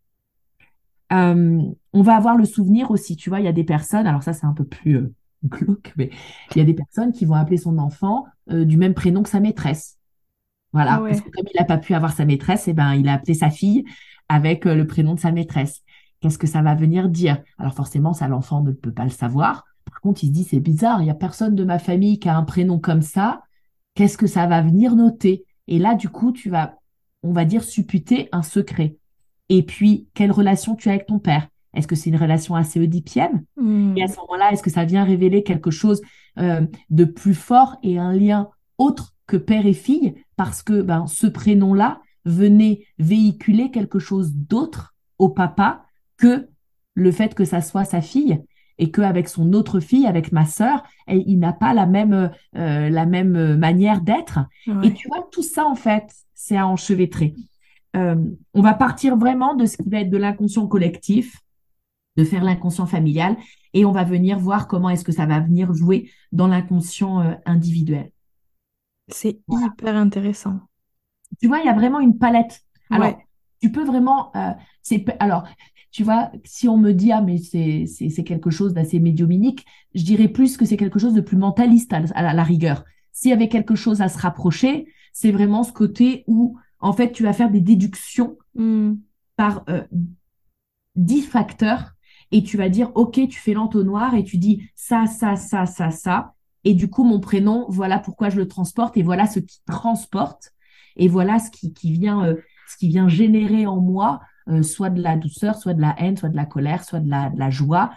Euh, 1.12 1.62
on 1.92 2.02
va 2.02 2.16
avoir 2.16 2.36
le 2.36 2.44
souvenir 2.44 2.90
aussi, 2.90 3.16
tu 3.16 3.28
vois, 3.28 3.40
il 3.40 3.44
y 3.44 3.48
a 3.48 3.52
des 3.52 3.64
personnes, 3.64 4.06
alors 4.06 4.22
ça 4.22 4.32
c'est 4.32 4.46
un 4.46 4.54
peu 4.54 4.64
plus 4.64 5.12
glauque, 5.44 5.92
mais 5.96 6.10
il 6.52 6.58
y 6.58 6.60
a 6.60 6.64
des 6.64 6.74
personnes 6.74 7.12
qui 7.12 7.24
vont 7.24 7.34
appeler 7.34 7.56
son 7.56 7.78
enfant 7.78 8.26
euh, 8.50 8.64
du 8.64 8.76
même 8.76 8.94
prénom 8.94 9.22
que 9.22 9.28
sa 9.28 9.40
maîtresse. 9.40 9.98
Voilà, 10.72 10.94
ah 10.94 11.04
parce 11.06 11.20
que 11.20 11.28
comme 11.28 11.44
il 11.52 11.58
n'a 11.58 11.66
pas 11.66 11.76
pu 11.78 11.94
avoir 11.94 12.12
sa 12.12 12.24
maîtresse, 12.24 12.66
eh 12.66 12.72
ben, 12.72 12.94
il 12.94 13.08
a 13.08 13.14
appelé 13.14 13.34
sa 13.34 13.50
fille 13.50 13.84
avec 14.28 14.66
euh, 14.66 14.74
le 14.74 14.86
prénom 14.86 15.14
de 15.14 15.20
sa 15.20 15.32
maîtresse. 15.32 15.82
Qu'est-ce 16.20 16.38
que 16.38 16.46
ça 16.46 16.62
va 16.62 16.74
venir 16.74 17.08
dire? 17.08 17.42
Alors 17.58 17.74
forcément, 17.74 18.14
ça, 18.14 18.28
l'enfant 18.28 18.62
ne 18.62 18.72
peut 18.72 18.92
pas 18.92 19.04
le 19.04 19.10
savoir. 19.10 19.64
Par 19.84 20.00
contre, 20.00 20.24
il 20.24 20.28
se 20.28 20.32
dit, 20.32 20.44
c'est 20.44 20.60
bizarre, 20.60 21.02
il 21.02 21.04
n'y 21.04 21.10
a 21.10 21.14
personne 21.14 21.54
de 21.54 21.64
ma 21.64 21.78
famille 21.78 22.18
qui 22.18 22.28
a 22.28 22.36
un 22.36 22.44
prénom 22.44 22.78
comme 22.78 23.02
ça. 23.02 23.42
Qu'est-ce 23.94 24.16
que 24.16 24.26
ça 24.26 24.46
va 24.46 24.62
venir 24.62 24.96
noter? 24.96 25.44
Et 25.68 25.78
là, 25.78 25.94
du 25.94 26.08
coup, 26.08 26.32
tu 26.32 26.48
vas, 26.48 26.78
on 27.22 27.32
va 27.32 27.44
dire, 27.44 27.64
supputer 27.64 28.28
un 28.32 28.42
secret. 28.42 28.96
Et 29.48 29.62
puis, 29.62 30.08
quelle 30.14 30.32
relation 30.32 30.74
tu 30.74 30.88
as 30.88 30.92
avec 30.92 31.06
ton 31.06 31.18
père? 31.18 31.48
Est-ce 31.74 31.86
que 31.86 31.94
c'est 31.94 32.10
une 32.10 32.16
relation 32.16 32.54
assez 32.54 32.80
oedipienne? 32.80 33.44
Hmm. 33.56 33.96
Et 33.96 34.02
à 34.02 34.08
ce 34.08 34.16
moment-là, 34.18 34.52
est-ce 34.52 34.62
que 34.62 34.70
ça 34.70 34.84
vient 34.84 35.04
révéler 35.04 35.42
quelque 35.42 35.70
chose 35.70 36.02
euh, 36.38 36.66
de 36.90 37.04
plus 37.04 37.34
fort 37.34 37.76
et 37.82 37.98
un 37.98 38.12
lien 38.12 38.48
autre 38.78 39.14
que 39.26 39.36
père 39.36 39.66
et 39.66 39.72
fille? 39.72 40.14
Parce 40.36 40.62
que 40.62 40.82
ben, 40.82 41.06
ce 41.06 41.26
prénom-là 41.26 42.00
venait 42.24 42.84
véhiculer 42.98 43.70
quelque 43.70 43.98
chose 43.98 44.32
d'autre 44.34 44.94
au 45.18 45.28
papa 45.28 45.84
que 46.18 46.48
le 46.94 47.10
fait 47.10 47.34
que 47.34 47.44
ça 47.44 47.60
soit 47.62 47.84
sa 47.84 48.00
fille 48.00 48.40
et 48.78 48.90
qu'avec 48.90 49.28
son 49.28 49.52
autre 49.52 49.80
fille, 49.80 50.06
avec 50.06 50.32
ma 50.32 50.44
sœur, 50.44 50.82
il 51.08 51.38
n'a 51.38 51.52
pas 51.52 51.72
la 51.74 51.86
même, 51.86 52.30
euh, 52.56 52.88
la 52.90 53.06
même 53.06 53.56
manière 53.56 54.00
d'être. 54.00 54.40
Et 54.82 54.92
tu 54.92 55.08
vois, 55.08 55.26
tout 55.30 55.42
ça, 55.42 55.66
en 55.66 55.74
fait, 55.74 56.12
c'est 56.34 56.56
à 56.56 56.66
enchevêtrer. 56.66 57.34
Euh, 57.96 58.16
on 58.54 58.62
va 58.62 58.74
partir 58.74 59.16
vraiment 59.16 59.54
de 59.54 59.66
ce 59.66 59.76
qui 59.76 59.88
va 59.88 60.00
être 60.00 60.10
de 60.10 60.16
l'inconscient 60.16 60.66
collectif, 60.66 61.38
de 62.16 62.24
faire 62.24 62.44
l'inconscient 62.44 62.86
familial 62.86 63.36
et 63.74 63.84
on 63.84 63.92
va 63.92 64.04
venir 64.04 64.38
voir 64.38 64.68
comment 64.68 64.90
est-ce 64.90 65.04
que 65.04 65.12
ça 65.12 65.26
va 65.26 65.40
venir 65.40 65.72
jouer 65.74 66.10
dans 66.30 66.46
l'inconscient 66.46 67.20
euh, 67.20 67.34
individuel. 67.46 68.10
C'est 69.08 69.40
hyper 69.48 69.96
intéressant. 69.96 70.60
Tu 71.40 71.48
vois, 71.48 71.60
il 71.60 71.66
y 71.66 71.68
a 71.68 71.74
vraiment 71.74 72.00
une 72.00 72.18
palette. 72.18 72.62
Alors, 72.90 73.18
tu 73.60 73.72
peux 73.72 73.84
vraiment, 73.84 74.34
euh, 74.36 74.52
c'est 74.82 75.04
alors 75.18 75.46
tu 75.92 76.04
vois, 76.04 76.32
si 76.44 76.68
on 76.68 76.78
me 76.78 76.92
dit, 76.92 77.12
ah, 77.12 77.20
mais 77.20 77.36
c'est 77.36 78.24
quelque 78.24 78.48
chose 78.48 78.72
d'assez 78.72 78.98
médiuminique, 78.98 79.66
je 79.94 80.02
dirais 80.02 80.28
plus 80.28 80.56
que 80.56 80.64
c'est 80.64 80.78
quelque 80.78 80.98
chose 80.98 81.12
de 81.12 81.20
plus 81.20 81.36
mentaliste 81.36 81.92
à, 81.92 82.32
la, 82.32 82.42
rigueur. 82.42 82.84
S'il 83.12 83.30
y 83.30 83.34
avait 83.34 83.50
quelque 83.50 83.74
chose 83.74 84.00
à 84.00 84.08
se 84.08 84.18
rapprocher, 84.18 84.86
c'est 85.12 85.30
vraiment 85.30 85.62
ce 85.62 85.72
côté 85.72 86.24
où, 86.26 86.58
en 86.82 86.92
fait, 86.92 87.12
tu 87.12 87.22
vas 87.22 87.32
faire 87.32 87.50
des 87.50 87.60
déductions 87.60 88.36
hmm. 88.54 88.94
par 89.36 89.64
euh, 89.68 89.82
dix 90.96 91.22
facteurs 91.22 91.92
et 92.32 92.42
tu 92.42 92.56
vas 92.56 92.68
dire, 92.68 92.90
OK, 92.94 93.20
tu 93.28 93.38
fais 93.38 93.54
l'entonnoir 93.54 94.14
et 94.14 94.24
tu 94.24 94.36
dis 94.36 94.68
ça, 94.74 95.06
ça, 95.06 95.36
ça, 95.36 95.64
ça, 95.66 95.90
ça. 95.90 96.34
Et 96.64 96.74
du 96.74 96.90
coup, 96.90 97.04
mon 97.04 97.20
prénom, 97.20 97.66
voilà 97.68 97.98
pourquoi 97.98 98.28
je 98.28 98.36
le 98.36 98.48
transporte 98.48 98.96
et 98.96 99.02
voilà 99.02 99.26
ce 99.26 99.38
qui 99.40 99.60
transporte 99.66 100.52
et 100.96 101.08
voilà 101.08 101.38
ce 101.38 101.50
qui, 101.50 101.72
qui 101.72 101.92
vient, 101.92 102.24
euh, 102.24 102.36
ce 102.68 102.76
qui 102.76 102.88
vient 102.88 103.08
générer 103.08 103.66
en 103.66 103.80
moi 103.80 104.20
euh, 104.48 104.62
soit 104.62 104.90
de 104.90 105.00
la 105.00 105.16
douceur, 105.16 105.56
soit 105.56 105.74
de 105.74 105.80
la 105.80 105.94
haine, 105.98 106.16
soit 106.16 106.28
de 106.28 106.36
la 106.36 106.46
colère, 106.46 106.84
soit 106.84 107.00
de 107.00 107.08
la, 107.08 107.30
de 107.30 107.38
la 107.38 107.50
joie. 107.50 107.90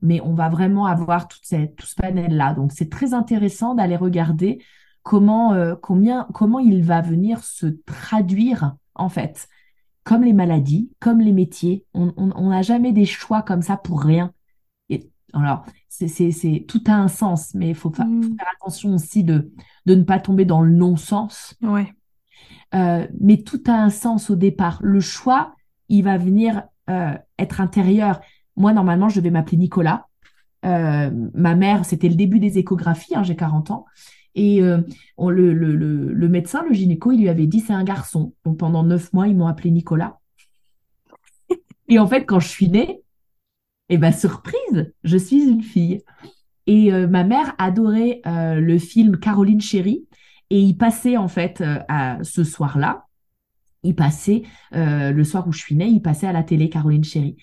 Mais 0.00 0.20
on 0.20 0.34
va 0.34 0.48
vraiment 0.48 0.86
avoir 0.86 1.26
tout 1.26 1.38
ce 1.42 1.94
panel-là. 1.96 2.54
Donc, 2.54 2.72
c'est 2.72 2.88
très 2.88 3.14
intéressant 3.14 3.74
d'aller 3.74 3.96
regarder 3.96 4.62
comment, 5.08 5.54
euh, 5.54 5.74
combien, 5.74 6.28
comment 6.34 6.58
il 6.58 6.82
va 6.84 7.00
venir 7.00 7.42
se 7.42 7.64
traduire, 7.86 8.76
en 8.94 9.08
fait, 9.08 9.48
comme 10.04 10.22
les 10.22 10.34
maladies, 10.34 10.90
comme 11.00 11.20
les 11.22 11.32
métiers. 11.32 11.86
On 11.94 12.48
n'a 12.50 12.60
jamais 12.60 12.92
des 12.92 13.06
choix 13.06 13.40
comme 13.40 13.62
ça 13.62 13.78
pour 13.78 14.02
rien. 14.02 14.34
Et, 14.90 15.08
alors, 15.32 15.64
c'est 15.88 16.66
tout 16.68 16.84
a 16.88 16.92
un 16.92 17.08
sens, 17.08 17.54
mais 17.54 17.70
il 17.70 17.74
faut, 17.74 17.88
mm. 17.88 18.36
faire 18.36 18.48
attention 18.54 18.94
aussi 18.96 19.24
de, 19.24 19.50
de 19.86 19.94
ne 19.94 20.02
pas 20.02 20.18
tomber 20.18 20.44
dans 20.44 20.60
le 20.60 20.72
non-sens. 20.72 21.54
Ouais. 21.62 21.90
Euh, 22.74 23.06
mais 23.18 23.38
tout 23.38 23.62
a 23.66 23.72
un 23.72 23.88
sens 23.88 24.28
au 24.28 24.36
départ. 24.36 24.78
Le 24.82 25.00
choix, 25.00 25.54
il 25.88 26.04
va 26.04 26.18
venir 26.18 26.64
euh, 26.90 27.16
être 27.38 27.62
intérieur. 27.62 28.20
Moi, 28.56 28.74
normalement, 28.74 29.08
je 29.08 29.22
vais 29.22 29.30
m'appeler 29.30 29.56
Nicolas. 29.56 30.06
Euh, 30.66 31.10
ma 31.32 31.54
mère, 31.54 31.86
c'était 31.86 32.10
le 32.10 32.14
début 32.14 32.40
des 32.40 32.58
échographies, 32.58 33.16
hein, 33.16 33.22
j'ai 33.22 33.36
40 33.36 33.70
ans. 33.70 33.86
Et 34.38 34.62
euh, 34.62 34.80
le, 35.18 36.28
médecin, 36.28 36.64
le 36.68 36.74
gynéco, 36.74 37.12
il 37.12 37.20
lui 37.20 37.28
avait 37.28 37.46
dit 37.46 37.60
c'est 37.60 37.72
un 37.72 37.84
garçon. 37.84 38.34
Donc 38.44 38.58
pendant 38.58 38.84
neuf 38.84 39.12
mois, 39.12 39.28
ils 39.28 39.36
m'ont 39.36 39.46
appelé 39.46 39.70
Nicolas. 39.70 40.18
Et 41.88 41.98
en 41.98 42.06
fait, 42.06 42.24
quand 42.24 42.40
je 42.40 42.48
suis 42.48 42.68
née, 42.68 43.02
eh 43.88 43.98
ben 43.98 44.12
surprise, 44.12 44.92
je 45.04 45.16
suis 45.16 45.42
une 45.42 45.62
fille. 45.62 46.02
Et 46.66 46.92
ma 47.06 47.24
mère 47.24 47.54
adorait 47.56 48.20
le 48.26 48.78
film 48.78 49.18
Caroline 49.18 49.60
Chérie. 49.60 50.06
Et 50.50 50.60
il 50.60 50.76
passait 50.76 51.16
en 51.16 51.28
fait 51.28 51.64
à 51.88 52.18
ce 52.22 52.44
soir-là 52.44 53.08
il 53.82 53.94
passait, 53.94 54.42
euh, 54.74 55.12
le 55.12 55.24
soir 55.24 55.46
où 55.46 55.52
je 55.52 55.60
suis 55.60 55.74
née, 55.74 55.86
il 55.86 56.02
passait 56.02 56.26
à 56.26 56.32
la 56.32 56.42
télé 56.42 56.68
Caroline 56.68 57.04
Chéri. 57.04 57.36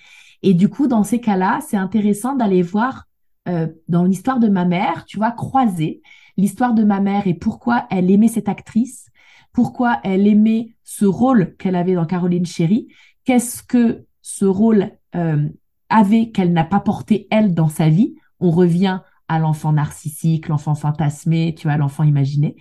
Et 0.44 0.54
du 0.54 0.70
coup, 0.70 0.88
dans 0.88 1.04
ces 1.04 1.20
cas-là, 1.20 1.60
c'est 1.68 1.78
intéressant 1.78 2.36
d'aller 2.36 2.62
voir 2.62 3.06
euh, 3.48 3.68
dans 3.88 4.04
l'histoire 4.04 4.40
de 4.40 4.48
ma 4.48 4.66
mère, 4.66 5.06
tu 5.06 5.18
vois, 5.18 5.32
croiser 5.32 6.02
l'histoire 6.38 6.74
de 6.74 6.84
ma 6.84 7.00
mère 7.00 7.28
et 7.28 7.34
pourquoi 7.34 7.88
elle 7.90 8.12
aimait 8.12 8.28
cette 8.28 8.50
actrice, 8.50 9.10
pourquoi 9.54 10.00
elle 10.04 10.28
aimait 10.28 10.76
ce 10.84 11.06
rôle 11.06 11.56
qu'elle 11.58 11.76
avait 11.76 11.96
dans 11.96 12.06
Caroline 12.06 12.46
Chéri, 12.46 12.90
qu'est-ce 13.24 13.64
que 13.64 14.06
ce 14.22 14.46
rôle 14.46 14.92
euh, 15.16 15.48
avait 15.90 16.32
qu'elle 16.32 16.52
n'a 16.52 16.64
pas 16.64 16.80
porté 16.80 17.28
elle 17.30 17.54
dans 17.54 17.70
sa 17.70 17.90
vie. 17.90 18.16
On 18.40 18.50
revient 18.50 19.02
à 19.28 19.40
l'enfant 19.40 19.72
narcissique, 19.72 20.48
l'enfant 20.48 20.76
fantasmé, 20.76 21.56
tu 21.56 21.68
vois, 21.68 21.78
l'enfant 21.78 22.04
imaginé. 22.04 22.56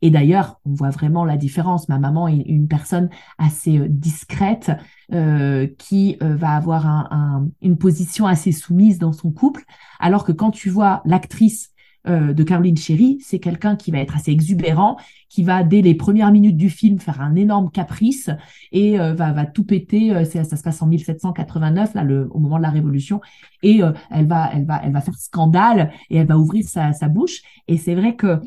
Et 0.00 0.10
d'ailleurs, 0.10 0.58
on 0.64 0.72
voit 0.72 0.90
vraiment 0.90 1.24
la 1.24 1.36
différence. 1.36 1.88
Ma 1.88 1.98
maman 1.98 2.28
est 2.28 2.42
une 2.46 2.66
personne 2.66 3.08
assez 3.38 3.78
euh, 3.78 3.86
discrète 3.88 4.72
euh, 5.12 5.68
qui 5.78 6.16
va 6.20 6.56
avoir 6.56 7.50
une 7.60 7.76
position 7.76 8.26
assez 8.26 8.52
soumise 8.52 8.98
dans 8.98 9.12
son 9.12 9.30
couple, 9.30 9.64
alors 10.00 10.24
que 10.24 10.32
quand 10.32 10.50
tu 10.50 10.70
vois 10.70 11.02
l'actrice 11.04 11.71
de 12.04 12.42
Caroline 12.42 12.76
Chéry, 12.76 13.18
c'est 13.22 13.38
quelqu'un 13.38 13.76
qui 13.76 13.90
va 13.92 13.98
être 13.98 14.16
assez 14.16 14.32
exubérant, 14.32 14.96
qui 15.28 15.44
va 15.44 15.62
dès 15.62 15.82
les 15.82 15.94
premières 15.94 16.32
minutes 16.32 16.56
du 16.56 16.68
film 16.68 16.98
faire 16.98 17.20
un 17.20 17.36
énorme 17.36 17.70
caprice 17.70 18.28
et 18.72 18.98
va, 18.98 19.32
va 19.32 19.46
tout 19.46 19.64
péter. 19.64 20.24
ça 20.24 20.44
se 20.44 20.62
passe 20.62 20.82
en 20.82 20.86
1789, 20.88 21.94
là, 21.94 22.02
le, 22.02 22.28
au 22.32 22.40
moment 22.40 22.56
de 22.56 22.62
la 22.62 22.70
Révolution, 22.70 23.20
et 23.62 23.82
elle 24.10 24.26
va, 24.26 24.50
elle 24.52 24.64
va, 24.64 24.80
elle 24.82 24.92
va 24.92 25.00
faire 25.00 25.14
scandale 25.14 25.92
et 26.10 26.16
elle 26.16 26.26
va 26.26 26.38
ouvrir 26.38 26.64
sa, 26.68 26.92
sa 26.92 27.08
bouche. 27.08 27.42
Et 27.68 27.76
c'est 27.76 27.94
vrai 27.94 28.16
que 28.16 28.40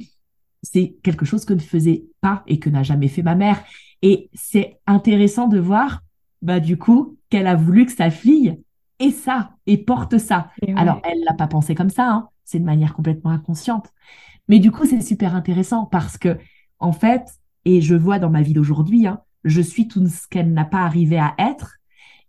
c'est 0.66 0.96
quelque 1.04 1.26
chose 1.26 1.46
que 1.46 1.54
ne 1.54 1.60
faisait 1.60 2.06
pas 2.22 2.44
et 2.48 2.60
que 2.60 2.70
n'a 2.70 2.84
jamais 2.84 3.08
fait 3.08 3.24
ma 3.24 3.36
mère. 3.36 3.64
Et 4.02 4.30
c'est 4.34 4.80
intéressant 4.88 5.48
de 5.48 5.60
voir, 5.60 6.02
bah, 6.42 6.60
du 6.60 6.78
coup, 6.78 7.18
qu'elle 7.30 7.48
a 7.48 7.56
voulu 7.56 7.86
que 7.86 7.92
sa 7.92 8.10
fille 8.10 8.58
ait 9.00 9.12
ça 9.12 9.52
et 9.66 9.78
porte 9.78 10.18
ça. 10.18 10.52
Alors, 10.76 11.02
elle 11.04 11.24
l'a 11.24 11.34
pas 11.34 11.48
pensé 11.48 11.76
comme 11.76 11.90
ça, 11.90 12.10
hein. 12.10 12.30
c'est 12.44 12.60
de 12.60 12.66
manière 12.66 12.94
complètement 12.94 13.32
inconsciente. 13.32 13.92
Mais 14.48 14.60
du 14.60 14.72
coup, 14.72 14.86
c'est 14.86 15.02
super 15.02 15.36
intéressant 15.36 15.86
parce 15.86 16.18
que, 16.18 16.38
en 16.80 16.92
fait, 16.92 17.24
et 17.66 17.82
je 17.82 17.96
vois 17.96 18.20
dans 18.20 18.30
ma 18.30 18.42
vie 18.42 18.54
d'aujourd'hui, 18.54 19.08
hein, 19.08 19.22
je 19.44 19.62
suis 19.62 19.88
tout 19.88 20.06
ce 20.08 20.28
qu'elle 20.28 20.54
n'a 20.54 20.66
pas 20.66 20.84
arrivé 20.84 21.18
à 21.18 21.34
être. 21.38 21.78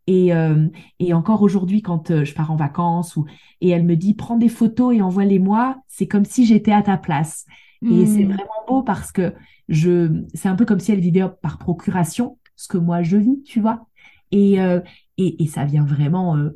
Et, 0.06 0.32
euh, 0.32 0.68
et 1.00 1.12
encore 1.12 1.42
aujourd'hui, 1.42 1.82
quand 1.82 2.10
euh, 2.10 2.24
je 2.24 2.32
pars 2.32 2.52
en 2.52 2.56
vacances 2.56 3.16
ou, 3.16 3.26
et 3.60 3.70
elle 3.70 3.84
me 3.84 3.96
dit 3.96 4.14
prends 4.14 4.36
des 4.36 4.48
photos 4.48 4.94
et 4.94 5.02
envoie-les-moi, 5.02 5.78
c'est 5.88 6.06
comme 6.06 6.24
si 6.24 6.46
j'étais 6.46 6.72
à 6.72 6.82
ta 6.82 6.96
place. 6.96 7.44
Et 7.82 8.06
c'est 8.06 8.24
hmm. 8.24 8.32
vraiment 8.32 8.64
beau 8.66 8.82
parce 8.82 9.12
que 9.12 9.34
je, 9.68 10.24
c'est 10.32 10.48
un 10.48 10.56
peu 10.56 10.64
comme 10.64 10.80
si 10.80 10.92
elle 10.92 11.00
vivait 11.00 11.28
par 11.42 11.58
procuration 11.58 12.38
ce 12.56 12.68
que 12.68 12.78
moi 12.78 13.02
je 13.02 13.16
vis, 13.16 13.42
tu 13.44 13.60
vois. 13.60 13.86
Et, 14.30 14.60
euh, 14.60 14.80
et, 15.18 15.42
et, 15.42 15.46
ça 15.46 15.64
vient 15.64 15.84
vraiment 15.84 16.36
euh, 16.36 16.50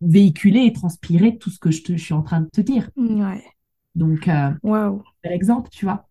véhiculer 0.00 0.66
et 0.66 0.72
transpirer 0.72 1.36
tout 1.38 1.50
ce 1.50 1.58
que 1.58 1.70
je, 1.70 1.82
te, 1.82 1.96
je, 1.96 2.02
suis 2.02 2.14
en 2.14 2.22
train 2.22 2.40
de 2.40 2.48
te 2.48 2.60
dire. 2.60 2.90
Ouais. 2.96 3.42
Donc, 3.94 4.28
euh, 4.28 4.50
wow. 4.62 5.02
par 5.22 5.32
exemple, 5.32 5.68
tu 5.70 5.84
vois. 5.84 6.08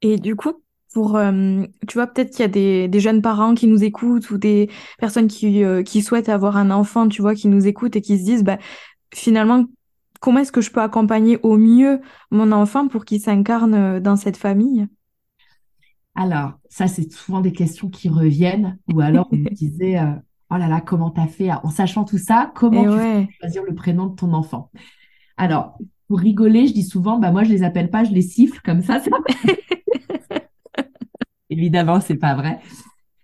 Et 0.00 0.18
du 0.18 0.36
coup, 0.36 0.52
pour, 0.92 1.16
euh, 1.16 1.64
tu 1.88 1.94
vois, 1.94 2.06
peut-être 2.06 2.30
qu'il 2.30 2.40
y 2.40 2.44
a 2.44 2.48
des, 2.48 2.88
des, 2.88 3.00
jeunes 3.00 3.22
parents 3.22 3.54
qui 3.54 3.66
nous 3.66 3.82
écoutent 3.82 4.30
ou 4.30 4.38
des 4.38 4.68
personnes 4.98 5.28
qui, 5.28 5.62
qui 5.86 6.02
souhaitent 6.02 6.28
avoir 6.28 6.56
un 6.56 6.70
enfant, 6.70 7.08
tu 7.08 7.22
vois, 7.22 7.34
qui 7.34 7.48
nous 7.48 7.66
écoutent 7.66 7.96
et 7.96 8.02
qui 8.02 8.18
se 8.18 8.24
disent, 8.24 8.44
bah, 8.44 8.58
finalement, 9.14 9.64
comment 10.20 10.40
est-ce 10.40 10.52
que 10.52 10.60
je 10.60 10.70
peux 10.70 10.82
accompagner 10.82 11.38
au 11.42 11.56
mieux 11.56 12.00
mon 12.30 12.52
enfant 12.52 12.88
pour 12.88 13.04
qu'il 13.04 13.20
s'incarne 13.20 14.00
dans 14.00 14.16
cette 14.16 14.36
famille? 14.36 14.86
Alors, 16.14 16.58
ça, 16.68 16.88
c'est 16.88 17.10
souvent 17.10 17.40
des 17.40 17.52
questions 17.52 17.88
qui 17.88 18.10
reviennent, 18.10 18.78
ou 18.92 19.00
alors 19.00 19.28
on 19.32 19.36
me 19.36 19.48
disait, 19.54 19.98
oh 20.52 20.58
là 20.58 20.68
là, 20.68 20.80
comment 20.80 21.10
t'as 21.10 21.26
fait 21.26 21.50
En 21.50 21.70
sachant 21.70 22.04
tout 22.04 22.18
ça, 22.18 22.52
comment 22.54 22.82
tu 22.82 23.34
choisir 23.40 23.62
le 23.64 23.74
prénom 23.74 24.06
de 24.06 24.14
ton 24.14 24.32
enfant? 24.32 24.70
Alors, 25.36 25.78
pour 26.08 26.18
rigoler, 26.18 26.66
je 26.66 26.74
dis 26.74 26.82
souvent, 26.82 27.18
bah 27.18 27.30
moi, 27.32 27.44
je 27.44 27.50
les 27.50 27.62
appelle 27.62 27.90
pas, 27.90 28.04
je 28.04 28.12
les 28.12 28.22
siffle 28.22 28.60
comme 28.62 28.82
ça. 28.82 29.00
Évidemment, 31.50 32.00
c'est 32.00 32.16
pas 32.16 32.34
vrai. 32.34 32.60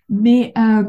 Mais 0.09 0.53
euh, 0.57 0.89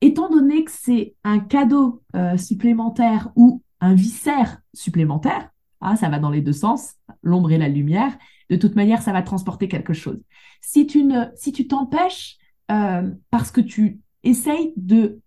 étant 0.00 0.30
donné 0.30 0.64
que 0.64 0.70
c'est 0.70 1.14
un 1.24 1.38
cadeau 1.38 2.02
supplémentaire 2.36 3.30
ou 3.36 3.62
un 3.80 3.94
viscère 3.94 4.58
supplémentaire. 4.72 5.50
Ah, 5.80 5.96
ça 5.96 6.08
va 6.08 6.18
dans 6.20 6.30
les 6.30 6.40
deux 6.40 6.52
sens, 6.52 6.94
l'ombre 7.22 7.50
et 7.50 7.58
la 7.58 7.68
lumière. 7.68 8.16
De 8.48 8.56
toute 8.56 8.76
manière, 8.76 9.02
ça 9.02 9.12
va 9.12 9.22
transporter 9.22 9.66
quelque 9.66 9.92
chose. 9.92 10.20
Si 10.60 10.86
tu 10.86 11.04
ne, 11.04 11.24
si 11.34 11.52
tu 11.52 11.66
t'empêches 11.66 12.38
euh, 12.70 13.10
parce 13.30 13.50
que 13.50 13.60
tu 13.60 14.00
essayes 14.22 14.72
de 14.76 15.20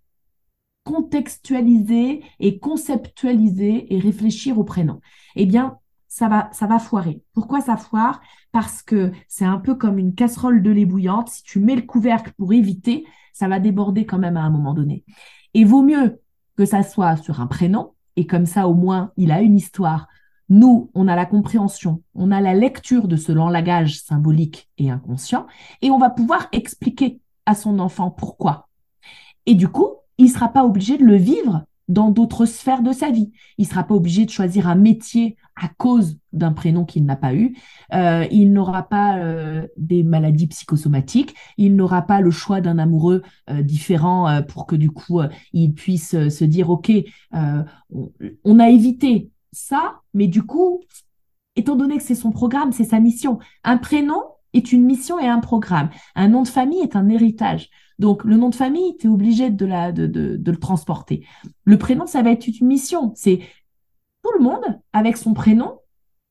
contextualiser 0.86 2.24
et 2.40 2.60
conceptualiser 2.60 3.94
et 3.94 4.00
réfléchir 4.00 4.58
au 4.58 4.64
prénom, 4.64 5.02
eh 5.36 5.46
bien, 5.46 5.80
ça 6.08 6.30
va, 6.30 6.48
ça 6.54 6.68
va 6.68 6.80
foirer. 6.80 7.22
Pourquoi 7.34 7.60
ça 7.60 7.76
foire? 7.76 8.22
Parce 8.54 8.82
que 8.82 9.12
c'est 9.28 9.44
un 9.44 9.58
peu 9.58 9.76
comme 9.76 10.00
une 10.00 10.16
casserole 10.16 10.64
de 10.64 10.72
lait 10.72 10.86
bouillante. 10.86 11.28
Si 11.28 11.44
tu 11.44 11.60
mets 11.60 11.76
le 11.76 11.82
couvercle 11.82 12.32
pour 12.38 12.54
éviter, 12.54 13.06
ça 13.34 13.50
va 13.50 13.60
déborder 13.60 14.06
quand 14.06 14.20
même 14.20 14.38
à 14.38 14.44
un 14.44 14.50
moment 14.50 14.74
donné. 14.74 15.04
Et 15.54 15.66
vaut 15.66 15.82
mieux 15.82 16.22
que 16.56 16.64
ça 16.64 16.84
soit 16.84 17.18
sur 17.18 17.42
un 17.42 17.48
prénom 17.48 17.96
et 18.16 18.28
comme 18.28 18.46
ça 18.46 18.70
au 18.70 18.74
moins 18.74 19.12
il 19.18 19.32
a 19.32 19.42
une 19.42 19.58
histoire. 19.58 20.08
Nous, 20.48 20.92
on 20.94 21.08
a 21.08 21.16
la 21.16 21.26
compréhension, 21.26 22.04
on 22.14 22.32
a 22.32 22.40
la 22.40 22.54
lecture 22.54 23.08
de 23.08 23.18
ce 23.18 23.32
langage 23.32 24.00
symbolique 24.00 24.70
et 24.78 24.92
inconscient, 24.92 25.48
et 25.82 25.90
on 25.90 25.98
va 25.98 26.12
pouvoir 26.12 26.48
expliquer 26.52 27.20
à 27.48 27.56
son 27.56 27.80
enfant 27.80 28.12
pourquoi. 28.12 28.70
Et 29.48 29.56
du 29.56 29.68
coup, 29.68 29.88
il 30.18 30.26
ne 30.26 30.32
sera 30.32 30.49
pas 30.49 30.66
obligé 30.66 30.97
de 30.97 31.03
le 31.03 31.16
vivre 31.16 31.66
dans 31.88 32.09
d'autres 32.09 32.45
sphères 32.45 32.82
de 32.82 32.91
sa 32.91 33.11
vie. 33.11 33.32
Il 33.57 33.66
ne 33.66 33.70
sera 33.70 33.84
pas 33.84 33.93
obligé 33.93 34.26
de 34.26 34.32
choisir 34.32 34.68
un 34.68 34.76
métier 34.76 35.38
à 35.55 35.68
cause 35.68 36.18
d'un 36.34 36.51
prénom 36.51 36.84
qu'il 36.84 37.05
n'a 37.05 37.16
pas 37.16 37.34
eu. 37.34 37.55
Euh, 37.93 38.26
il 38.32 38.51
n'aura 38.51 38.84
pas 38.84 39.20
euh, 39.20 39.68
des 39.78 40.03
maladies 40.03 40.47
psychosomatiques. 40.47 41.36
Il 41.57 41.76
n'aura 41.76 42.01
pas 42.01 42.22
le 42.22 42.32
choix 42.32 42.59
d'un 42.59 42.80
amoureux 42.80 43.22
euh, 43.49 43.61
différent 43.61 44.41
pour 44.43 44.66
que 44.66 44.76
du 44.76 44.89
coup 44.89 45.22
il 45.53 45.74
puisse 45.74 46.11
se 46.11 46.43
dire 46.43 46.70
ok, 46.70 46.91
on, 47.34 48.11
on, 48.43 48.59
a 48.59 48.70
évité 48.70 49.30
ça, 49.51 50.01
mais 50.13 50.28
du 50.28 50.43
coup, 50.43 50.82
étant 51.55 51.76
donné 51.76 51.97
que 51.97 52.03
c'est 52.03 52.16
son 52.16 52.32
programme, 52.32 52.72
c'est 52.72 52.84
sa 52.84 52.99
mission. 52.99 53.39
Un 53.63 53.78
prénom 53.78 54.22
est 54.53 54.72
une 54.72 54.84
mission 54.84 55.20
et 55.20 55.28
un 55.28 55.39
programme. 55.39 55.89
Un 56.16 56.30
nom 56.30 56.41
de 56.41 56.47
famille 56.47 56.82
est 56.82 56.95
un 56.95 57.09
héritage. 57.09 57.70
Donc, 58.00 58.24
le 58.24 58.36
nom 58.36 58.50
de 58.50 58.56
famille, 58.56 58.98
tu 58.98 59.08
es 59.08 59.10
obligé 59.10 59.50
de, 59.50 59.66
le 59.66 60.56
transporter. 60.58 61.26
Le 61.64 61.78
prénom, 61.78 62.06
ça 62.06 62.22
va 62.22 62.32
être 62.32 62.48
une 62.48 62.68
mission. 62.68 63.14
C'est 63.16 63.39
tout 64.24 64.32
le 64.38 64.43
monde 64.43 64.80
avec 64.93 65.18
son 65.18 65.34
prénom 65.34 65.80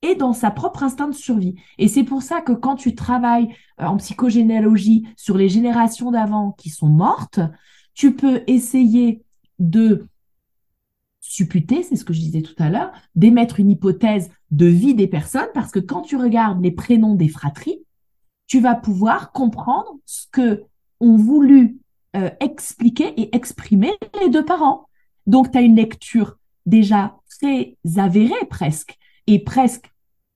et 0.03 0.15
dans 0.15 0.35
sa 0.35 0.51
propre 0.51 0.83
instinct 0.83 1.09
de 1.09 1.15
survie. 1.15 1.55
Et 1.79 1.89
c'est 1.89 2.05
pour 2.05 2.23
ça 2.23 2.43
que 2.43 2.53
quand 2.53 2.77
tu 2.77 2.95
travailles 2.95 3.49
euh, 3.81 3.87
en 3.87 3.97
psychogénéalogie 3.97 5.07
sur 5.17 5.39
les 5.39 5.49
générations 5.49 6.11
d'avant 6.11 6.53
qui 6.53 6.69
sont 6.69 6.89
mortes, 6.89 7.41
tu 7.95 8.15
peux 8.15 8.43
essayer 8.47 9.23
de 9.59 10.07
supputer, 11.21 11.83
c'est 11.83 11.97
ce 11.97 12.05
que 12.05 12.13
je 12.13 12.21
disais 12.21 12.43
tout 12.43 12.55
à 12.59 12.69
l'heure, 12.69 12.93
d'émettre 13.15 13.59
une 13.61 13.71
hypothèse 13.71 14.31
de 14.51 14.67
vie 14.67 14.95
des 14.95 15.07
personnes, 15.07 15.49
parce 15.55 15.71
que 15.71 15.79
quand 15.79 16.03
tu 16.03 16.17
regardes 16.17 16.63
les 16.63 16.71
prénoms 16.71 17.15
des 17.15 17.29
fratries, 17.29 17.81
tu 18.47 18.61
vas 18.61 18.75
pouvoir 18.75 19.33
comprendre 19.33 19.97
ce 20.05 20.27
que 20.31 20.65
ont 21.01 21.17
voulu 21.17 21.79
euh, 22.17 22.31
expliquer 22.41 23.09
et 23.21 23.35
exprimer 23.35 23.93
les 24.21 24.29
deux 24.29 24.45
parents. 24.45 24.89
Donc, 25.27 25.51
tu 25.51 25.59
as 25.59 25.63
une 25.63 25.77
lecture 25.77 26.39
déjà 26.67 27.17
très 27.29 27.77
avérée 27.97 28.47
presque, 28.49 28.97
et 29.27 29.43
presque 29.43 29.91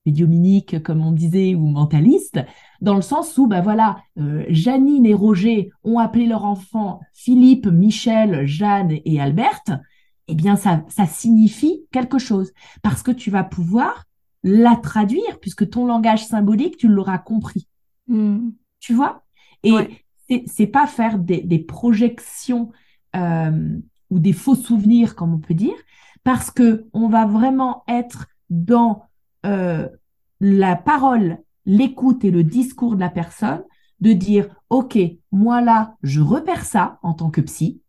médiuminique, 0.07 0.83
comme 0.83 1.05
on 1.05 1.13
disait, 1.13 1.55
ou 1.55 1.67
mentaliste, 1.67 2.41
dans 2.81 2.97
le 2.97 3.03
sens 3.03 3.37
où, 3.37 3.47
ben 3.47 3.61
voilà, 3.61 3.99
euh, 4.19 4.45
Janine 4.49 5.05
et 5.05 5.15
Roger 5.15 5.71
ont 5.85 5.99
appelé 5.99 6.27
leur 6.27 6.45
enfant 6.45 7.01
Philippe, 7.13 7.67
Michel, 7.67 8.47
Jeanne 8.47 8.99
et 9.05 9.21
Alberte, 9.21 9.71
eh 10.29 10.35
bien, 10.35 10.57
ça, 10.57 10.85
ça 10.89 11.07
signifie 11.07 11.87
quelque 11.93 12.19
chose, 12.19 12.53
parce 12.83 13.03
que 13.03 13.11
tu 13.11 13.31
vas 13.31 13.45
pouvoir 13.45 14.05
la 14.43 14.77
traduire, 14.77 15.41
puisque 15.41 15.69
ton 15.69 15.87
langage 15.87 16.25
symbolique, 16.27 16.77
tu 16.77 16.89
l'auras 16.89 17.19
compris. 17.19 17.69
Hmm. 18.07 18.51
Tu 18.81 18.95
vois? 18.95 19.25
Et 19.63 19.73
c'est 20.47 20.66
pas 20.66 20.87
faire 20.87 21.18
des, 21.18 21.59
projections 21.59 22.72
euh, 23.16 23.79
ou 24.11 24.18
des 24.18 24.33
faux 24.33 24.55
souvenirs, 24.55 25.14
comme 25.14 25.35
on 25.35 25.39
peut 25.39 25.55
dire, 25.55 25.76
parce 26.24 26.51
que 26.51 26.87
on 26.93 27.09
va 27.09 27.26
vraiment 27.26 27.85
être 27.89 28.29
dans 28.51 29.05
euh, 29.47 29.89
la 30.41 30.76
parole, 30.76 31.39
l'écoute 31.64 32.24
et 32.24 32.31
le 32.31 32.45
discours 32.45 32.95
de 32.95 33.01
la 33.01 33.11
personne, 33.11 33.62
de 34.01 34.12
dire, 34.12 34.49
OK, 34.70 34.99
moi 35.33 35.61
là, 35.61 35.97
je 36.03 36.20
repère 36.20 36.64
ça 36.64 36.99
en 37.03 37.14
tant 37.14 37.31
que 37.31 37.41
psy, 37.41 37.83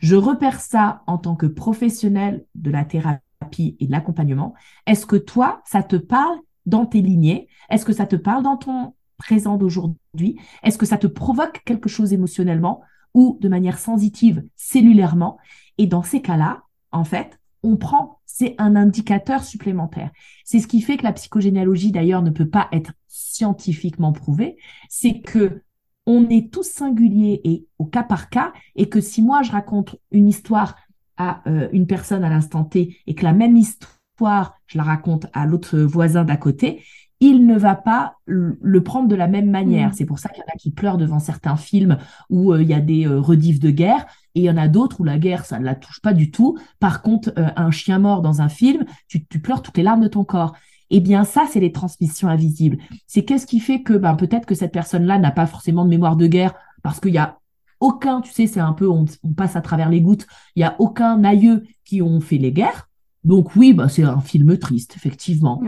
je 0.00 0.16
repère 0.16 0.60
ça 0.60 1.02
en 1.06 1.18
tant 1.18 1.36
que 1.36 1.46
professionnel 1.46 2.44
de 2.54 2.70
la 2.70 2.84
thérapie 2.84 3.76
et 3.80 3.86
de 3.86 3.92
l'accompagnement. 3.92 4.54
Est-ce 4.86 5.06
que 5.06 5.16
toi, 5.16 5.62
ça 5.64 5.82
te 5.82 5.96
parle 5.96 6.38
dans 6.66 6.86
tes 6.86 7.00
lignées? 7.00 7.48
Est-ce 7.70 7.84
que 7.84 7.92
ça 7.92 8.06
te 8.06 8.16
parle 8.16 8.42
dans 8.42 8.56
ton 8.56 8.94
présent 9.18 9.56
d'aujourd'hui 9.56 10.38
Est-ce 10.62 10.78
que 10.78 10.86
ça 10.86 10.98
te 10.98 11.06
provoque 11.06 11.62
quelque 11.64 11.88
chose 11.88 12.12
émotionnellement 12.12 12.82
ou 13.14 13.38
de 13.40 13.48
manière 13.48 13.78
sensitive, 13.78 14.44
cellulairement? 14.56 15.38
Et 15.78 15.86
dans 15.86 16.02
ces 16.02 16.22
cas-là, 16.22 16.62
en 16.92 17.04
fait, 17.04 17.38
on 17.62 17.76
prend, 17.76 18.20
c'est 18.26 18.54
un 18.58 18.76
indicateur 18.76 19.42
supplémentaire. 19.42 20.10
C'est 20.44 20.60
ce 20.60 20.66
qui 20.66 20.80
fait 20.82 20.96
que 20.96 21.04
la 21.04 21.12
psychogénéalogie, 21.12 21.92
d'ailleurs, 21.92 22.22
ne 22.22 22.30
peut 22.30 22.48
pas 22.48 22.68
être 22.72 22.92
scientifiquement 23.08 24.12
prouvée. 24.12 24.56
C'est 24.88 25.20
que 25.20 25.62
on 26.06 26.28
est 26.28 26.52
tous 26.52 26.68
singuliers 26.68 27.40
et 27.44 27.66
au 27.78 27.86
cas 27.86 28.02
par 28.02 28.28
cas, 28.28 28.52
et 28.76 28.88
que 28.90 29.00
si 29.00 29.22
moi 29.22 29.42
je 29.42 29.52
raconte 29.52 29.96
une 30.10 30.28
histoire 30.28 30.76
à 31.16 31.42
euh, 31.48 31.68
une 31.72 31.86
personne 31.86 32.24
à 32.24 32.28
l'instant 32.28 32.64
T 32.64 32.98
et 33.06 33.14
que 33.14 33.24
la 33.24 33.32
même 33.32 33.56
histoire, 33.56 34.58
je 34.66 34.76
la 34.76 34.84
raconte 34.84 35.26
à 35.32 35.46
l'autre 35.46 35.78
voisin 35.78 36.24
d'à 36.24 36.36
côté, 36.36 36.84
il 37.20 37.46
ne 37.46 37.56
va 37.56 37.74
pas 37.74 38.16
le 38.26 38.82
prendre 38.82 39.08
de 39.08 39.14
la 39.14 39.28
même 39.28 39.50
manière. 39.50 39.90
Mm. 39.90 39.92
C'est 39.94 40.04
pour 40.04 40.18
ça 40.18 40.28
qu'il 40.28 40.40
y 40.40 40.42
en 40.42 40.54
a 40.54 40.58
qui 40.58 40.70
pleurent 40.70 40.98
devant 40.98 41.18
certains 41.18 41.56
films 41.56 41.98
où 42.30 42.52
euh, 42.52 42.62
il 42.62 42.68
y 42.68 42.74
a 42.74 42.80
des 42.80 43.06
euh, 43.06 43.20
redifs 43.20 43.60
de 43.60 43.70
guerre, 43.70 44.06
et 44.34 44.40
il 44.40 44.44
y 44.44 44.50
en 44.50 44.56
a 44.56 44.68
d'autres 44.68 45.00
où 45.00 45.04
la 45.04 45.18
guerre, 45.18 45.44
ça 45.44 45.58
ne 45.58 45.64
la 45.64 45.74
touche 45.74 46.00
pas 46.00 46.12
du 46.12 46.30
tout. 46.30 46.58
Par 46.80 47.02
contre, 47.02 47.32
euh, 47.38 47.48
un 47.56 47.70
chien 47.70 47.98
mort 47.98 48.22
dans 48.22 48.40
un 48.40 48.48
film, 48.48 48.84
tu, 49.08 49.24
tu, 49.26 49.40
pleures 49.40 49.62
toutes 49.62 49.76
les 49.76 49.82
larmes 49.82 50.02
de 50.02 50.08
ton 50.08 50.24
corps. 50.24 50.54
Eh 50.90 51.00
bien, 51.00 51.24
ça, 51.24 51.44
c'est 51.50 51.60
les 51.60 51.72
transmissions 51.72 52.28
invisibles. 52.28 52.78
C'est 53.06 53.24
qu'est-ce 53.24 53.46
qui 53.46 53.60
fait 53.60 53.82
que 53.82 53.94
ben, 53.94 54.14
peut-être 54.14 54.46
que 54.46 54.54
cette 54.54 54.72
personne-là 54.72 55.18
n'a 55.18 55.30
pas 55.30 55.46
forcément 55.46 55.84
de 55.84 55.90
mémoire 55.90 56.16
de 56.16 56.26
guerre 56.26 56.54
parce 56.82 57.00
qu'il 57.00 57.14
y 57.14 57.18
a 57.18 57.38
aucun, 57.80 58.20
tu 58.20 58.32
sais, 58.32 58.46
c'est 58.46 58.60
un 58.60 58.72
peu, 58.72 58.88
on, 58.88 59.04
passe 59.36 59.56
à 59.56 59.60
travers 59.60 59.88
les 59.88 60.00
gouttes, 60.00 60.26
il 60.56 60.60
y 60.60 60.64
a 60.64 60.76
aucun 60.78 61.24
aïeux 61.24 61.64
qui 61.84 62.02
ont 62.02 62.20
fait 62.20 62.38
les 62.38 62.52
guerres. 62.52 62.88
Donc 63.24 63.56
oui, 63.56 63.72
bah, 63.72 63.88
c'est 63.88 64.02
un 64.02 64.20
film 64.20 64.56
triste, 64.58 64.94
effectivement, 64.96 65.62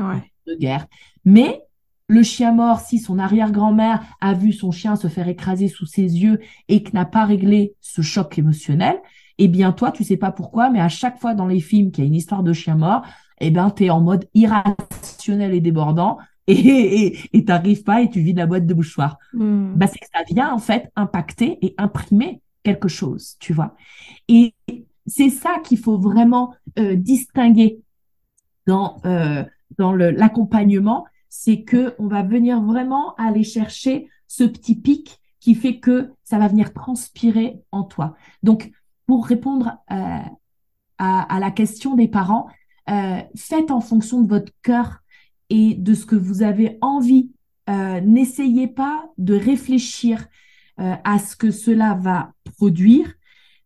de 0.46 0.54
guerre. 0.54 0.86
Mais 1.26 1.60
le 2.08 2.22
chien 2.22 2.52
mort, 2.52 2.80
si 2.80 2.98
son 2.98 3.18
arrière-grand-mère 3.18 4.00
a 4.20 4.32
vu 4.32 4.52
son 4.52 4.70
chien 4.70 4.96
se 4.96 5.08
faire 5.08 5.28
écraser 5.28 5.68
sous 5.68 5.86
ses 5.86 6.02
yeux 6.02 6.40
et 6.68 6.82
que 6.82 6.92
n'a 6.92 7.04
pas 7.04 7.24
réglé 7.24 7.74
ce 7.80 8.00
choc 8.00 8.38
émotionnel, 8.38 8.96
eh 9.38 9.48
bien 9.48 9.72
toi, 9.72 9.90
tu 9.90 10.04
sais 10.04 10.16
pas 10.16 10.30
pourquoi, 10.30 10.70
mais 10.70 10.80
à 10.80 10.88
chaque 10.88 11.18
fois 11.18 11.34
dans 11.34 11.46
les 11.46 11.60
films 11.60 11.90
qu'il 11.90 12.04
y 12.04 12.06
a 12.06 12.08
une 12.08 12.14
histoire 12.14 12.44
de 12.44 12.52
chien 12.52 12.76
mort, 12.76 13.02
eh 13.40 13.50
ben 13.50 13.70
tu 13.70 13.84
es 13.84 13.90
en 13.90 14.00
mode 14.00 14.26
irrationnel 14.34 15.52
et 15.52 15.60
débordant 15.60 16.18
et 16.46 17.18
tu 17.32 17.42
n'arrives 17.42 17.82
pas 17.82 18.02
et 18.02 18.08
tu 18.08 18.20
vis 18.20 18.32
de 18.32 18.38
la 18.38 18.46
boîte 18.46 18.66
de 18.66 18.74
mouchoirs. 18.74 19.18
Hmm. 19.32 19.74
Bah, 19.74 19.88
c'est 19.88 19.98
que 19.98 20.06
ça 20.14 20.22
vient 20.32 20.52
en 20.52 20.58
fait 20.58 20.90
impacter 20.94 21.58
et 21.60 21.74
imprimer 21.76 22.40
quelque 22.62 22.88
chose, 22.88 23.34
tu 23.40 23.52
vois. 23.52 23.74
Et 24.28 24.54
c'est 25.06 25.30
ça 25.30 25.56
qu'il 25.64 25.78
faut 25.78 25.98
vraiment 25.98 26.54
euh, 26.78 26.94
distinguer 26.94 27.80
dans 28.66 29.00
euh, 29.04 29.44
dans 29.78 29.92
l'accompagnement, 29.92 31.04
c'est 31.38 31.62
que 31.62 31.94
on 31.98 32.06
va 32.06 32.22
venir 32.22 32.62
vraiment 32.62 33.14
aller 33.16 33.44
chercher 33.44 34.08
ce 34.26 34.42
petit 34.42 34.74
pic 34.74 35.20
qui 35.38 35.54
fait 35.54 35.78
que 35.78 36.10
ça 36.24 36.38
va 36.38 36.48
venir 36.48 36.72
transpirer 36.72 37.60
en 37.72 37.84
toi. 37.84 38.16
Donc, 38.42 38.72
pour 39.06 39.26
répondre 39.26 39.76
euh, 39.92 40.18
à, 40.98 41.38
la 41.38 41.50
question 41.50 41.94
des 41.94 42.08
parents, 42.08 42.48
euh, 42.88 43.20
faites 43.36 43.70
en 43.70 43.82
fonction 43.82 44.22
de 44.22 44.28
votre 44.28 44.50
cœur 44.62 45.02
et 45.50 45.74
de 45.74 45.92
ce 45.92 46.06
que 46.06 46.16
vous 46.16 46.42
avez 46.42 46.78
envie. 46.80 47.30
Euh, 47.68 48.00
n'essayez 48.00 48.66
pas 48.66 49.06
de 49.18 49.34
réfléchir 49.34 50.26
à 50.78 51.18
ce 51.18 51.36
que 51.36 51.50
cela 51.50 51.94
va 51.94 52.32
produire. 52.56 53.14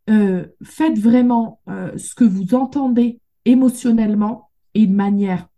faites 0.07 0.99
vraiment 0.99 1.61
ce 1.67 2.15
que 2.15 2.23
vous 2.23 2.55
entendez 2.55 3.21
émotionnellement 3.45 4.51
et 4.75 4.87
de 4.87 4.95
manière 4.95 5.49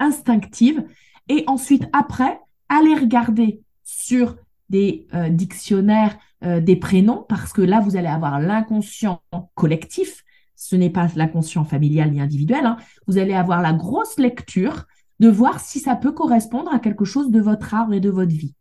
instinctive 0.00 0.84
et 1.30 1.44
ensuite, 1.46 1.88
après, 1.92 2.40
allez 2.68 2.92
regarder 2.96 3.62
sur 3.84 4.34
des 4.68 5.06
euh, 5.14 5.28
dictionnaires 5.28 6.18
euh, 6.42 6.60
des 6.60 6.74
prénoms, 6.74 7.24
parce 7.28 7.52
que 7.52 7.62
là, 7.62 7.78
vous 7.78 7.96
allez 7.96 8.08
avoir 8.08 8.40
l'inconscient 8.40 9.22
collectif. 9.54 10.24
Ce 10.56 10.74
n'est 10.74 10.90
pas 10.90 11.06
l'inconscient 11.14 11.64
familial 11.64 12.10
ni 12.10 12.20
individuel. 12.20 12.66
Hein. 12.66 12.78
Vous 13.06 13.16
allez 13.16 13.34
avoir 13.34 13.62
la 13.62 13.72
grosse 13.72 14.18
lecture 14.18 14.86
de 15.20 15.28
voir 15.28 15.60
si 15.60 15.78
ça 15.78 15.94
peut 15.94 16.10
correspondre 16.10 16.74
à 16.74 16.80
quelque 16.80 17.04
chose 17.04 17.30
de 17.30 17.40
votre 17.40 17.74
arbre 17.74 17.94
et 17.94 18.00
de 18.00 18.10
votre 18.10 18.32
vie. 18.32 18.56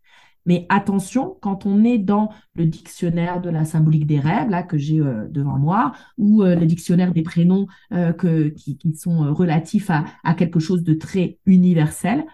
Mais 0.46 0.68
attention, 0.70 1.38
quand 1.42 1.66
on 1.66 1.84
est 1.84 1.98
dans 1.98 2.30
le 2.54 2.68
dictionnaire 2.68 3.42
de 3.42 3.50
la 3.50 3.66
symbolique 3.66 4.06
des 4.06 4.20
rêves, 4.20 4.50
là, 4.50 4.62
que 4.62 4.78
j'ai 4.78 5.00
euh, 5.00 5.28
devant 5.28 5.58
moi, 5.58 5.94
ou 6.20 6.44
le 6.44 6.66
dictionnaire 6.66 7.14
des 7.14 7.24
prénoms 7.24 7.66
qui, 8.20 8.78
sont 8.96 9.34
relatifs 9.34 9.90
à, 9.90 10.34
quelque 10.36 10.60
chose 10.60 10.84
de 10.84 10.94
très 10.94 11.40
universel, 11.46 12.26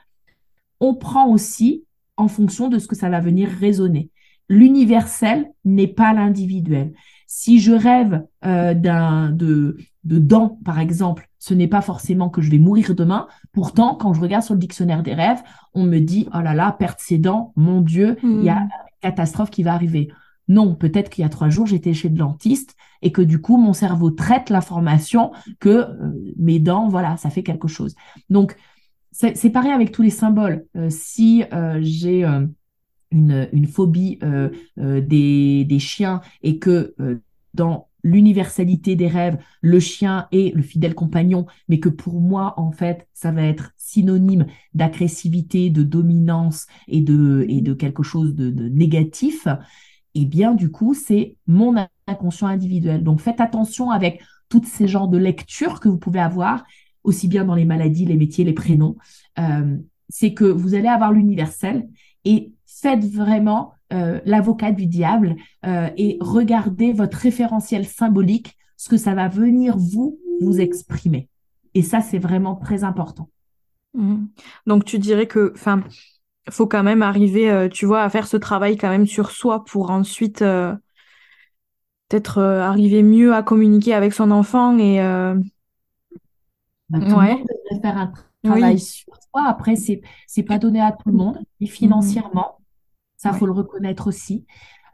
on 0.80 0.96
prend 0.96 1.28
aussi 1.30 1.84
en 2.18 2.28
fonction 2.28 2.70
de 2.70 2.80
ce 2.80 2.88
que 2.88 2.96
ça 2.96 3.10
va 3.10 3.20
venir 3.20 3.50
résonner. 3.50 4.10
L'universel 4.48 5.48
n'est 5.64 5.88
pas 5.88 6.14
l'individuel. 6.14 6.94
Si 7.28 7.60
je 7.60 7.74
rêve 7.74 8.24
euh, 8.46 8.74
d'un 8.74 9.32
de, 9.32 9.78
de 10.04 10.20
dents, 10.20 10.60
par 10.64 10.80
exemple, 10.80 11.30
ce 11.40 11.54
n'est 11.54 11.68
pas 11.68 11.82
forcément 11.82 12.30
que 12.30 12.42
je 12.42 12.52
vais 12.52 12.60
mourir 12.60 12.96
demain. 12.96 13.28
Pourtant, 13.52 13.96
quand 13.96 14.14
je 14.14 14.22
regarde 14.22 14.44
sur 14.44 14.54
le 14.54 14.60
dictionnaire 14.60 15.04
des 15.04 15.14
rêves, 15.14 15.44
on 15.74 15.84
me 15.84 16.00
dit 16.00 16.28
oh 16.34 16.42
là 16.42 16.54
là, 16.54 16.72
perdre 16.72 17.00
ses 17.00 17.18
dents, 17.18 17.54
mon 17.56 17.82
Dieu, 17.82 18.18
il 18.24 18.44
y 18.44 18.50
a 18.50 18.60
hmm. 18.60 18.64
une 18.64 18.70
catastrophe 19.02 19.50
qui 19.50 19.64
va 19.64 19.74
arriver. 19.74 20.10
Non, 20.48 20.76
peut-être 20.76 21.10
qu'il 21.10 21.24
y 21.24 21.26
a 21.26 21.30
trois 21.30 21.50
jours, 21.50 21.66
j'étais 21.66 21.94
chez 21.94 22.10
le 22.10 22.16
dentiste 22.16 22.76
et 23.02 23.12
que 23.12 23.22
du 23.22 23.42
coup, 23.42 23.58
mon 23.58 23.74
cerveau 23.74 24.12
traite 24.12 24.50
l'information 24.50 25.32
que 25.60 25.70
euh, 25.70 26.34
mes 26.38 26.60
dents, 26.60 26.88
voilà, 26.88 27.18
ça 27.18 27.30
fait 27.30 27.44
quelque 27.44 27.68
chose. 27.68 27.96
Donc, 28.30 28.56
c'est 29.16 29.50
pareil 29.50 29.72
avec 29.72 29.92
tous 29.92 30.02
les 30.02 30.10
symboles. 30.10 30.66
Euh, 30.76 30.90
si 30.90 31.44
euh, 31.54 31.80
j'ai 31.82 32.26
euh, 32.26 32.46
une, 33.12 33.66
phobie 33.66 34.20
des, 34.76 35.80
chiens 35.80 36.22
et 36.42 36.60
que 36.60 36.96
dans 37.54 37.88
l'universalité 38.04 38.98
des 38.98 39.08
rêves, 39.08 39.38
le 39.62 39.80
chien 39.80 40.28
est 40.34 40.54
le 40.54 40.62
fidèle 40.62 40.96
compagnon, 40.96 41.46
mais 41.70 41.80
que 41.80 41.88
pour 41.88 42.20
moi, 42.20 42.56
en 42.58 42.72
fait, 42.72 43.08
ça 43.14 43.32
va 43.32 43.44
être 43.44 43.72
synonyme 43.78 44.48
d'agressivité, 44.74 45.70
de 45.70 45.84
dominance 45.84 46.68
et 46.90 47.00
de, 47.00 47.46
et 47.48 47.64
quelque 47.78 48.04
chose 48.04 48.36
de, 48.36 48.68
négatif, 48.68 49.48
eh 50.14 50.26
bien, 50.26 50.54
du 50.54 50.72
coup, 50.72 50.94
c'est 50.94 51.38
mon 51.48 51.76
inconscient 52.06 52.48
individuel. 52.48 53.02
Donc, 53.02 53.22
faites 53.22 53.40
attention 53.40 53.92
avec 53.92 54.22
toutes 54.50 54.66
ces 54.66 54.88
genres 54.90 55.08
de 55.08 55.18
lectures 55.18 55.80
que 55.80 55.88
vous 55.88 55.98
pouvez 55.98 56.20
avoir 56.20 56.66
aussi 57.06 57.28
bien 57.28 57.46
dans 57.46 57.56
les 57.56 57.66
maladies, 57.66 58.06
les 58.06 58.18
métiers, 58.18 58.44
les 58.44 58.54
prénoms, 58.54 58.96
euh, 59.40 59.78
c'est 60.10 60.34
que 60.34 60.46
vous 60.46 60.76
allez 60.76 60.88
avoir 60.88 61.12
l'universel 61.12 61.88
et 62.26 62.52
faites 62.66 63.06
vraiment 63.06 63.72
l'avocat 64.26 64.74
du 64.74 64.88
diable 64.88 65.38
et 65.64 66.18
regardez 66.20 66.92
votre 66.92 67.18
référentiel 67.18 67.86
symbolique, 67.86 68.58
ce 68.76 68.90
que 68.90 68.98
ça 68.98 69.14
va 69.14 69.30
venir 69.30 69.78
vous 69.78 70.20
vous 70.42 70.60
exprimer. 70.60 71.30
Et 71.76 71.82
ça, 71.82 72.02
c'est 72.02 72.18
vraiment 72.18 72.56
très 72.56 72.84
important. 72.84 73.30
Mmh. 73.94 74.26
Donc 74.66 74.86
tu 74.86 75.00
dirais 75.00 75.28
que, 75.28 75.54
enfin, 75.56 75.84
faut 76.50 76.68
quand 76.68 76.84
même 76.84 77.02
arriver, 77.02 77.50
euh, 77.50 77.70
tu 77.70 77.86
vois, 77.86 78.04
à 78.04 78.10
faire 78.10 78.28
ce 78.28 78.38
travail 78.38 78.78
quand 78.78 78.90
même 78.90 79.08
sur 79.08 79.32
soi 79.32 79.64
pour 79.66 79.90
ensuite 79.90 80.42
euh, 80.42 80.74
peut-être 82.10 82.38
euh, 82.38 82.62
arriver 82.62 83.04
mieux 83.04 83.34
à 83.34 83.44
communiquer 83.44 83.94
avec 83.94 84.14
son 84.14 84.32
enfant 84.32 84.78
et 84.78 85.00
bah, 86.90 87.00
tout 87.00 87.06
le 87.06 87.12
monde 87.12 87.48
devrait 87.48 87.82
faire 87.82 87.98
un 87.98 88.14
travail 88.44 88.80
sur 88.80 89.14
soi. 89.16 89.48
Après, 89.48 89.76
c'est 89.76 90.02
c'est 90.28 90.44
pas 90.44 90.60
donné 90.60 90.82
à 90.82 90.92
tout 90.92 91.10
le 91.10 91.16
monde, 91.16 91.40
ni 91.60 91.68
financièrement, 91.68 92.60
ça 93.18 93.34
faut 93.34 93.46
le 93.46 93.52
reconnaître 93.52 94.08
aussi. 94.08 94.46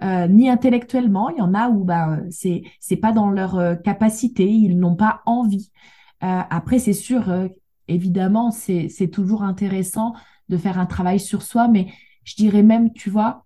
ni 0.01 0.49
intellectuellement, 0.49 1.29
il 1.29 1.37
y 1.37 1.41
en 1.41 1.53
a 1.53 1.69
où 1.69 1.83
bah 1.83 2.19
c'est 2.29 2.63
c'est 2.79 2.97
pas 2.97 3.11
dans 3.11 3.29
leur 3.29 3.81
capacité, 3.83 4.49
ils 4.49 4.77
n'ont 4.79 4.95
pas 4.95 5.21
envie. 5.25 5.71
après, 6.21 6.79
c'est 6.79 6.93
sûr, 6.93 7.49
évidemment, 7.87 8.51
c'est 8.51 9.11
toujours 9.11 9.43
intéressant 9.43 10.13
de 10.49 10.57
faire 10.57 10.79
un 10.79 10.85
travail 10.85 11.19
sur 11.19 11.41
soi, 11.41 11.67
mais 11.67 11.87
je 12.23 12.35
dirais 12.35 12.63
même, 12.63 12.93
tu 12.93 13.09
vois, 13.09 13.45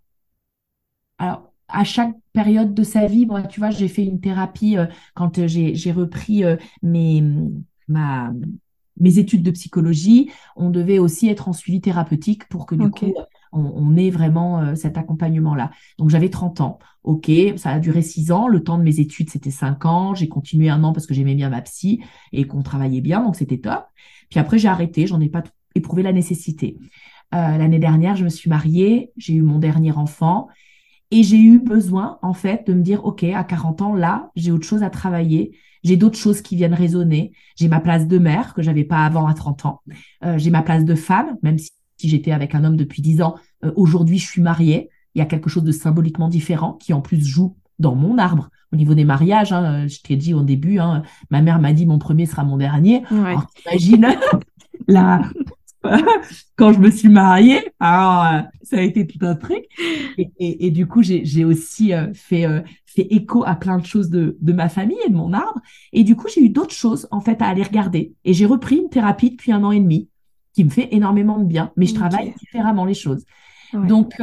alors 1.18 1.52
à 1.68 1.84
chaque 1.84 2.14
période 2.34 2.74
de 2.74 2.84
sa 2.84 3.08
vie, 3.08 3.26
moi, 3.26 3.44
tu 3.44 3.60
vois, 3.60 3.70
j'ai 3.72 3.88
fait 3.88 4.04
une 4.04 4.20
thérapie 4.22 4.78
euh, 4.78 4.86
quand 5.16 5.40
euh, 5.40 5.48
j'ai 5.48 5.92
repris 5.92 6.44
euh, 6.44 6.58
mes, 6.84 7.24
ma, 7.88 8.32
mes 9.00 9.20
études 9.20 9.44
de 9.44 9.52
psychologie. 9.52 10.32
On 10.56 10.70
devait 10.70 11.00
aussi 11.00 11.30
être 11.30 11.48
en 11.50 11.54
suivi 11.54 11.82
thérapeutique 11.82 12.48
pour 12.48 12.66
que 12.66 12.76
du 12.76 12.90
coup, 12.90 13.14
on, 13.52 13.96
ait 13.96 14.10
vraiment 14.10 14.76
cet 14.76 14.98
accompagnement-là. 14.98 15.72
Donc 15.98 16.10
j'avais 16.10 16.30
30 16.30 16.62
ans. 16.62 16.80
Ok, 17.04 17.32
ça 17.56 17.72
a 17.72 17.80
duré 17.80 18.02
6 18.02 18.32
ans. 18.32 18.48
Le 18.48 18.64
temps 18.64 18.78
de 18.78 18.84
mes 18.84 19.00
études, 19.00 19.30
c'était 19.30 19.52
5 19.52 19.86
ans. 19.86 20.14
J'ai 20.14 20.28
continué 20.28 20.70
un 20.70 20.84
an 20.84 20.92
parce 20.92 21.08
que 21.08 21.14
j'aimais 21.14 21.36
bien 21.36 21.50
ma 21.50 21.62
psy 21.62 22.02
et 22.32 22.46
qu'on 22.48 22.64
travaillait 22.64 23.02
bien, 23.02 23.24
donc 23.24 23.36
c'était 23.36 23.60
top. 23.60 23.86
Puis 24.30 24.40
après, 24.40 24.58
j'ai 24.58 24.68
arrêté. 24.68 25.08
J'en 25.08 25.22
ai 25.22 25.30
pas 25.30 25.44
éprouvé 25.76 26.04
la 26.04 26.14
nécessité. 26.14 26.78
Euh, 27.34 27.58
l'année 27.58 27.80
dernière, 27.80 28.16
je 28.16 28.24
me 28.24 28.30
suis 28.30 28.50
mariée, 28.50 29.12
j'ai 29.18 29.34
eu 29.34 29.42
mon 29.42 29.60
dernier 29.60 29.92
enfant 29.92 30.48
et 31.12 31.24
j'ai 31.24 31.40
eu 31.40 31.60
besoin, 31.60 32.18
en 32.22 32.34
fait, 32.34 32.68
de 32.68 32.74
me 32.74 32.82
dire, 32.82 33.06
OK, 33.06 33.24
à 33.24 33.44
40 33.44 33.82
ans, 33.82 33.94
là, 33.94 34.32
j'ai 34.36 34.52
autre 34.52 34.66
chose 34.66 34.84
à 34.84 34.90
travailler. 34.90 35.58
J'ai 35.86 35.98
d'autres 35.98 36.18
choses 36.18 36.42
qui 36.42 36.56
viennent 36.56 36.74
résonner. 36.74 37.32
J'ai 37.56 37.68
ma 37.68 37.80
place 37.80 38.08
de 38.08 38.18
mère 38.18 38.56
que 38.56 38.64
j'avais 38.64 38.84
pas 38.84 39.06
avant 39.06 39.28
à 39.28 39.36
30 39.36 39.66
ans. 39.68 39.82
Euh, 40.24 40.40
j'ai 40.40 40.50
ma 40.50 40.64
place 40.64 40.84
de 40.84 40.96
femme, 40.96 41.38
même 41.44 41.60
si, 41.60 41.70
j'étais 42.04 42.32
avec 42.32 42.56
un 42.56 42.64
homme 42.64 42.76
depuis 42.76 43.04
10 43.04 43.22
ans. 43.22 43.36
Euh, 43.64 43.72
aujourd'hui, 43.76 44.18
je 44.18 44.26
suis 44.26 44.42
mariée. 44.42 44.90
Il 45.14 45.20
y 45.20 45.22
a 45.22 45.26
quelque 45.26 45.48
chose 45.48 45.64
de 45.64 45.72
symboliquement 45.72 46.28
différent 46.28 46.74
qui, 46.74 46.92
en 46.92 47.02
plus, 47.02 47.24
joue 47.24 47.56
dans 47.78 47.94
mon 47.94 48.18
arbre. 48.18 48.50
Au 48.74 48.78
niveau 48.78 48.96
des 48.96 49.06
mariages, 49.06 49.54
hein, 49.54 49.88
je 49.88 50.00
t'ai 50.02 50.16
dit 50.16 50.34
au 50.34 50.42
début, 50.42 50.80
hein, 50.80 51.04
ma 51.30 51.42
mère 51.42 51.60
m'a 51.60 51.72
dit 51.72 51.86
mon 51.86 52.00
premier 52.00 52.26
sera 52.26 52.44
mon 52.44 52.58
dernier. 52.58 53.04
Alors, 53.12 53.46
imagine 53.66 54.08
la, 54.88 55.22
quand 56.56 56.74
je 56.74 56.80
me 56.80 56.90
suis 56.90 57.10
mariée. 57.10 57.62
Alors, 57.80 58.26
euh, 58.26 58.42
ça 58.64 58.78
a 58.78 58.82
été 58.82 59.08
tout 59.08 59.20
un 59.26 59.36
truc. 59.36 59.66
Et, 60.40 60.72
du 60.72 60.88
coup, 60.88 61.02
j'ai 61.04 61.46
aussi 61.46 61.94
euh, 61.94 62.14
fait, 62.14 62.46
euh, 62.46 62.62
fait 62.86 63.08
écho 63.12 63.44
à 63.46 63.56
plein 63.56 63.78
de 63.78 63.86
choses 63.86 64.10
de, 64.10 64.38
de 64.40 64.54
ma 64.54 64.70
famille 64.70 64.98
et 65.06 65.10
de 65.10 65.16
mon 65.16 65.34
arbre. 65.34 65.60
Et 65.94 66.04
du 66.04 66.16
coup, 66.16 66.28
j'ai 66.34 66.42
eu 66.42 66.50
d'autres 66.50 66.74
choses, 66.74 67.08
en 67.12 67.22
fait, 67.22 67.42
à 67.42 67.48
aller 67.48 67.64
regarder. 67.64 68.14
Et 68.24 68.34
j'ai 68.34 68.46
repris 68.46 68.78
une 68.78 68.90
thérapie 68.90 69.32
depuis 69.32 69.52
un 69.52 69.64
an 69.64 69.72
et 69.72 69.80
demi 69.80 70.10
qui 70.54 70.64
me 70.64 70.70
fait 70.70 70.90
énormément 70.92 71.38
de 71.38 71.44
bien, 71.44 71.74
mais 71.76 71.86
je 71.86 71.96
travaille 71.96 72.34
différemment 72.40 72.86
les 72.86 72.94
choses. 72.94 73.26
Donc, 73.74 74.14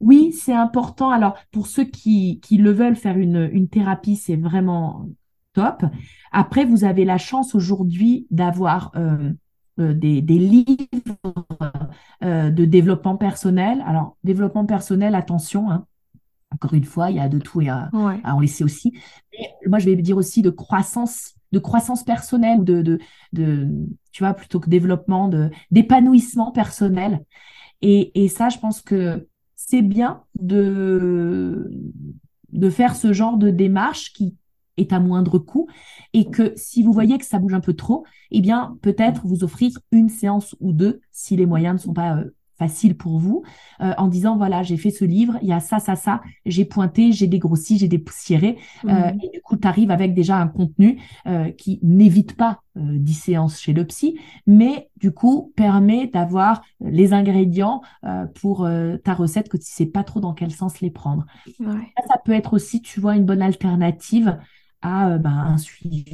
oui, 0.00 0.32
c'est 0.32 0.54
important. 0.54 1.10
Alors, 1.10 1.36
pour 1.50 1.66
ceux 1.66 1.84
qui, 1.84 2.40
qui 2.40 2.56
le 2.56 2.72
veulent 2.72 2.96
faire 2.96 3.18
une, 3.18 3.50
une 3.52 3.68
thérapie, 3.68 4.16
c'est 4.16 4.36
vraiment 4.36 5.06
top. 5.54 5.84
Après, 6.32 6.64
vous 6.64 6.84
avez 6.84 7.04
la 7.04 7.16
chance 7.16 7.54
aujourd'hui 7.54 8.26
d'avoir 8.30 8.92
euh, 8.96 9.32
des, 9.78 10.20
livres 10.20 10.76
euh, 12.22 12.50
de 12.50 12.64
développement 12.64 13.16
personnel. 13.16 13.82
Alors, 13.86 14.16
développement 14.24 14.66
personnel, 14.66 15.14
attention, 15.14 15.70
hein. 15.70 15.86
encore 16.50 16.74
une 16.74 16.84
fois, 16.84 17.10
il 17.10 17.16
y 17.16 17.20
a 17.20 17.28
de 17.28 17.38
tout 17.38 17.60
et 17.60 17.68
à, 17.68 17.90
en 17.92 18.40
laisser 18.40 18.64
aussi. 18.64 18.92
Mais 19.32 19.48
moi, 19.66 19.78
je 19.78 19.86
vais 19.86 19.96
dire 19.96 20.16
aussi 20.16 20.42
de 20.42 20.50
croissance, 20.50 21.34
de 21.52 21.58
croissance 21.58 22.04
personnelle, 22.04 22.64
de, 22.64 22.82
de, 22.82 22.98
de 23.32 23.68
tu 24.12 24.22
vois, 24.22 24.34
plutôt 24.34 24.60
que 24.60 24.70
développement, 24.70 25.28
de 25.28 25.50
d'épanouissement 25.70 26.52
personnel. 26.52 27.24
Et, 27.82 28.24
et 28.24 28.28
ça, 28.28 28.48
je 28.48 28.58
pense 28.58 28.80
que 28.80 29.28
c'est 29.56 29.82
bien 29.82 30.22
de 30.40 31.70
de 32.52 32.70
faire 32.70 32.94
ce 32.94 33.12
genre 33.12 33.36
de 33.36 33.50
démarche 33.50 34.12
qui 34.12 34.36
est 34.76 34.92
à 34.92 35.00
moindre 35.00 35.38
coût 35.38 35.68
et 36.12 36.30
que 36.30 36.52
si 36.56 36.82
vous 36.82 36.92
voyez 36.92 37.18
que 37.18 37.24
ça 37.24 37.38
bouge 37.38 37.54
un 37.54 37.60
peu 37.60 37.74
trop, 37.74 38.04
eh 38.30 38.40
bien 38.40 38.78
peut-être 38.82 39.26
vous 39.26 39.44
offrir 39.44 39.78
une 39.92 40.08
séance 40.08 40.56
ou 40.60 40.72
deux 40.72 41.00
si 41.10 41.36
les 41.36 41.46
moyens 41.46 41.74
ne 41.74 41.78
sont 41.78 41.92
pas 41.92 42.16
euh, 42.16 42.34
faciles 42.56 42.96
pour 42.96 43.18
vous 43.18 43.42
euh, 43.80 43.94
en 43.98 44.06
disant 44.06 44.36
voilà 44.36 44.62
j'ai 44.62 44.76
fait 44.76 44.92
ce 44.92 45.04
livre 45.04 45.36
il 45.42 45.48
y 45.48 45.52
a 45.52 45.58
ça 45.58 45.80
ça 45.80 45.96
ça 45.96 46.22
j'ai 46.46 46.64
pointé 46.64 47.10
j'ai 47.10 47.26
dégrossi 47.26 47.78
j'ai 47.78 47.88
dépoussiéré 47.88 48.58
euh, 48.84 48.90
mmh. 48.90 49.18
et 49.22 49.30
du 49.30 49.40
coup 49.40 49.56
tu 49.56 49.66
arrives 49.66 49.90
avec 49.90 50.14
déjà 50.14 50.36
un 50.36 50.46
contenu 50.46 51.00
qui 51.58 51.80
n'évite 51.82 52.36
pas 52.36 52.60
10 52.76 53.12
séances 53.12 53.60
chez 53.60 53.72
le 53.72 53.84
psy 53.84 54.20
mais 54.46 54.88
du 54.96 55.10
coup 55.10 55.52
permet 55.56 56.06
d'avoir 56.06 56.62
les 56.80 57.12
ingrédients 57.12 57.82
pour 58.36 58.68
ta 59.02 59.14
recette 59.14 59.48
que 59.48 59.56
tu 59.56 59.66
sais 59.66 59.86
pas 59.86 60.04
trop 60.04 60.20
dans 60.20 60.32
quel 60.32 60.52
sens 60.52 60.80
les 60.80 60.90
prendre 60.90 61.26
ça 61.58 62.20
peut 62.24 62.32
être 62.32 62.52
aussi 62.52 62.82
tu 62.82 63.00
vois 63.00 63.16
une 63.16 63.24
bonne 63.24 63.42
alternative 63.42 64.38
à 64.84 65.10
euh, 65.10 65.18
ben, 65.18 65.30
un 65.30 65.56
suivi 65.56 66.04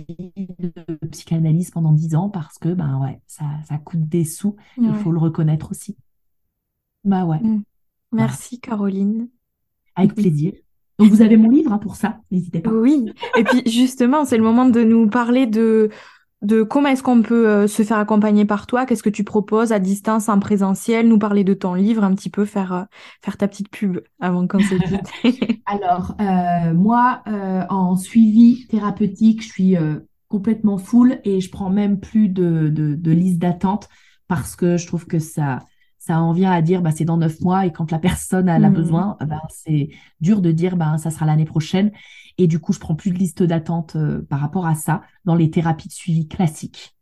de 0.59 1.07
psychanalyse 1.11 1.71
pendant 1.71 1.93
10 1.93 2.15
ans 2.15 2.31
parce 2.31 2.57
que 2.59 2.73
ben 2.73 2.99
ouais, 3.01 3.21
ça, 3.27 3.45
ça 3.69 3.79
coûte 3.79 4.09
des 4.09 4.25
sous, 4.25 4.57
il 4.79 4.95
faut 4.95 5.11
le 5.11 5.19
reconnaître 5.19 5.73
aussi. 5.73 5.97
Bah 7.05 7.25
ouais. 7.25 7.41
Mm. 7.41 7.63
Merci 8.13 8.61
Caroline. 8.61 9.29
Avec 9.97 10.15
plaisir. 10.15 10.53
Donc 10.99 11.11
vous 11.11 11.23
avez 11.23 11.37
mon 11.37 11.51
livre 11.51 11.73
hein, 11.73 11.79
pour 11.79 11.97
ça, 11.97 12.21
n'hésitez 12.31 12.61
pas. 12.61 12.71
Oui, 12.71 13.13
et 13.37 13.43
puis 13.43 13.63
justement, 13.67 14.25
c'est 14.25 14.37
le 14.37 14.43
moment 14.43 14.67
de 14.67 14.83
nous 14.83 15.09
parler 15.09 15.47
de 15.47 15.91
de 16.43 16.63
comment 16.63 16.89
est-ce 16.89 17.03
qu'on 17.03 17.23
peut 17.23 17.49
euh, 17.49 17.67
se 17.67 17.83
faire 17.83 17.99
accompagner 17.99 18.45
par 18.45 18.67
toi, 18.67 18.87
qu'est-ce 18.87 19.03
que 19.03 19.11
tu 19.11 19.25
proposes 19.25 19.73
à 19.73 19.79
distance, 19.79 20.29
en 20.29 20.39
présentiel, 20.39 21.07
nous 21.07 21.19
parler 21.19 21.45
de 21.45 21.53
ton 21.53 21.75
livre, 21.75 22.03
un 22.03 22.15
petit 22.15 22.31
peu 22.31 22.45
faire, 22.45 22.73
euh, 22.73 22.83
faire 23.23 23.37
ta 23.37 23.47
petite 23.47 23.69
pub 23.69 24.01
avant 24.21 24.47
qu'on 24.47 24.61
se 24.61 24.75
quitte. 24.75 25.61
Alors, 25.67 26.15
euh, 26.21 26.73
moi, 26.73 27.23
en 27.69 27.97
suivi 27.97 28.67
thérapeutique, 28.69 29.43
je 29.43 29.49
suis 29.49 29.77
complètement 30.29 30.79
full 30.79 31.21
et 31.25 31.41
je 31.41 31.51
prends 31.51 31.71
même 31.71 32.01
plus 32.01 32.29
de, 32.29 32.69
de, 32.69 32.95
de 32.95 33.11
liste 33.11 33.39
d'attente 33.39 33.89
parce 34.29 34.57
que 34.57 34.77
je 34.77 34.87
trouve 34.87 35.07
que 35.07 35.19
ça, 35.19 35.59
ça 36.01 36.19
en 36.19 36.33
vient 36.33 36.51
à 36.51 36.63
dire 36.63 36.81
bah, 36.81 36.91
c'est 36.91 37.05
dans 37.05 37.19
neuf 37.19 37.41
mois 37.41 37.67
et 37.67 37.73
quand 37.73 37.93
la 37.93 37.99
personne 37.99 38.49
a, 38.49 38.59
mmh. 38.59 38.73
besoin, 38.73 39.17
bah, 39.21 39.43
c'est 39.51 39.91
dur 40.21 40.41
de 40.41 40.51
dire 40.51 40.77
bah, 40.77 40.97
ça 40.97 41.11
sera 41.11 41.27
l'année 41.27 41.45
prochaine. 41.45 41.93
Et 42.39 42.47
du 42.47 42.59
coup, 42.59 42.73
je 42.73 42.81
prends 42.81 42.95
plus 42.95 43.11
de 43.11 43.19
liste 43.19 43.43
d'attente 43.43 43.97
euh, 43.97 44.23
par 44.29 44.41
rapport 44.41 44.67
à 44.67 44.75
ça 44.75 45.03
dans 45.27 45.35
les 45.35 45.51
thérapies 45.51 45.89
de 45.89 45.93
suivi 45.93 46.27
classiques. 46.27 46.97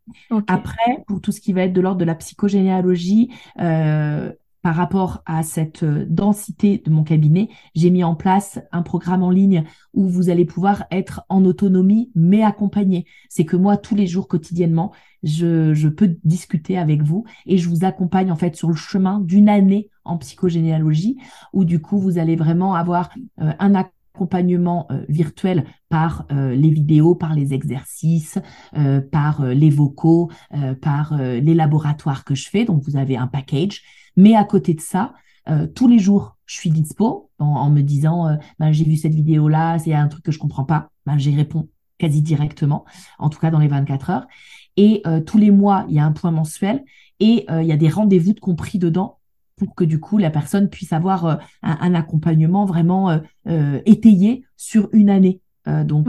Après, 0.49 1.05
pour 1.07 1.21
tout 1.21 1.31
ce 1.31 1.41
qui 1.41 1.53
va 1.53 1.63
être 1.63 1.73
de 1.73 1.81
l'ordre 1.81 2.01
de 2.01 2.05
la 2.05 2.17
psychogénéalogie, 2.17 3.31
euh, 3.61 4.33
par 4.63 4.75
rapport 4.75 5.23
à 5.27 5.43
cette 5.43 5.83
euh, 5.83 6.05
densité 6.09 6.83
de 6.85 6.91
mon 6.91 7.05
cabinet, 7.05 7.49
j'ai 7.75 7.91
mis 7.91 8.05
en 8.05 8.15
place 8.15 8.59
un 8.73 8.83
programme 8.83 9.23
en 9.23 9.31
ligne 9.31 9.65
où 9.95 10.09
vous 10.09 10.31
allez 10.31 10.45
pouvoir 10.45 10.85
être 10.91 11.23
en 11.29 11.45
autonomie 11.45 12.11
mais 12.15 12.43
accompagné. 12.43 13.07
C'est 13.29 13.45
que 13.45 13.57
moi, 13.57 13.77
tous 13.77 13.95
les 13.95 14.07
jours, 14.07 14.29
quotidiennement, 14.29 14.93
je, 15.23 15.89
peux 15.89 16.17
discuter 16.25 16.79
avec 16.79 17.03
vous 17.03 17.25
et 17.47 17.59
je 17.59 17.69
vous 17.69 17.85
accompagne 17.85 18.31
en 18.31 18.37
fait 18.37 18.55
sur 18.57 18.69
le 18.69 18.77
chemin 18.77 19.21
d'une 19.21 19.49
année 19.49 19.91
en 20.05 20.17
psychogénéalogie 20.19 21.17
où 21.53 21.65
du 21.65 21.81
coup, 21.81 21.99
vous 21.99 22.19
allez 22.19 22.37
vraiment 22.37 22.75
avoir 22.75 23.11
euh, 23.41 23.53
un 23.59 23.75
accompagnement 23.75 23.98
euh, 24.23 25.05
virtuel 25.09 25.65
par 25.89 26.27
les 26.31 26.71
vidéos, 26.71 27.15
par 27.15 27.35
les 27.35 27.55
exercices, 27.55 28.39
par 29.11 29.43
les 29.43 29.71
vocaux, 29.71 30.31
par 30.83 31.17
les 31.17 31.55
laboratoires 31.55 32.25
que 32.25 32.35
je 32.35 32.51
fais. 32.51 32.67
Donc, 32.67 32.83
vous 32.83 32.97
avez 32.97 33.17
un 33.17 33.27
package 33.27 33.83
mais 34.19 34.35
à 34.35 34.45
côté 34.45 34.75
de 34.75 34.81
ça, 34.81 35.15
euh, 35.49 35.69
tous 35.69 35.87
les 35.87 36.01
jours, 36.01 36.37
je 36.45 36.57
suis 36.57 36.71
dispo 36.71 37.31
en, 37.39 37.71
me 37.71 37.83
disant, 37.83 38.27
euh, 38.27 38.35
ben, 38.59 38.73
j'ai 38.73 38.85
vu 38.85 38.97
cette 38.97 39.15
vidéo-là, 39.15 39.79
c'est 39.79 39.95
un 39.95 40.09
truc 40.09 40.25
que 40.25 40.33
je 40.33 40.41
comprends 40.41 40.65
pas, 40.65 40.91
ben, 41.07 41.17
j'y 41.19 41.35
réponds 41.35 41.69
quasi 41.99 42.21
directement, 42.21 42.85
en 43.21 43.29
tout 43.29 43.39
cas 43.39 43.53
dans 43.53 43.61
les 43.61 43.69
24 43.69 44.11
heures. 44.11 44.27
Et 44.77 45.03
euh, 45.07 45.21
tous 45.21 45.39
les 45.39 45.53
mois, 45.53 45.87
il 45.89 45.95
y 45.95 46.01
a 46.01 46.05
un 46.05 46.11
point 46.11 46.33
mensuel 46.33 46.85
et 47.21 47.47
il 47.49 47.67
y 47.67 47.73
a 47.73 47.77
des 47.77 47.89
rendez-vous 47.89 48.33
de 48.33 48.41
compris 48.41 48.79
dedans 48.79 49.18
pour 49.59 49.75
que 49.75 49.85
du 49.85 50.01
coup 50.01 50.19
la 50.19 50.31
personne 50.31 50.69
puisse 50.69 50.93
avoir 50.93 51.41
un, 51.63 51.95
accompagnement 51.95 52.65
vraiment 52.65 53.21
étayé 53.87 54.45
sur 54.57 54.89
une 54.93 55.11
année. 55.11 55.41
donc 55.85 56.09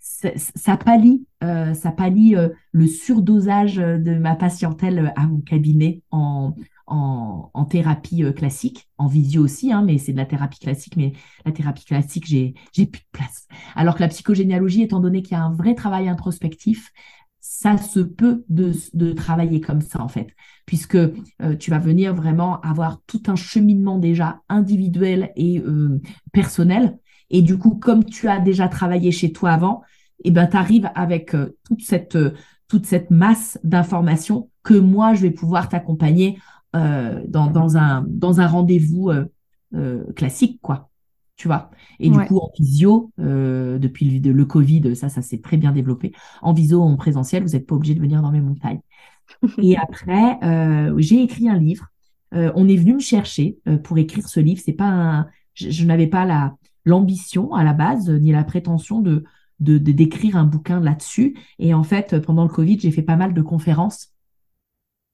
ça 0.00 0.76
pallie, 0.76 1.26
ça 1.40 1.92
pallie 1.96 2.36
le 2.72 2.86
surdosage 2.86 3.76
de 3.76 4.14
ma 4.18 4.34
patientèle 4.34 5.12
à 5.16 5.26
mon 5.26 5.40
cabinet 5.40 6.02
en, 6.10 6.54
en, 6.86 7.50
en 7.54 7.64
thérapie 7.64 8.24
classique, 8.34 8.88
en 8.98 9.06
visio 9.06 9.42
aussi, 9.42 9.72
hein, 9.72 9.82
mais 9.82 9.98
c'est 9.98 10.12
de 10.12 10.18
la 10.18 10.26
thérapie 10.26 10.58
classique, 10.58 10.96
mais 10.96 11.12
la 11.44 11.52
thérapie 11.52 11.84
classique, 11.84 12.26
j'ai 12.26 12.54
plus 12.72 12.86
de 12.86 12.98
place. 13.12 13.46
Alors 13.74 13.94
que 13.94 14.00
la 14.00 14.08
psychogénéalogie, 14.08 14.82
étant 14.82 15.00
donné 15.00 15.22
qu'il 15.22 15.36
y 15.36 15.40
a 15.40 15.44
un 15.44 15.54
vrai 15.54 15.74
travail 15.74 16.08
introspectif, 16.08 16.92
ça 17.46 17.76
se 17.76 18.00
peut 18.00 18.42
de, 18.48 19.12
travailler 19.12 19.60
comme 19.60 19.82
ça 19.82 20.00
en 20.00 20.08
fait, 20.08 20.28
puisque 20.64 20.94
euh, 20.94 21.56
tu 21.58 21.70
vas 21.70 21.78
venir 21.78 22.14
vraiment 22.14 22.58
avoir 22.62 23.02
tout 23.06 23.22
un 23.26 23.36
cheminement 23.36 23.98
déjà 23.98 24.40
individuel 24.48 25.30
et 25.36 25.58
euh, 25.58 26.00
personnel. 26.32 26.98
Et 27.28 27.42
du 27.42 27.58
coup, 27.58 27.74
comme 27.74 28.06
tu 28.06 28.28
as 28.28 28.40
déjà 28.40 28.68
travaillé 28.68 29.12
chez 29.12 29.30
toi 29.30 29.50
avant, 29.50 29.82
et 30.24 30.28
eh 30.28 30.30
ben, 30.30 30.46
tu 30.46 30.56
arrives 30.56 30.90
avec 30.94 31.34
euh, 31.34 31.54
toute, 31.64 31.82
cette, 31.82 33.10
masse 33.10 33.58
d'informations 33.62 34.48
que 34.62 34.72
moi, 34.72 35.12
je 35.12 35.20
vais 35.20 35.30
pouvoir 35.30 35.68
t'accompagner 35.68 36.38
un, 36.72 37.20
dans 37.28 37.76
un 37.76 38.46
rendez-vous 38.46 39.12
classique, 40.16 40.60
quoi 40.62 40.88
tu 41.36 41.48
vois. 41.48 41.70
Et 41.98 42.10
du 42.10 42.18
coup, 42.20 42.38
en 42.38 42.50
visio, 42.58 43.10
euh, 43.18 43.78
depuis 43.78 44.20
le, 44.20 44.32
le, 44.32 44.44
Covid, 44.44 44.94
ça, 44.94 45.08
ça 45.08 45.20
s'est 45.20 45.40
très 45.40 45.56
bien 45.56 45.72
développé. 45.72 46.12
En 46.42 46.52
visio, 46.52 46.80
en 46.82 46.96
présentiel, 46.96 47.42
vous 47.42 47.50
n'êtes 47.50 47.66
pas 47.66 47.74
obligé 47.74 47.94
de 47.94 48.00
venir 48.00 48.22
dans 48.22 48.30
mes 48.30 48.40
montagnes. 48.40 48.80
et 49.58 49.76
après, 49.78 50.38
euh, 50.44 50.94
j'ai 50.98 51.22
écrit 51.22 51.48
un 51.48 51.58
livre. 51.58 51.88
Euh, 52.34 52.52
on 52.54 52.68
est 52.68 52.76
venu 52.76 52.94
me 52.94 53.00
chercher 53.00 53.58
pour 53.82 53.98
écrire 53.98 54.28
ce 54.28 54.40
livre. 54.40 54.60
C'est 54.64 54.72
pas 54.72 54.88
un, 54.88 55.26
je, 55.54 55.84
n'avais 55.84 56.06
pas 56.06 56.24
la 56.24 56.54
l'ambition 56.86 57.54
à 57.54 57.64
la 57.64 57.72
base 57.72 58.10
ni 58.10 58.30
la 58.30 58.44
prétention 58.44 59.00
de 59.00 59.24
de 59.60 59.78
d'écrire 59.78 60.36
un 60.36 60.44
bouquin 60.44 60.80
là-dessus. 60.80 61.36
Et 61.58 61.74
en 61.74 61.82
fait, 61.82 62.20
pendant 62.20 62.42
le 62.42 62.48
Covid, 62.48 62.78
j'ai 62.78 62.90
fait 62.90 63.02
pas 63.02 63.16
mal 63.16 63.34
de 63.34 63.42
conférences 63.42 64.14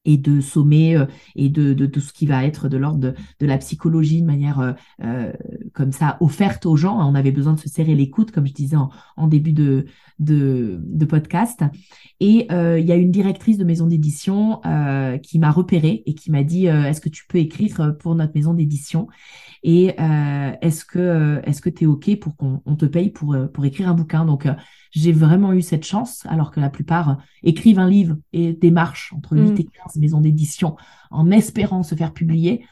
et 0.05 0.17
de 0.17 0.41
sommet 0.41 0.97
euh, 0.97 1.07
et 1.37 1.49
de, 1.49 1.75
de, 1.75 1.87
tout 1.87 2.01
ce 2.01 2.13
qui 2.13 2.27
va 2.27 2.45
être 2.45 2.69
de 2.69 2.77
l'ordre 2.77 2.99
de, 2.99 3.15
de, 3.41 3.47
la 3.47 3.59
psychologie 3.59 4.23
de 4.23 4.27
manière 4.27 4.77
euh, 5.03 5.33
comme 5.81 5.93
ça 5.93 6.19
offerte 6.21 6.67
aux 6.67 6.77
gens. 6.77 6.99
On 7.01 7.15
avait 7.15 7.33
besoin 7.33 7.55
de 7.55 7.59
se 7.59 7.71
serrer 7.71 7.95
l'écoute, 7.95 8.33
comme 8.33 8.47
je 8.47 8.53
disais 8.53 8.77
en, 8.77 8.91
en 9.17 9.29
début 9.29 9.55
de, 9.55 9.87
de, 10.19 10.79
de, 10.85 11.05
podcast. 11.07 11.63
Et 12.21 12.49
il 12.51 12.85
y 12.85 12.93
a 12.93 12.97
une 12.97 13.11
directrice 13.11 13.57
de 13.57 13.65
maison 13.65 13.87
d'édition 13.87 14.61
qui 15.23 15.39
m'a 15.39 15.51
repéré 15.51 16.03
et 16.05 16.13
qui 16.15 16.31
m'a 16.31 16.43
dit 16.43 16.67
est-ce 16.67 17.01
que 17.01 17.09
tu 17.09 17.25
peux 17.27 17.39
écrire 17.39 17.97
pour 17.99 18.15
notre 18.15 18.35
maison 18.35 18.53
d'édition? 18.53 19.09
Et 19.63 19.95
est-ce 20.61 20.85
que 20.85 21.41
est-ce 21.45 21.63
que 21.63 21.71
tu 21.71 21.85
es 21.85 21.87
OK 21.87 22.15
pour 22.19 22.37
qu'on 22.37 22.77
te 22.77 22.85
paye 22.85 23.09
pour, 23.09 23.35
pour 23.55 23.65
écrire 23.65 23.89
un 23.89 23.95
bouquin? 23.95 24.27
Donc 24.27 24.47
j'ai 24.91 25.13
vraiment 25.13 25.53
eu 25.53 25.63
cette 25.63 25.87
chance, 25.87 26.27
alors 26.27 26.51
que 26.51 26.61
la 26.61 26.69
plupart 26.69 27.19
écrivent 27.43 27.79
un 27.79 27.89
livre 27.89 28.17
et 28.33 28.53
démarchent 28.53 29.13
entre 29.13 29.37
8 29.37 29.53
mm. 29.53 29.57
et 29.59 29.65
15 29.65 29.97
maisons 29.97 30.21
d'édition 30.21 30.77
en 31.11 31.31
espérant 31.31 31.83
se 31.83 31.95
faire 31.95 32.13
publier. 32.13 32.65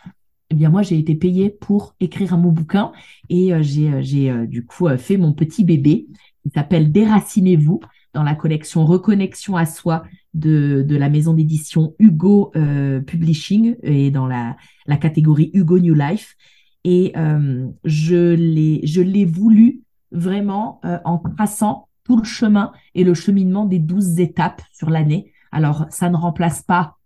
Eh 0.50 0.54
bien, 0.54 0.70
moi, 0.70 0.82
j'ai 0.82 0.98
été 0.98 1.14
payée 1.14 1.50
pour 1.50 1.94
écrire 2.00 2.32
un 2.32 2.38
mot 2.38 2.50
bouquin 2.50 2.92
et 3.28 3.52
euh, 3.52 3.62
j'ai, 3.62 3.92
euh, 3.92 4.00
j'ai 4.00 4.30
euh, 4.30 4.46
du 4.46 4.64
coup 4.64 4.88
fait 4.96 5.18
mon 5.18 5.34
petit 5.34 5.62
bébé 5.62 6.06
qui 6.42 6.50
s'appelle 6.54 6.90
Déracinez-vous 6.90 7.80
dans 8.14 8.22
la 8.22 8.34
collection 8.34 8.86
Reconnexion 8.86 9.56
à 9.56 9.66
soi 9.66 10.04
de, 10.32 10.82
de 10.88 10.96
la 10.96 11.10
maison 11.10 11.34
d'édition 11.34 11.94
Hugo 11.98 12.52
Publishing 13.06 13.76
et 13.82 14.10
dans 14.10 14.26
la, 14.26 14.56
la 14.86 14.96
catégorie 14.96 15.50
Hugo 15.52 15.78
New 15.78 15.94
Life. 15.94 16.34
Et 16.84 17.12
je, 17.84 18.34
l'ai, 18.34 18.80
je 18.84 19.02
l'ai 19.02 19.26
voulu 19.26 19.82
vraiment 20.10 20.80
en 21.04 21.18
traçant 21.18 21.88
tout 22.04 22.16
le 22.16 22.24
chemin 22.24 22.72
et 22.94 23.04
le 23.04 23.12
cheminement 23.12 23.66
des 23.66 23.78
douze 23.78 24.18
étapes 24.18 24.62
sur 24.72 24.88
l'année. 24.88 25.32
Alors, 25.52 25.86
ça 25.90 26.08
ne 26.08 26.16
remplace 26.16 26.62
pas 26.62 26.97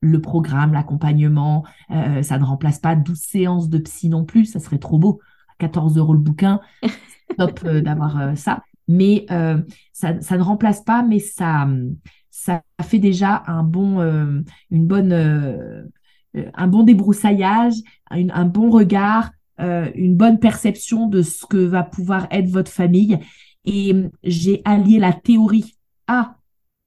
le 0.00 0.20
programme, 0.20 0.72
l'accompagnement, 0.72 1.64
euh, 1.90 2.22
ça 2.22 2.38
ne 2.38 2.44
remplace 2.44 2.78
pas 2.78 2.94
12 2.94 3.18
séances 3.18 3.68
de 3.68 3.78
psy 3.78 4.08
non 4.08 4.24
plus, 4.24 4.46
ça 4.46 4.60
serait 4.60 4.78
trop 4.78 4.98
beau. 4.98 5.20
14 5.58 5.96
euros 5.96 6.12
le 6.12 6.18
bouquin, 6.18 6.60
top 7.38 7.60
euh, 7.64 7.80
d'avoir 7.80 8.20
euh, 8.20 8.34
ça. 8.34 8.62
Mais 8.88 9.26
ça, 9.92 10.20
ça, 10.20 10.36
ne 10.36 10.42
remplace 10.42 10.84
pas, 10.84 11.02
mais 11.02 11.18
ça, 11.18 11.66
ça 12.30 12.62
fait 12.82 13.00
déjà 13.00 13.42
un 13.48 13.64
bon, 13.64 13.98
une 14.70 14.86
bonne, 14.86 15.12
un 16.54 16.66
bon 16.68 16.84
débroussaillage, 16.84 17.74
un 18.12 18.44
bon 18.44 18.70
regard, 18.70 19.32
une 19.58 20.14
bonne 20.16 20.38
perception 20.38 21.08
de 21.08 21.22
ce 21.22 21.46
que 21.46 21.56
va 21.56 21.82
pouvoir 21.82 22.28
être 22.30 22.48
votre 22.48 22.70
famille 22.70 23.18
et 23.66 23.92
euh, 23.92 24.08
j'ai 24.22 24.62
allié 24.64 24.98
la 24.98 25.12
théorie 25.12 25.76
à 26.06 26.36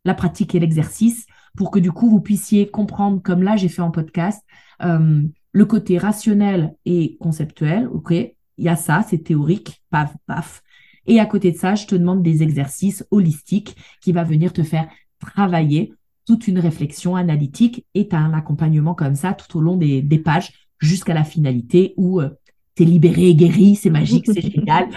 la 0.05 0.14
pratique 0.16 0.55
et 0.55 0.60
l'exercice 0.60 1.28
pour 1.60 1.72
que 1.72 1.80
du 1.80 1.91
coup 1.91 2.10
vous 2.10 2.22
puissiez 2.22 2.70
comprendre, 2.70 3.22
comme 3.22 3.43
là 3.43 3.57
j'ai 3.57 3.68
fait 3.68 3.82
en 3.82 3.91
podcast, 3.91 4.45
euh, 4.82 5.22
le 5.51 5.66
côté 5.66 5.97
rationnel 5.97 6.74
et 6.86 7.18
conceptuel. 7.20 7.86
Ok, 7.89 8.12
il 8.12 8.34
y 8.57 8.70
a 8.70 8.78
ça, 8.78 9.03
c'est 9.05 9.18
théorique, 9.18 9.84
paf, 9.89 10.16
paf. 10.26 10.64
Et 11.05 11.20
à 11.20 11.26
côté 11.26 11.51
de 11.51 11.57
ça, 11.57 11.76
je 11.76 11.86
te 11.86 11.95
demande 11.95 12.24
des 12.24 12.43
exercices 12.43 13.05
holistiques 13.12 13.76
qui 13.99 14.14
va 14.14 14.24
venir 14.24 14.53
te 14.53 14.64
faire 14.64 14.88
travailler 15.20 15.93
toute 16.26 16.47
une 16.47 16.60
réflexion 16.60 17.18
analytique 17.18 17.86
et 17.93 18.07
tu 18.07 18.16
as 18.16 18.20
un 18.20 18.34
accompagnement 18.34 18.95
comme 18.95 19.16
ça 19.16 19.34
tout 19.34 19.57
au 19.57 19.62
long 19.62 19.76
des, 19.76 20.22
pages 20.24 20.53
jusqu'à 20.78 21.14
la 21.14 21.26
finalité 21.26 21.93
où 21.97 22.22
euh, 22.22 22.30
tu 22.76 22.84
es 22.84 22.86
libéré 22.86 23.28
et 23.28 23.36
guéri, 23.36 23.76
c'est 23.76 23.89
magique, 23.89 24.28
c'est 24.28 24.49
génial. 24.55 24.88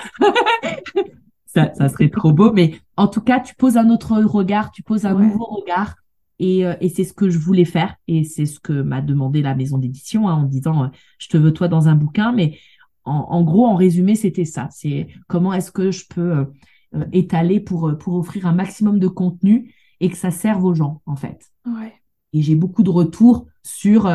ça, 1.47 1.75
ça, 1.75 1.89
serait 1.89 2.09
trop 2.09 2.33
beau. 2.33 2.53
Mais 2.53 2.79
en 2.97 3.09
tout 3.09 3.21
cas, 3.21 3.41
tu 3.41 3.57
poses 3.57 3.77
un 3.77 3.91
autre 3.91 4.17
regard, 4.23 4.71
tu 4.71 4.85
poses 4.85 5.07
un 5.07 5.15
nouveau 5.15 5.47
regard. 5.47 5.97
Et, 6.43 6.67
euh, 6.67 6.75
et 6.81 6.89
c'est 6.89 7.05
ce 7.05 7.15
que 7.15 7.31
je 7.31 7.39
voulais 7.39 7.65
faire. 7.65 7.97
Et 8.09 8.25
c'est 8.25 8.47
ce 8.47 8.61
que 8.61 8.73
m'a 8.73 9.01
demandé 9.01 9.41
la 9.41 9.55
maison 9.55 9.79
d'édition 9.79 10.29
hein, 10.29 10.35
en 10.35 10.43
disant, 10.45 10.85
euh, 10.85 10.89
je 11.19 11.29
te 11.29 11.37
veux 11.37 11.53
toi 11.53 11.69
dans 11.69 11.89
un 11.89 11.95
bouquin. 11.95 12.33
Mais 12.33 12.59
en, 13.05 13.27
en 13.31 13.43
gros, 13.43 13.67
en 13.67 13.77
résumé, 13.77 14.15
c'était 14.15 14.45
ça. 14.45 14.69
C'est 14.71 15.09
comment 15.29 15.53
est-ce 15.55 15.73
que 15.73 15.91
je 15.91 16.05
peux 16.09 16.47
euh, 16.95 17.05
étaler 17.13 17.61
pour, 17.61 17.97
pour 17.99 18.15
offrir 18.15 18.47
un 18.47 18.53
maximum 18.53 18.99
de 18.99 19.09
contenu 19.09 19.75
et 20.01 20.11
que 20.11 20.17
ça 20.17 20.31
serve 20.31 20.65
aux 20.65 20.75
gens, 20.75 21.01
en 21.07 21.17
fait. 21.17 21.51
Ouais. 21.65 21.95
Et 22.33 22.43
j'ai 22.43 22.57
beaucoup 22.57 22.83
de 22.83 22.91
retours 22.91 23.47
sur 23.63 24.09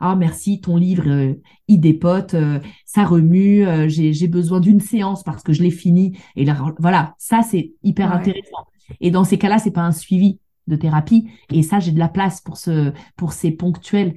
ah 0.00 0.14
merci, 0.14 0.60
ton 0.60 0.76
livre, 0.76 1.08
euh, 1.08 1.34
il 1.66 1.80
dépote, 1.80 2.34
euh, 2.34 2.60
ça 2.84 3.04
remue, 3.04 3.66
euh, 3.66 3.88
j'ai 3.88 4.28
besoin 4.28 4.60
d'une 4.60 4.80
séance 4.80 5.24
parce 5.24 5.42
que 5.42 5.52
je 5.52 5.62
l'ai 5.62 5.70
fini. 5.70 6.16
Et 6.36 6.44
là, 6.44 6.56
voilà, 6.78 7.14
ça 7.18 7.42
c'est 7.42 7.72
hyper 7.82 8.12
intéressant. 8.12 8.66
Et 9.00 9.10
dans 9.10 9.24
ces 9.24 9.38
cas-là, 9.38 9.58
c'est 9.58 9.70
pas 9.72 9.82
un 9.82 9.92
suivi 9.92 10.38
de 10.68 10.76
thérapie. 10.76 11.30
Et 11.50 11.62
ça, 11.62 11.80
j'ai 11.80 11.92
de 11.92 11.98
la 11.98 12.08
place 12.08 12.40
pour 12.40 12.56
ce, 12.56 12.92
pour 13.16 13.32
ces 13.32 13.50
ponctuelles, 13.50 14.14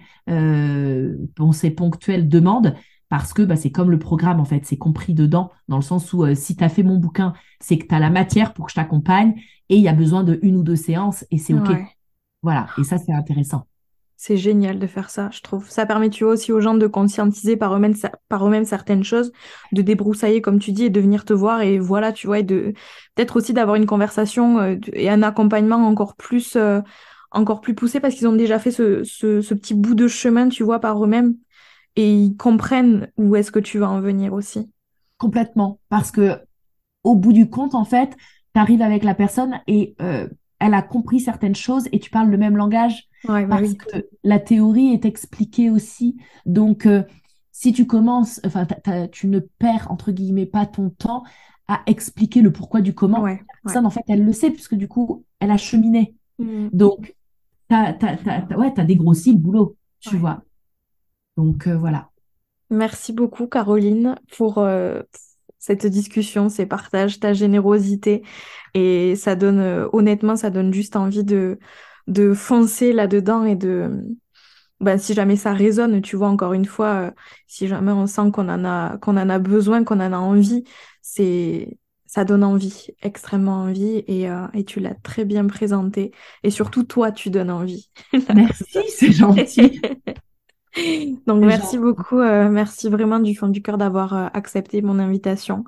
pour 1.36 1.56
ces 1.56 1.72
ponctuelles 1.72 2.30
demandes. 2.30 2.76
Parce 3.10 3.34
que 3.34 3.42
bah, 3.42 3.58
c'est 3.58 3.72
comme 3.72 3.92
le 3.92 4.00
programme, 4.00 4.40
en 4.40 4.46
fait, 4.46 4.66
c'est 4.66 4.78
compris 4.78 5.14
dedans, 5.14 5.52
dans 5.68 5.76
le 5.76 5.82
sens 5.82 6.14
où 6.14 6.24
si 6.34 6.56
tu 6.56 6.64
as 6.64 6.70
fait 6.70 6.84
mon 6.84 6.98
bouquin, 6.98 7.34
c'est 7.60 7.78
que 7.78 7.86
tu 7.86 7.94
as 7.94 8.00
la 8.00 8.10
matière 8.10 8.54
pour 8.54 8.66
que 8.66 8.72
je 8.72 8.76
t'accompagne 8.76 9.34
et 9.68 9.76
il 9.76 9.82
y 9.82 9.90
a 9.90 9.94
besoin 9.94 10.24
de 10.24 10.40
une 10.44 10.56
ou 10.56 10.64
deux 10.64 10.78
séances 10.78 11.26
et 11.30 11.38
c'est 11.38 11.54
OK. 11.54 11.70
Voilà, 12.42 12.68
et 12.78 12.84
ça, 12.84 12.98
c'est 12.98 13.14
intéressant. 13.14 13.68
C'est 14.24 14.38
génial 14.38 14.78
de 14.78 14.86
faire 14.86 15.10
ça, 15.10 15.32
je 15.32 15.42
trouve. 15.42 15.68
Ça 15.68 15.88
permet, 15.88 16.12
tu 16.12 16.26
vois, 16.26 16.34
aussi 16.34 16.52
aux 16.52 16.62
gens 16.62 16.76
de 16.76 16.86
conscientiser 16.86 17.58
par 17.58 17.76
eux-mêmes, 17.76 17.96
par 18.30 18.46
eux-mêmes 18.46 18.66
certaines 18.66 19.04
choses, 19.04 19.32
de 19.72 19.82
débroussailler, 19.82 20.44
comme 20.44 20.60
tu 20.60 20.74
dis, 20.74 20.84
et 20.84 20.90
de 20.92 21.02
venir 21.02 21.26
te 21.26 21.34
voir. 21.34 21.64
Et 21.64 21.80
voilà, 21.80 22.12
tu 22.12 22.28
vois, 22.28 22.38
et 22.38 22.44
de 22.44 22.76
peut-être 23.16 23.38
aussi 23.38 23.52
d'avoir 23.52 23.78
une 23.78 23.88
conversation 23.88 24.60
euh, 24.60 24.76
et 24.94 25.10
un 25.10 25.24
accompagnement 25.24 25.78
encore 25.78 26.16
plus, 26.16 26.56
euh, 26.56 26.82
encore 27.32 27.62
plus 27.62 27.74
poussé 27.74 28.00
parce 28.00 28.14
qu'ils 28.14 28.28
ont 28.28 28.36
déjà 28.36 28.60
fait 28.60 28.70
ce, 28.70 29.04
ce, 29.04 29.54
petit 29.56 29.74
bout 29.74 29.96
de 29.96 30.08
chemin, 30.08 30.50
tu 30.50 30.62
vois, 30.62 30.78
par 30.78 31.04
eux-mêmes. 31.04 31.34
Et 31.96 32.14
ils 32.14 32.38
comprennent 32.38 33.10
où 33.18 33.36
est-ce 33.36 33.52
que 33.52 33.58
tu 33.58 33.80
vas 33.80 33.90
en 33.90 34.02
venir 34.02 34.34
aussi. 34.34 34.70
Complètement. 35.18 35.80
Parce 35.90 36.12
que, 36.12 36.38
au 37.04 37.16
bout 37.16 37.34
du 37.34 37.50
compte, 37.50 37.74
en 37.74 37.86
fait, 37.86 38.16
tu 38.54 38.62
arrives 38.62 38.84
avec 38.84 39.04
la 39.04 39.16
personne 39.16 39.62
et 39.66 39.96
euh, 40.00 40.28
elle 40.60 40.76
a 40.76 40.84
compris 40.84 41.22
certaines 41.22 41.56
choses 41.56 41.90
et 41.92 42.00
tu 42.00 42.12
parles 42.12 42.30
le 42.30 42.38
même 42.38 42.56
langage 42.56 43.08
bah 43.28 43.46
parce 43.48 43.74
que 43.74 44.08
la 44.24 44.40
théorie 44.40 44.94
est 44.94 45.06
expliquée 45.06 45.70
aussi. 45.70 46.18
Donc, 46.46 46.86
euh, 46.86 47.04
si 47.52 47.74
tu 47.74 47.86
commences, 47.86 48.42
enfin, 48.46 48.66
tu 49.12 49.28
ne 49.28 49.40
perds 49.40 49.88
entre 49.90 50.12
guillemets 50.12 50.46
pas 50.46 50.66
ton 50.66 50.90
temps 50.90 51.24
à 51.68 51.82
expliquer 51.86 52.42
le 52.42 52.52
pourquoi 52.52 52.82
du 52.82 52.94
comment. 52.94 53.26
Ça, 53.66 53.82
en 53.82 53.90
fait, 53.90 54.04
elle 54.08 54.26
le 54.26 54.34
sait 54.34 54.52
puisque 54.52 54.76
du 54.76 54.88
coup, 54.88 55.26
elle 55.40 55.52
a 55.52 55.58
cheminé. 55.58 56.16
Mmh. 56.40 56.70
Donc, 56.74 57.16
tu 57.70 57.76
as, 57.76 57.98
ouais, 58.58 58.74
as 58.78 58.84
dégrossi 58.84 59.34
le 59.34 59.38
boulot, 59.38 59.78
tu 60.00 60.18
vois. 60.18 60.42
Donc, 61.38 61.68
euh, 61.68 61.78
voilà. 61.78 62.10
Merci 62.70 63.14
beaucoup, 63.14 63.48
Caroline, 63.48 64.16
pour, 64.36 64.58
euh, 64.58 65.02
cette 65.60 65.86
discussion, 65.86 66.50
ces 66.50 66.66
partages, 66.66 67.20
ta 67.20 67.34
générosité. 67.34 68.24
Et 68.74 69.16
ça 69.16 69.36
donne, 69.36 69.88
honnêtement, 69.94 70.36
ça 70.36 70.50
donne 70.50 70.74
juste 70.74 70.96
envie 70.96 71.24
de, 71.24 71.60
de 72.08 72.34
foncer 72.34 72.94
là-dedans 72.94 73.44
et 73.44 73.56
de, 73.56 74.04
ben, 74.82 74.98
si 74.98 75.14
jamais 75.14 75.36
ça 75.36 75.54
résonne, 75.54 76.02
tu 76.02 76.16
vois, 76.16 76.28
encore 76.28 76.54
une 76.54 76.66
fois, 76.66 76.88
euh, 76.88 77.12
si 77.48 77.68
jamais 77.68 77.92
on 77.92 78.08
sent 78.08 78.32
qu'on 78.34 78.50
en 78.50 78.66
a, 78.66 78.98
qu'on 78.98 79.16
en 79.16 79.30
a 79.30 79.38
besoin, 79.38 79.84
qu'on 79.84 80.00
en 80.00 80.12
a 80.12 80.18
envie, 80.18 80.64
c'est, 81.04 81.78
ça 82.08 82.26
donne 82.26 82.44
envie, 82.44 82.88
extrêmement 83.04 83.62
envie, 83.62 84.04
et, 84.08 84.28
euh, 84.28 84.48
et 84.56 84.66
tu 84.66 84.80
l'as 84.80 84.96
très 84.96 85.24
bien 85.24 85.46
présenté. 85.46 86.12
Et 86.44 86.50
surtout, 86.50 86.84
toi, 86.84 87.12
tu 87.12 87.30
donnes 87.30 87.52
envie. 87.52 87.92
Merci, 88.36 88.80
c'est 88.90 89.12
gentil. 89.12 89.80
Donc 91.28 91.44
merci 91.44 91.78
beaucoup, 91.78 92.20
euh, 92.20 92.48
merci 92.48 92.88
vraiment 92.88 93.20
du 93.20 93.36
fond 93.36 93.50
du 93.50 93.62
cœur 93.62 93.78
d'avoir 93.78 94.14
accepté 94.34 94.82
mon 94.82 95.00
invitation 95.00 95.66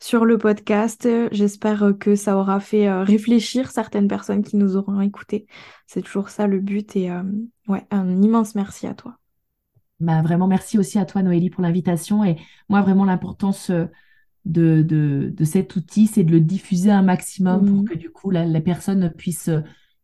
sur 0.00 0.24
le 0.24 0.38
podcast. 0.38 1.08
J'espère 1.30 1.92
que 1.98 2.16
ça 2.16 2.36
aura 2.36 2.58
fait 2.58 2.90
réfléchir 3.02 3.70
certaines 3.70 4.08
personnes 4.08 4.42
qui 4.42 4.56
nous 4.56 4.76
auront 4.76 5.00
écoutés. 5.00 5.46
C'est 5.86 6.02
toujours 6.02 6.30
ça 6.30 6.46
le 6.46 6.58
but 6.58 6.96
et 6.96 7.10
ouais, 7.68 7.86
un 7.90 8.22
immense 8.22 8.54
merci 8.54 8.86
à 8.86 8.94
toi. 8.94 9.16
Bah, 10.00 10.22
vraiment 10.22 10.48
merci 10.48 10.78
aussi 10.78 10.98
à 10.98 11.04
toi 11.04 11.22
Noélie 11.22 11.50
pour 11.50 11.62
l'invitation 11.62 12.24
et 12.24 12.36
moi 12.70 12.80
vraiment 12.80 13.04
l'importance 13.04 13.70
de, 14.44 14.82
de, 14.82 15.44
cet 15.44 15.76
outil, 15.76 16.06
c'est 16.06 16.24
de 16.24 16.32
le 16.32 16.40
diffuser 16.40 16.90
un 16.90 17.02
maximum 17.02 17.66
pour 17.66 17.82
mmh. 17.82 17.84
que 17.84 17.94
du 17.94 18.10
coup 18.10 18.30
la, 18.30 18.60
personne 18.60 19.10
puisse 19.10 19.50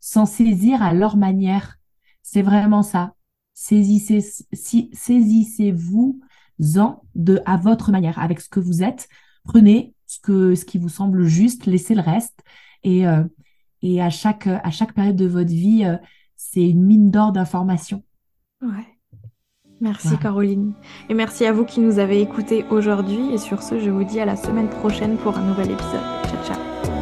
s'en 0.00 0.26
saisir 0.26 0.82
à 0.82 0.92
leur 0.92 1.16
manière. 1.16 1.78
C'est 2.22 2.42
vraiment 2.42 2.82
ça. 2.82 3.14
Saisissez, 3.54 4.20
si, 4.52 4.90
saisissez-vous-en 4.92 6.20
de 7.14 7.40
à 7.46 7.56
votre 7.56 7.90
manière, 7.90 8.18
avec 8.18 8.40
ce 8.40 8.48
que 8.48 8.60
vous 8.60 8.82
êtes. 8.82 9.08
Prenez 9.46 9.94
ce 10.06 10.18
que 10.20 10.54
ce 10.54 10.64
qui 10.64 10.78
vous 10.78 10.88
semble 10.88 11.24
juste, 11.24 11.66
laissez 11.66 11.94
le 11.94 12.00
reste. 12.00 12.40
Et, 12.82 13.06
euh, 13.06 13.24
et 13.82 14.00
à 14.00 14.10
chaque 14.10 14.46
à 14.46 14.70
chaque 14.70 14.92
période 14.92 15.16
de 15.16 15.26
votre 15.26 15.50
vie, 15.50 15.84
euh, 15.84 15.96
c'est 16.36 16.68
une 16.68 16.84
mine 16.84 17.10
d'or 17.10 17.32
d'informations. 17.32 18.02
Ouais. 18.62 18.96
Merci 19.80 20.16
Caroline. 20.16 20.72
Et 21.10 21.14
merci 21.14 21.44
à 21.44 21.52
vous 21.52 21.64
qui 21.64 21.80
nous 21.80 21.98
avez 21.98 22.20
écoutés 22.20 22.64
aujourd'hui. 22.70 23.34
Et 23.34 23.38
sur 23.38 23.62
ce, 23.62 23.78
je 23.78 23.90
vous 23.90 24.04
dis 24.04 24.20
à 24.20 24.24
la 24.24 24.36
semaine 24.36 24.68
prochaine 24.68 25.18
pour 25.18 25.36
un 25.36 25.42
nouvel 25.42 25.70
épisode. 25.70 26.00
Ciao, 26.24 26.44
ciao. 26.46 26.95